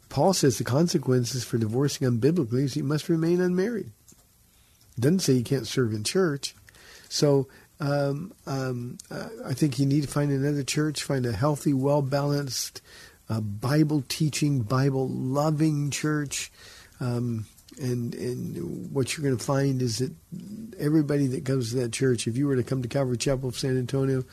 Paul 0.08 0.34
says 0.34 0.60
the 0.60 0.64
consequences 0.64 1.44
for 1.44 1.58
divorcing 1.58 2.08
unbiblically 2.08 2.66
is 2.66 2.78
you 2.78 2.84
must 2.84 3.10
remain 3.10 3.42
unmarried. 3.42 3.90
doesn't 5.00 5.22
say 5.22 5.34
you 5.34 5.44
can't 5.44 5.66
serve 5.66 5.92
in 5.92 6.04
church. 6.04 6.54
So 7.10 7.48
um, 7.80 8.32
um, 8.46 9.00
uh, 9.10 9.28
I 9.44 9.56
think 9.56 9.80
you 9.80 9.88
need 9.88 10.04
to 10.04 10.08
find 10.08 10.32
another 10.32 10.62
church, 10.62 11.02
find 11.02 11.26
a 11.26 11.32
healthy, 11.32 11.74
well 11.74 12.04
balanced, 12.04 12.84
uh, 13.28 13.42
Bible 13.42 14.04
teaching, 14.08 14.62
Bible 14.62 15.10
loving 15.10 15.90
church. 15.90 16.52
Um, 17.00 17.48
and 17.82 18.14
and 18.14 18.94
what 18.94 19.18
you're 19.18 19.26
going 19.26 19.36
to 19.36 19.44
find 19.44 19.82
is 19.82 19.98
that 19.98 20.14
everybody 20.78 21.26
that 21.26 21.44
goes 21.44 21.72
to 21.72 21.78
that 21.78 21.92
church, 21.92 22.28
if 22.28 22.38
you 22.38 22.46
were 22.46 22.56
to 22.56 22.62
come 22.62 22.84
to 22.84 22.88
Calvary 22.88 23.18
Chapel 23.18 23.50
of 23.50 23.58
San 23.58 23.80
Antonio, 23.80 24.26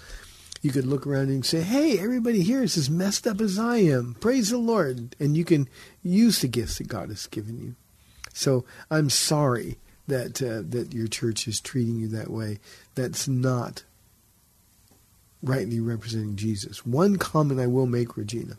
you 0.60 0.70
could 0.70 0.86
look 0.86 1.06
around 1.06 1.28
and 1.28 1.44
say, 1.44 1.62
"Hey, 1.62 1.98
everybody 1.98 2.42
here 2.42 2.62
is 2.62 2.76
as 2.76 2.90
messed 2.90 3.26
up 3.26 3.40
as 3.40 3.58
I 3.58 3.78
am. 3.78 4.14
Praise 4.20 4.50
the 4.50 4.58
Lord!" 4.58 5.16
And 5.18 5.36
you 5.36 5.44
can 5.44 5.68
use 6.02 6.40
the 6.40 6.48
gifts 6.48 6.78
that 6.78 6.88
God 6.88 7.08
has 7.08 7.26
given 7.26 7.60
you. 7.60 7.74
So 8.32 8.64
I'm 8.90 9.10
sorry 9.10 9.78
that 10.06 10.42
uh, 10.42 10.62
that 10.68 10.92
your 10.92 11.08
church 11.08 11.48
is 11.48 11.60
treating 11.60 11.96
you 11.96 12.08
that 12.08 12.30
way. 12.30 12.58
That's 12.94 13.26
not 13.26 13.84
rightly 15.42 15.80
representing 15.80 16.36
Jesus. 16.36 16.84
One 16.84 17.16
comment 17.16 17.60
I 17.60 17.66
will 17.66 17.86
make, 17.86 18.16
Regina. 18.16 18.58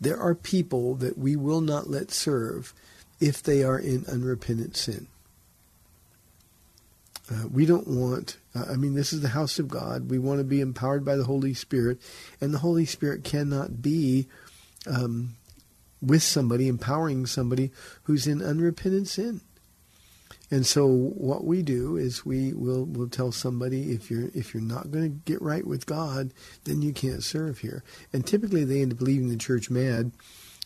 There 0.00 0.18
are 0.18 0.34
people 0.34 0.94
that 0.96 1.18
we 1.18 1.36
will 1.36 1.60
not 1.60 1.88
let 1.88 2.10
serve 2.10 2.74
if 3.20 3.42
they 3.42 3.62
are 3.62 3.78
in 3.78 4.04
unrepentant 4.06 4.76
sin. 4.76 5.08
Uh, 7.30 7.46
we 7.52 7.66
don't 7.66 7.88
want, 7.88 8.36
I 8.70 8.76
mean, 8.76 8.94
this 8.94 9.12
is 9.12 9.20
the 9.20 9.28
house 9.28 9.58
of 9.58 9.68
God. 9.68 10.10
We 10.10 10.18
want 10.18 10.38
to 10.38 10.44
be 10.44 10.60
empowered 10.60 11.04
by 11.04 11.16
the 11.16 11.24
Holy 11.24 11.54
Spirit, 11.54 12.00
and 12.40 12.52
the 12.52 12.58
Holy 12.58 12.84
Spirit 12.84 13.24
cannot 13.24 13.82
be 13.82 14.28
um, 14.86 15.36
with 16.00 16.22
somebody, 16.22 16.68
empowering 16.68 17.26
somebody 17.26 17.70
who's 18.04 18.26
in 18.26 18.42
unrepentant 18.42 19.08
sin. 19.08 19.40
And 20.50 20.66
so 20.66 20.86
what 20.86 21.44
we 21.44 21.62
do 21.62 21.96
is 21.96 22.24
we 22.24 22.54
will 22.54 22.86
will 22.86 23.08
tell 23.08 23.32
somebody 23.32 23.92
if 23.92 24.10
you're 24.10 24.30
if 24.34 24.54
you're 24.54 24.62
not 24.62 24.90
going 24.90 25.04
to 25.04 25.30
get 25.30 25.42
right 25.42 25.66
with 25.66 25.84
God, 25.84 26.32
then 26.64 26.80
you 26.80 26.92
can't 26.92 27.22
serve 27.22 27.58
here. 27.58 27.84
And 28.12 28.26
typically 28.26 28.64
they 28.64 28.80
end 28.80 28.94
up 28.94 29.00
leaving 29.00 29.28
the 29.28 29.36
church 29.36 29.68
mad. 29.68 30.12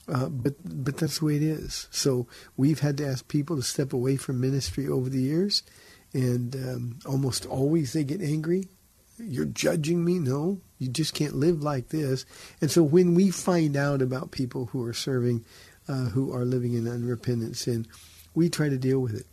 Uh, 0.08 0.28
but 0.28 0.54
but 0.64 0.96
that's 0.96 1.18
the 1.18 1.24
way 1.24 1.36
it 1.36 1.42
is. 1.42 1.88
So 1.90 2.26
we've 2.56 2.80
had 2.80 2.96
to 2.98 3.06
ask 3.06 3.26
people 3.26 3.56
to 3.56 3.62
step 3.62 3.92
away 3.92 4.16
from 4.16 4.40
ministry 4.40 4.86
over 4.86 5.08
the 5.08 5.22
years, 5.22 5.62
and 6.14 6.54
um, 6.56 6.98
almost 7.06 7.46
always 7.46 7.92
they 7.92 8.04
get 8.04 8.20
angry. 8.20 8.68
You're 9.18 9.44
judging 9.44 10.04
me? 10.04 10.18
No, 10.18 10.60
you 10.78 10.88
just 10.88 11.14
can't 11.14 11.36
live 11.36 11.62
like 11.62 11.88
this. 11.88 12.24
And 12.60 12.70
so 12.70 12.82
when 12.82 13.14
we 13.14 13.30
find 13.30 13.76
out 13.76 14.02
about 14.02 14.30
people 14.30 14.66
who 14.66 14.84
are 14.84 14.92
serving, 14.92 15.44
uh, 15.88 16.06
who 16.06 16.32
are 16.32 16.44
living 16.44 16.74
in 16.74 16.88
unrepentant 16.88 17.56
sin, 17.56 17.86
we 18.34 18.48
try 18.48 18.68
to 18.68 18.78
deal 18.78 18.98
with 19.00 19.14
it 19.14 19.26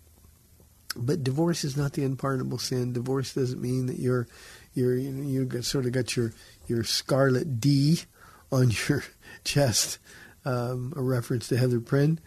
but 0.95 1.23
divorce 1.23 1.63
is 1.63 1.77
not 1.77 1.93
the 1.93 2.03
unpardonable 2.03 2.57
sin. 2.57 2.93
Divorce 2.93 3.33
doesn't 3.33 3.61
mean 3.61 3.85
that 3.87 3.99
you're 3.99 4.27
you're 4.73 4.95
you, 4.95 5.45
got, 5.45 5.63
sort 5.63 5.85
of 5.85 5.91
got 5.91 6.15
your 6.15 6.33
your 6.67 6.83
scarlet 6.83 7.59
D 7.59 8.01
on 8.51 8.71
your 8.87 9.03
chest, 9.43 9.99
um, 10.45 10.93
a 10.95 11.01
reference 11.01 11.47
to 11.49 11.57
Hester 11.57 11.79
Prynne 11.79 12.19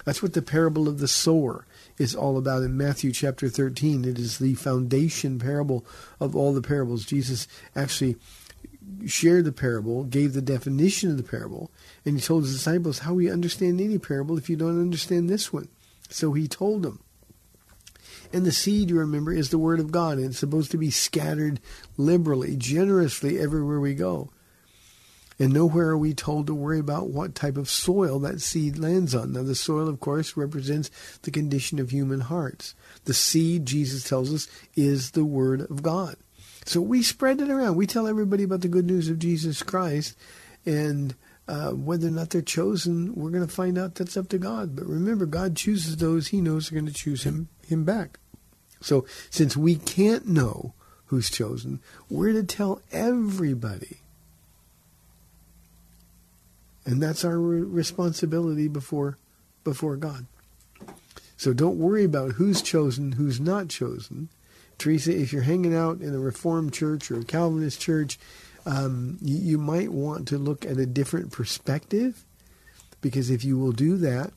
That's 0.05 0.23
what 0.23 0.33
the 0.33 0.41
parable 0.41 0.87
of 0.87 0.99
the 0.99 1.07
sower 1.07 1.65
is 1.97 2.15
all 2.15 2.37
about 2.37 2.63
in 2.63 2.75
Matthew 2.75 3.11
chapter 3.11 3.49
13. 3.49 4.05
It 4.05 4.17
is 4.17 4.39
the 4.39 4.55
foundation 4.55 5.37
parable 5.37 5.85
of 6.19 6.35
all 6.35 6.53
the 6.53 6.61
parables. 6.61 7.05
Jesus 7.05 7.47
actually 7.75 8.15
shared 9.05 9.45
the 9.45 9.51
parable, 9.51 10.03
gave 10.03 10.33
the 10.33 10.41
definition 10.41 11.11
of 11.11 11.17
the 11.17 11.23
parable, 11.23 11.71
and 12.05 12.15
he 12.15 12.21
told 12.21 12.43
his 12.43 12.53
disciples, 12.53 12.99
How 12.99 13.13
we 13.13 13.29
understand 13.29 13.79
any 13.79 13.97
parable 13.97 14.37
if 14.37 14.49
you 14.49 14.55
don't 14.55 14.81
understand 14.81 15.29
this 15.29 15.51
one? 15.51 15.67
So 16.09 16.33
he 16.33 16.47
told 16.47 16.83
them. 16.83 17.03
And 18.33 18.45
the 18.45 18.51
seed, 18.51 18.89
you 18.89 18.97
remember, 18.97 19.33
is 19.33 19.49
the 19.49 19.57
word 19.57 19.79
of 19.79 19.91
God, 19.91 20.17
and 20.17 20.27
it's 20.27 20.39
supposed 20.39 20.71
to 20.71 20.77
be 20.77 20.89
scattered 20.89 21.59
liberally, 21.97 22.55
generously 22.55 23.39
everywhere 23.39 23.79
we 23.79 23.93
go. 23.93 24.29
And 25.41 25.53
nowhere 25.53 25.89
are 25.89 25.97
we 25.97 26.13
told 26.13 26.47
to 26.47 26.53
worry 26.53 26.79
about 26.79 27.09
what 27.09 27.33
type 27.33 27.57
of 27.57 27.69
soil 27.69 28.19
that 28.19 28.41
seed 28.41 28.77
lands 28.77 29.15
on. 29.15 29.33
Now, 29.33 29.41
the 29.41 29.55
soil, 29.55 29.89
of 29.89 29.99
course, 29.99 30.37
represents 30.37 30.91
the 31.23 31.31
condition 31.31 31.79
of 31.79 31.89
human 31.89 32.19
hearts. 32.19 32.75
The 33.05 33.15
seed, 33.15 33.65
Jesus 33.65 34.07
tells 34.07 34.31
us, 34.31 34.47
is 34.75 35.11
the 35.11 35.25
Word 35.25 35.61
of 35.61 35.81
God. 35.81 36.15
So 36.65 36.81
we 36.81 37.01
spread 37.01 37.41
it 37.41 37.49
around. 37.49 37.75
We 37.75 37.87
tell 37.87 38.07
everybody 38.07 38.43
about 38.43 38.61
the 38.61 38.67
good 38.67 38.85
news 38.85 39.09
of 39.09 39.19
Jesus 39.19 39.63
Christ. 39.63 40.17
And 40.65 41.15
uh, 41.47 41.71
whether 41.71 42.07
or 42.07 42.11
not 42.11 42.29
they're 42.29 42.41
chosen, 42.41 43.15
we're 43.15 43.31
going 43.31 43.47
to 43.47 43.53
find 43.53 43.77
out 43.77 43.95
that's 43.95 44.17
up 44.17 44.29
to 44.29 44.37
God. 44.37 44.75
But 44.75 44.85
remember, 44.85 45.25
God 45.25 45.55
chooses 45.55 45.97
those 45.97 46.27
he 46.27 46.39
knows 46.39 46.71
are 46.71 46.75
going 46.75 46.85
to 46.85 46.93
choose 46.93 47.23
him, 47.23 47.49
him 47.67 47.83
back. 47.83 48.19
So 48.79 49.05
since 49.29 49.57
we 49.57 49.75
can't 49.75 50.27
know 50.27 50.73
who's 51.05 51.29
chosen, 51.29 51.79
we're 52.09 52.33
to 52.33 52.43
tell 52.43 52.81
everybody 52.91 54.01
and 56.85 57.01
that's 57.01 57.23
our 57.23 57.39
responsibility 57.39 58.67
before 58.67 59.17
before 59.63 59.95
God. 59.95 60.25
So 61.37 61.53
don't 61.53 61.77
worry 61.77 62.03
about 62.03 62.33
who's 62.33 62.61
chosen, 62.61 63.13
who's 63.13 63.39
not 63.39 63.69
chosen. 63.69 64.29
Teresa, 64.81 65.15
if 65.15 65.31
you're 65.31 65.43
hanging 65.43 65.75
out 65.75 66.01
in 66.01 66.13
a 66.13 66.19
Reformed 66.19 66.73
church 66.73 67.11
or 67.11 67.19
a 67.19 67.23
Calvinist 67.23 67.79
church, 67.79 68.17
um, 68.65 69.17
you, 69.21 69.37
you 69.37 69.57
might 69.57 69.91
want 69.91 70.27
to 70.29 70.37
look 70.37 70.65
at 70.65 70.77
a 70.77 70.85
different 70.85 71.31
perspective 71.31 72.25
because 72.99 73.29
if 73.29 73.43
you 73.43 73.57
will 73.57 73.71
do 73.71 73.97
that, 73.97 74.31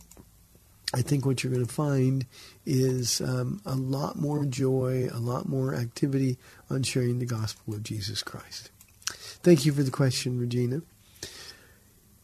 I 0.94 1.02
think 1.02 1.26
what 1.26 1.42
you're 1.42 1.52
going 1.52 1.66
to 1.66 1.72
find 1.72 2.24
is 2.64 3.20
um, 3.20 3.60
a 3.66 3.74
lot 3.74 4.16
more 4.16 4.44
joy, 4.44 5.08
a 5.12 5.18
lot 5.18 5.48
more 5.48 5.74
activity 5.74 6.38
on 6.70 6.82
sharing 6.82 7.18
the 7.18 7.26
gospel 7.26 7.74
of 7.74 7.82
Jesus 7.82 8.22
Christ. 8.22 8.70
Thank 9.42 9.66
you 9.66 9.72
for 9.72 9.82
the 9.82 9.90
question, 9.90 10.38
Regina. 10.38 10.82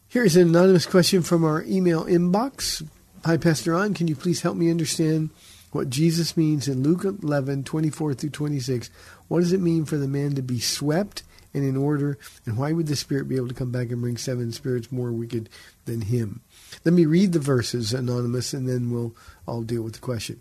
Here's 0.08 0.36
an 0.36 0.48
anonymous 0.48 0.86
question 0.86 1.22
from 1.22 1.44
our 1.44 1.62
email 1.64 2.04
inbox. 2.04 2.86
Hi, 3.24 3.36
Pastor 3.36 3.72
Ron. 3.72 3.92
Can 3.94 4.08
you 4.08 4.16
please 4.16 4.42
help 4.42 4.56
me 4.56 4.70
understand 4.70 5.30
what 5.72 5.90
Jesus 5.90 6.36
means 6.36 6.66
in 6.66 6.82
Luke 6.82 7.04
11, 7.04 7.64
24 7.64 8.14
through 8.14 8.30
26? 8.30 8.90
What 9.28 9.40
does 9.40 9.52
it 9.52 9.60
mean 9.60 9.84
for 9.84 9.96
the 9.96 10.08
man 10.08 10.34
to 10.34 10.42
be 10.42 10.58
swept 10.58 11.22
and 11.54 11.64
in 11.64 11.76
order? 11.76 12.18
And 12.44 12.56
why 12.56 12.72
would 12.72 12.88
the 12.88 12.96
Spirit 12.96 13.28
be 13.28 13.36
able 13.36 13.48
to 13.48 13.54
come 13.54 13.70
back 13.70 13.90
and 13.90 14.00
bring 14.00 14.16
seven 14.16 14.52
spirits 14.52 14.90
more 14.90 15.12
wicked 15.12 15.48
than 15.84 16.02
him? 16.02 16.40
Let 16.84 16.94
me 16.94 17.06
read 17.06 17.32
the 17.32 17.38
verses, 17.38 17.92
anonymous, 17.92 18.52
and 18.52 18.68
then 18.68 18.90
we'll 18.90 19.14
all 19.46 19.62
deal 19.62 19.82
with 19.82 19.94
the 19.94 20.00
question. 20.00 20.40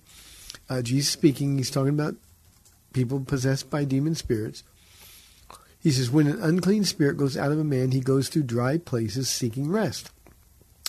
Uh, 0.69 0.82
Jesus 0.82 1.11
speaking, 1.11 1.57
he's 1.57 1.71
talking 1.71 1.93
about 1.93 2.15
people 2.93 3.19
possessed 3.19 3.69
by 3.69 3.84
demon 3.84 4.15
spirits. 4.15 4.63
He 5.82 5.91
says, 5.91 6.11
When 6.11 6.27
an 6.27 6.41
unclean 6.41 6.84
spirit 6.84 7.17
goes 7.17 7.38
out 7.38 7.51
of 7.51 7.59
a 7.59 7.63
man, 7.63 7.91
he 7.91 8.01
goes 8.01 8.30
through 8.30 8.43
dry 8.43 8.77
places 8.77 9.30
seeking 9.30 9.69
rest. 9.69 10.11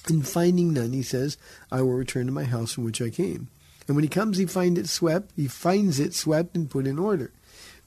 And 0.08 0.26
finding 0.26 0.72
none, 0.72 0.92
he 0.92 1.02
says, 1.02 1.36
I 1.70 1.82
will 1.82 1.92
return 1.92 2.26
to 2.26 2.32
my 2.32 2.44
house 2.44 2.72
from 2.72 2.84
which 2.84 3.02
I 3.02 3.10
came. 3.10 3.48
And 3.86 3.96
when 3.96 4.04
he 4.04 4.08
comes, 4.08 4.38
he 4.38 4.46
finds 4.46 4.78
it 4.78 4.88
swept. 4.88 5.32
He 5.36 5.48
finds 5.48 5.98
it 5.98 6.14
swept 6.14 6.54
and 6.56 6.70
put 6.70 6.86
in 6.86 6.98
order. 6.98 7.32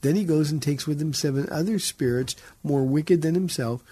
Then 0.02 0.16
he 0.16 0.24
goes 0.24 0.50
and 0.50 0.62
takes 0.62 0.86
with 0.86 1.00
him 1.00 1.14
seven 1.14 1.48
other 1.50 1.78
spirits 1.78 2.36
more 2.62 2.84
wicked 2.84 3.22
than 3.22 3.34
himself, 3.34 3.82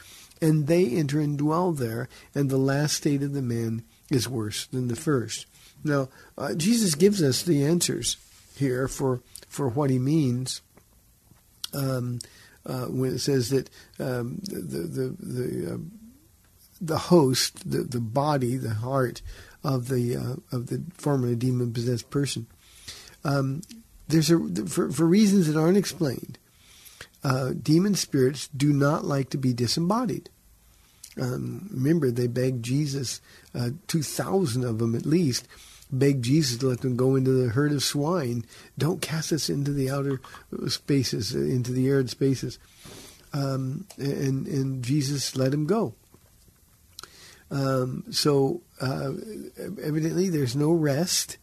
and 0.42 0.66
they 0.66 0.86
enter 0.88 1.20
and 1.20 1.38
dwell 1.38 1.72
there. 1.72 2.08
And 2.34 2.50
the 2.50 2.58
last 2.58 2.96
state 2.96 3.22
of 3.22 3.32
the 3.32 3.40
man 3.40 3.82
is 4.10 4.28
worse 4.28 4.66
than 4.66 4.88
the 4.88 4.96
first. 4.96 5.46
Now, 5.82 6.08
uh, 6.36 6.54
Jesus 6.54 6.94
gives 6.94 7.22
us 7.22 7.42
the 7.42 7.64
answers 7.64 8.18
here 8.56 8.88
for 8.88 9.22
for 9.48 9.68
what 9.68 9.90
he 9.90 9.98
means. 9.98 10.60
Um, 11.72 12.18
uh, 12.64 12.84
when 12.86 13.14
it 13.14 13.18
says 13.18 13.50
that 13.50 13.70
um, 13.98 14.38
the 14.42 14.60
the 14.60 15.16
the, 15.18 15.74
uh, 15.74 15.78
the 16.80 16.98
host, 16.98 17.70
the 17.70 17.78
the 17.78 18.00
body, 18.00 18.56
the 18.56 18.74
heart 18.74 19.22
of 19.64 19.88
the 19.88 20.16
uh, 20.16 20.36
of 20.56 20.66
the 20.66 20.82
formerly 20.94 21.36
demon 21.36 21.72
possessed 21.72 22.10
person. 22.10 22.46
Um, 23.24 23.62
there's 24.08 24.30
a 24.30 24.38
for 24.66 24.90
for 24.90 25.06
reasons 25.06 25.46
that 25.46 25.58
aren't 25.58 25.76
explained. 25.76 26.38
Uh, 27.24 27.52
demon 27.62 27.94
spirits 27.94 28.48
do 28.48 28.72
not 28.72 29.04
like 29.04 29.30
to 29.30 29.38
be 29.38 29.52
disembodied. 29.52 30.28
Um, 31.20 31.68
remember, 31.70 32.10
they 32.10 32.26
begged 32.26 32.64
Jesus, 32.64 33.20
uh, 33.54 33.70
two 33.86 34.02
thousand 34.02 34.64
of 34.64 34.78
them 34.78 34.94
at 34.94 35.06
least, 35.06 35.46
begged 35.90 36.24
Jesus 36.24 36.58
to 36.58 36.66
let 36.66 36.80
them 36.80 36.96
go 36.96 37.14
into 37.14 37.30
the 37.30 37.50
herd 37.50 37.72
of 37.72 37.84
swine. 37.84 38.44
Don't 38.76 39.02
cast 39.02 39.32
us 39.32 39.48
into 39.48 39.72
the 39.72 39.90
outer 39.90 40.20
spaces, 40.68 41.34
into 41.34 41.70
the 41.70 41.86
arid 41.88 42.10
spaces. 42.10 42.58
Um, 43.34 43.86
and, 43.96 44.46
and 44.46 44.82
Jesus 44.82 45.36
let 45.36 45.54
him 45.54 45.66
go. 45.66 45.94
Um, 47.52 48.04
so 48.10 48.62
uh, 48.80 49.12
evidently 49.82 50.30
there's 50.30 50.56
no 50.56 50.72
rest. 50.72 51.36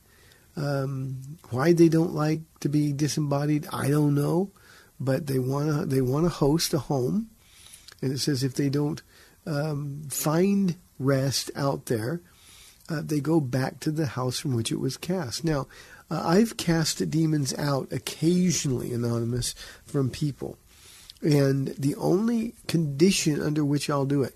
Um, 0.57 1.37
why 1.51 1.71
they 1.71 1.87
don't 1.87 2.13
like 2.13 2.41
to 2.61 2.69
be 2.69 2.91
disembodied, 2.91 3.67
I 3.71 3.89
don't 3.89 4.15
know, 4.15 4.51
but 4.99 5.27
they 5.27 5.39
want 5.39 5.69
to 5.69 5.85
they 5.85 6.01
want 6.01 6.25
to 6.25 6.29
host 6.29 6.73
a 6.73 6.79
home, 6.79 7.29
and 8.01 8.11
it 8.11 8.17
says 8.17 8.43
if 8.43 8.55
they 8.55 8.69
don't 8.69 9.01
um, 9.45 10.03
find 10.09 10.75
rest 10.97 11.51
out 11.55 11.85
there, 11.85 12.21
uh, 12.89 13.01
they 13.03 13.19
go 13.19 13.39
back 13.39 13.79
to 13.81 13.91
the 13.91 14.07
house 14.07 14.39
from 14.39 14.55
which 14.55 14.71
it 14.71 14.79
was 14.79 14.97
cast. 14.97 15.45
Now, 15.45 15.67
uh, 16.11 16.21
I've 16.25 16.57
cast 16.57 17.07
demons 17.09 17.53
out 17.53 17.91
occasionally, 17.91 18.91
anonymous, 18.91 19.53
from 19.85 20.09
people. 20.09 20.57
And 21.21 21.69
the 21.77 21.95
only 21.95 22.55
condition 22.67 23.41
under 23.41 23.63
which 23.63 23.89
I'll 23.89 24.05
do 24.05 24.23
it, 24.23 24.35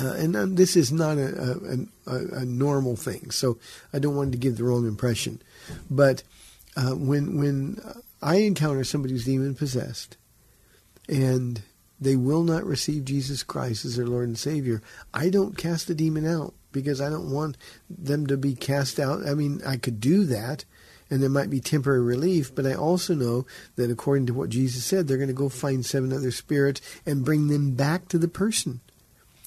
uh, 0.00 0.14
and 0.14 0.36
um, 0.36 0.54
this 0.56 0.76
is 0.76 0.92
not 0.92 1.18
a, 1.18 1.86
a, 2.06 2.16
a, 2.36 2.44
normal 2.44 2.96
thing, 2.96 3.30
so 3.30 3.58
I 3.92 3.98
don't 3.98 4.16
want 4.16 4.32
to 4.32 4.38
give 4.38 4.56
the 4.56 4.64
wrong 4.64 4.86
impression. 4.86 5.40
But 5.90 6.22
uh, 6.76 6.92
when 6.92 7.38
when 7.38 7.80
I 8.22 8.36
encounter 8.36 8.84
somebody 8.84 9.14
who's 9.14 9.24
demon 9.24 9.54
possessed, 9.54 10.16
and 11.08 11.62
they 12.00 12.16
will 12.16 12.42
not 12.42 12.64
receive 12.64 13.04
Jesus 13.04 13.42
Christ 13.42 13.84
as 13.84 13.96
their 13.96 14.06
Lord 14.06 14.28
and 14.28 14.38
Savior, 14.38 14.82
I 15.12 15.30
don't 15.30 15.56
cast 15.56 15.86
the 15.88 15.94
demon 15.94 16.26
out 16.26 16.54
because 16.72 17.00
I 17.00 17.08
don't 17.08 17.30
want 17.30 17.56
them 17.88 18.26
to 18.26 18.36
be 18.36 18.54
cast 18.54 18.98
out. 18.98 19.26
I 19.26 19.34
mean, 19.34 19.60
I 19.64 19.76
could 19.76 20.00
do 20.00 20.24
that 20.24 20.64
and 21.10 21.22
there 21.22 21.30
might 21.30 21.50
be 21.50 21.60
temporary 21.60 22.02
relief, 22.02 22.54
but 22.54 22.66
I 22.66 22.74
also 22.74 23.14
know 23.14 23.46
that 23.76 23.90
according 23.90 24.26
to 24.26 24.34
what 24.34 24.48
Jesus 24.48 24.84
said, 24.84 25.06
they're 25.06 25.16
going 25.16 25.28
to 25.28 25.34
go 25.34 25.48
find 25.48 25.84
seven 25.84 26.12
other 26.12 26.30
spirits 26.30 26.80
and 27.04 27.24
bring 27.24 27.48
them 27.48 27.74
back 27.74 28.08
to 28.08 28.18
the 28.18 28.28
person. 28.28 28.80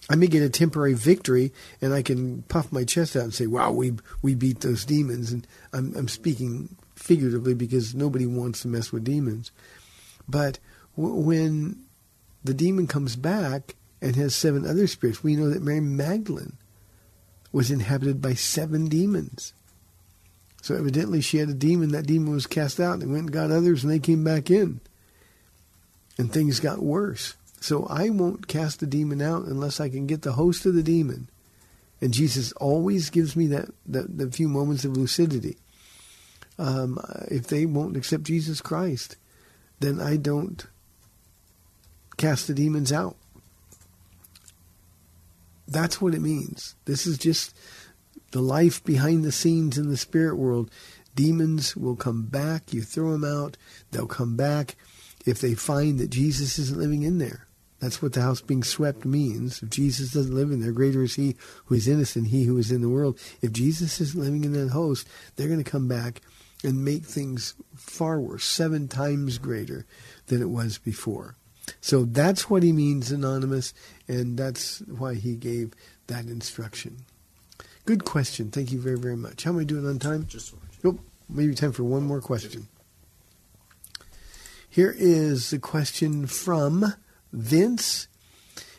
I 0.09 0.15
may 0.15 0.27
get 0.27 0.43
a 0.43 0.49
temporary 0.49 0.93
victory, 0.93 1.51
and 1.81 1.93
I 1.93 2.01
can 2.01 2.43
puff 2.43 2.71
my 2.71 2.83
chest 2.83 3.15
out 3.15 3.23
and 3.23 3.33
say, 3.33 3.47
"Wow, 3.47 3.71
we 3.71 3.93
we 4.21 4.35
beat 4.35 4.61
those 4.61 4.85
demons." 4.85 5.31
And 5.31 5.45
I'm, 5.73 5.93
I'm 5.95 6.07
speaking 6.07 6.75
figuratively 6.95 7.53
because 7.53 7.93
nobody 7.93 8.25
wants 8.25 8.61
to 8.61 8.67
mess 8.67 8.91
with 8.91 9.03
demons. 9.03 9.51
But 10.27 10.59
w- 10.95 11.15
when 11.15 11.83
the 12.43 12.53
demon 12.53 12.87
comes 12.87 13.15
back 13.15 13.75
and 14.01 14.15
has 14.15 14.35
seven 14.35 14.65
other 14.65 14.87
spirits, 14.87 15.23
we 15.23 15.35
know 15.35 15.49
that 15.49 15.61
Mary 15.61 15.81
Magdalene 15.81 16.53
was 17.51 17.71
inhabited 17.71 18.21
by 18.21 18.33
seven 18.33 18.87
demons. 18.87 19.53
So 20.61 20.75
evidently 20.75 21.21
she 21.21 21.37
had 21.37 21.49
a 21.49 21.53
demon. 21.53 21.91
That 21.91 22.07
demon 22.07 22.33
was 22.33 22.47
cast 22.47 22.79
out 22.79 23.01
and 23.01 23.11
went 23.11 23.25
and 23.25 23.31
got 23.31 23.51
others 23.51 23.83
and 23.83 23.91
they 23.91 23.99
came 23.99 24.23
back 24.23 24.51
in. 24.51 24.79
And 26.17 26.31
things 26.31 26.59
got 26.59 26.79
worse. 26.79 27.35
So 27.59 27.85
I 27.89 28.09
won't 28.09 28.47
cast 28.47 28.79
the 28.79 28.87
demon 28.87 29.21
out 29.21 29.45
unless 29.45 29.79
I 29.79 29.89
can 29.89 30.07
get 30.07 30.21
the 30.21 30.33
host 30.33 30.65
of 30.65 30.75
the 30.75 30.83
demon 30.83 31.27
And 31.99 32.13
Jesus 32.13 32.51
always 32.53 33.09
gives 33.09 33.35
me 33.35 33.47
that, 33.47 33.69
that, 33.87 34.35
few 34.35 34.47
moments 34.47 34.85
of 34.85 34.95
lucidity. 34.95 35.57
Um, 36.59 36.99
if 37.29 37.47
they 37.47 37.65
won't 37.65 37.97
accept 37.97 38.23
Jesus 38.23 38.61
Christ, 38.61 39.15
then 39.79 39.99
I 39.99 40.17
don't 40.17 40.65
cast 42.17 42.47
the 42.47 42.53
demons 42.53 42.91
out. 42.91 43.15
That's 45.67 46.01
what 46.01 46.13
it 46.13 46.21
means. 46.21 46.75
This 46.85 47.05
is 47.05 47.17
just 47.17 47.55
the 48.31 48.41
life 48.41 48.83
behind 48.83 49.23
the 49.23 49.31
scenes 49.31 49.77
in 49.77 49.89
the 49.89 49.97
spirit 49.97 50.35
world. 50.35 50.71
Demons 51.15 51.75
will 51.75 51.95
come 51.95 52.23
back. 52.23 52.73
You 52.73 52.81
throw 52.83 53.11
them 53.11 53.25
out, 53.25 53.57
they'll 53.91 54.07
come 54.07 54.35
back 54.35 54.75
if 55.25 55.41
they 55.41 55.55
find 55.55 55.99
that 55.99 56.09
Jesus 56.09 56.57
isn't 56.57 56.79
living 56.79 57.03
in 57.03 57.17
there. 57.17 57.46
That's 57.79 58.01
what 58.01 58.13
the 58.13 58.21
house 58.21 58.41
being 58.41 58.63
swept 58.63 59.05
means. 59.05 59.61
If 59.61 59.69
Jesus 59.69 60.11
doesn't 60.11 60.35
live 60.35 60.51
in 60.51 60.61
there, 60.61 60.71
greater 60.71 61.03
is 61.03 61.15
he 61.15 61.35
who 61.65 61.75
is 61.75 61.87
in 61.87 62.01
us 62.01 62.15
than 62.15 62.25
he 62.25 62.45
who 62.45 62.57
is 62.57 62.71
in 62.71 62.81
the 62.81 62.89
world. 62.89 63.19
If 63.41 63.51
Jesus 63.51 64.01
isn't 64.01 64.21
living 64.21 64.43
in 64.43 64.53
that 64.53 64.71
host, 64.71 65.07
they're 65.35 65.47
going 65.47 65.63
to 65.63 65.69
come 65.69 65.87
back 65.87 66.21
and 66.63 66.83
make 66.83 67.05
things 67.05 67.53
far 67.75 68.19
worse, 68.19 68.45
seven 68.45 68.87
times 68.87 69.37
greater 69.37 69.85
than 70.25 70.41
it 70.41 70.49
was 70.49 70.79
before. 70.79 71.35
So 71.81 72.05
that's 72.05 72.49
what 72.49 72.63
he 72.63 72.71
means, 72.71 73.11
anonymous, 73.11 73.73
and 74.07 74.37
that's 74.37 74.79
why 74.79 75.15
he 75.15 75.35
gave 75.35 75.73
that 76.07 76.25
instruction. 76.25 76.97
Good 77.85 78.05
question. 78.05 78.49
Thank 78.49 78.71
you 78.71 78.79
very, 78.79 78.97
very 78.97 79.15
much. 79.15 79.43
How 79.43 79.51
am 79.51 79.59
I 79.59 79.63
doing 79.63 79.87
on 79.87 79.99
time? 79.99 80.25
Just 80.27 80.53
oh, 80.83 80.97
maybe 81.29 81.53
time 81.53 81.73
for 81.73 81.83
one 81.83 82.03
more 82.03 82.21
question. 82.21 82.67
Here 84.69 84.93
is 84.97 85.53
a 85.53 85.59
question 85.59 86.27
from 86.27 86.93
Vince. 87.31 88.07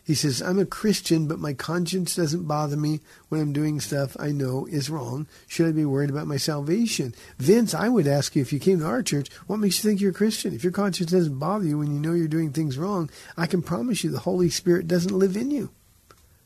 He 0.05 0.15
says, 0.15 0.41
I'm 0.41 0.59
a 0.59 0.65
Christian, 0.65 1.29
but 1.29 1.39
my 1.39 1.53
conscience 1.53 2.17
doesn't 2.17 2.49
bother 2.49 2.79
me 2.79 3.01
when 3.29 3.43
I'm 3.43 3.53
doing 3.53 3.79
stuff 3.79 4.17
I 4.19 4.33
know 4.33 4.67
is 4.71 4.89
wrong. 4.89 5.27
Should 5.47 5.69
I 5.69 5.73
be 5.73 5.85
worried 5.85 6.09
about 6.09 6.27
my 6.27 6.39
salvation? 6.39 7.15
Vince, 7.37 7.75
I 7.75 7.91
would 7.91 8.07
ask 8.07 8.35
you 8.35 8.41
if 8.41 8.51
you 8.51 8.59
came 8.59 8.79
to 8.79 8.87
our 8.87 9.03
church, 9.03 9.31
what 9.47 9.59
makes 9.59 9.85
you 9.85 9.91
think 9.91 10.01
you're 10.01 10.13
a 10.13 10.15
Christian? 10.15 10.55
If 10.55 10.65
your 10.65 10.73
conscience 10.73 11.11
doesn't 11.13 11.39
bother 11.39 11.67
you 11.67 11.77
when 11.77 11.93
you 11.93 12.01
know 12.01 12.15
you're 12.15 12.27
doing 12.27 12.53
things 12.53 12.79
wrong, 12.79 13.11
I 13.37 13.47
can 13.47 13.61
promise 13.61 14.03
you 14.03 14.11
the 14.11 14.21
Holy 14.21 14.49
Spirit 14.49 14.89
doesn't 14.89 15.19
live 15.19 15.37
in 15.37 15.51
you. 15.51 15.69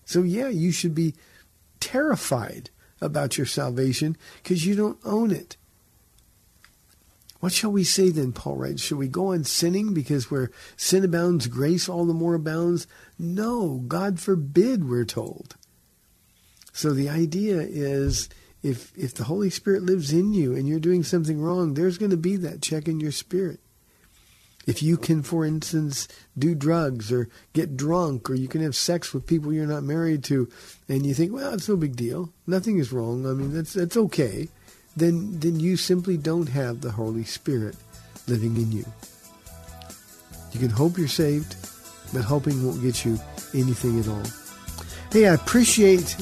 So, 0.05 0.23
yeah, 0.23 0.49
you 0.49 0.73
should 0.73 0.97
be 0.97 1.15
terrified 1.79 2.71
about 3.01 3.39
your 3.39 3.47
salvation 3.47 4.17
because 4.43 4.67
you 4.67 4.75
don't 4.75 4.99
own 5.05 5.31
it. 5.31 5.57
What 7.43 7.53
shall 7.53 7.73
we 7.73 7.83
say 7.83 8.11
then, 8.11 8.31
Paul 8.31 8.55
writes? 8.55 8.83
Shall 8.83 8.99
we 8.99 9.09
go 9.09 9.33
on 9.33 9.43
sinning 9.43 9.93
because 9.93 10.31
where 10.31 10.53
sin 10.77 11.05
abounds, 11.05 11.49
grace 11.49 11.89
all 11.89 12.05
the 12.05 12.15
more 12.15 12.35
abounds? 12.35 12.87
No, 13.19 13.83
God 13.89 14.21
forbid, 14.21 14.89
we're 14.89 15.05
told. 15.05 15.57
So 16.73 16.93
the 16.93 17.09
idea 17.09 17.57
is 17.59 18.29
if, 18.63 18.97
if 18.97 19.15
the 19.15 19.25
Holy 19.25 19.51
Spirit 19.51 19.83
lives 19.83 20.13
in 20.13 20.33
you 20.33 20.55
and 20.55 20.69
you're 20.69 20.79
doing 20.79 21.03
something 21.03 21.43
wrong, 21.43 21.75
there's 21.75 21.99
going 21.99 22.13
to 22.13 22.17
be 22.17 22.37
that 22.37 22.63
check 22.63 22.87
in 22.87 23.01
your 23.01 23.11
spirit. 23.11 23.59
If 24.65 24.81
you 24.81 24.97
can, 24.97 25.25
for 25.25 25.45
instance, 25.45 26.07
do 26.39 26.55
drugs 26.55 27.11
or 27.11 27.29
get 27.55 27.77
drunk 27.77 28.31
or 28.31 28.35
you 28.37 28.47
can 28.47 28.63
have 28.63 28.77
sex 28.77 29.13
with 29.13 29.27
people 29.27 29.53
you're 29.53 29.67
not 29.67 29.83
married 29.83 30.23
to 30.25 30.49
and 30.89 31.05
you 31.05 31.13
think, 31.13 31.33
well, 31.33 31.55
it's 31.55 31.69
no 31.69 31.75
big 31.75 31.97
deal. 31.97 32.33
Nothing 32.47 32.79
is 32.79 32.93
wrong. 32.93 33.27
I 33.27 33.33
mean, 33.33 33.53
that's, 33.53 33.73
that's 33.73 33.97
okay 33.97 34.47
then, 34.97 35.39
then 35.41 35.59
you 35.59 35.77
simply 35.77 36.17
don't 36.17 36.49
have 36.49 36.81
the 36.81 36.91
Holy 36.91 37.25
Spirit 37.25 37.77
living 38.27 38.57
in 38.57 38.73
you. 38.73 38.85
You 40.53 40.61
can 40.61 40.71
hope 40.71 40.99
you're 40.99 41.09
saved, 41.09 41.57
but 42.13 42.23
hoping 42.23 42.65
won't 42.65 42.83
get 42.83 43.05
you 43.05 43.19
anything 43.55 43.99
at 43.99 44.09
all. 44.09 44.23
Hey, 45.11 45.29
I 45.29 45.35
appreciate 45.35 46.17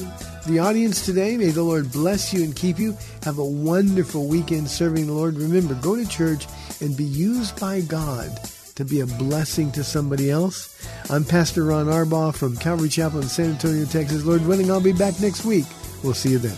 the 0.47 0.59
audience 0.59 1.05
today. 1.05 1.37
May 1.37 1.49
the 1.49 1.63
Lord 1.63 1.91
bless 1.91 2.33
you 2.33 2.43
and 2.43 2.55
keep 2.55 2.79
you. 2.79 2.97
Have 3.23 3.37
a 3.37 3.45
wonderful 3.45 4.27
weekend 4.27 4.69
serving 4.69 5.07
the 5.07 5.13
Lord. 5.13 5.35
Remember, 5.35 5.75
go 5.75 5.95
to 5.95 6.07
church 6.07 6.45
and 6.81 6.95
be 6.95 7.03
used 7.03 7.59
by 7.59 7.81
God 7.81 8.29
to 8.75 8.85
be 8.85 9.01
a 9.01 9.05
blessing 9.05 9.71
to 9.73 9.83
somebody 9.83 10.31
else. 10.31 10.87
I'm 11.09 11.23
Pastor 11.23 11.65
Ron 11.65 11.87
Arbaugh 11.87 12.35
from 12.35 12.57
Calvary 12.57 12.89
Chapel 12.89 13.21
in 13.21 13.27
San 13.27 13.51
Antonio, 13.51 13.85
Texas. 13.85 14.25
Lord 14.25 14.45
willing, 14.45 14.71
I'll 14.71 14.81
be 14.81 14.93
back 14.93 15.19
next 15.19 15.45
week. 15.45 15.65
We'll 16.03 16.13
see 16.13 16.31
you 16.31 16.39
then. 16.39 16.57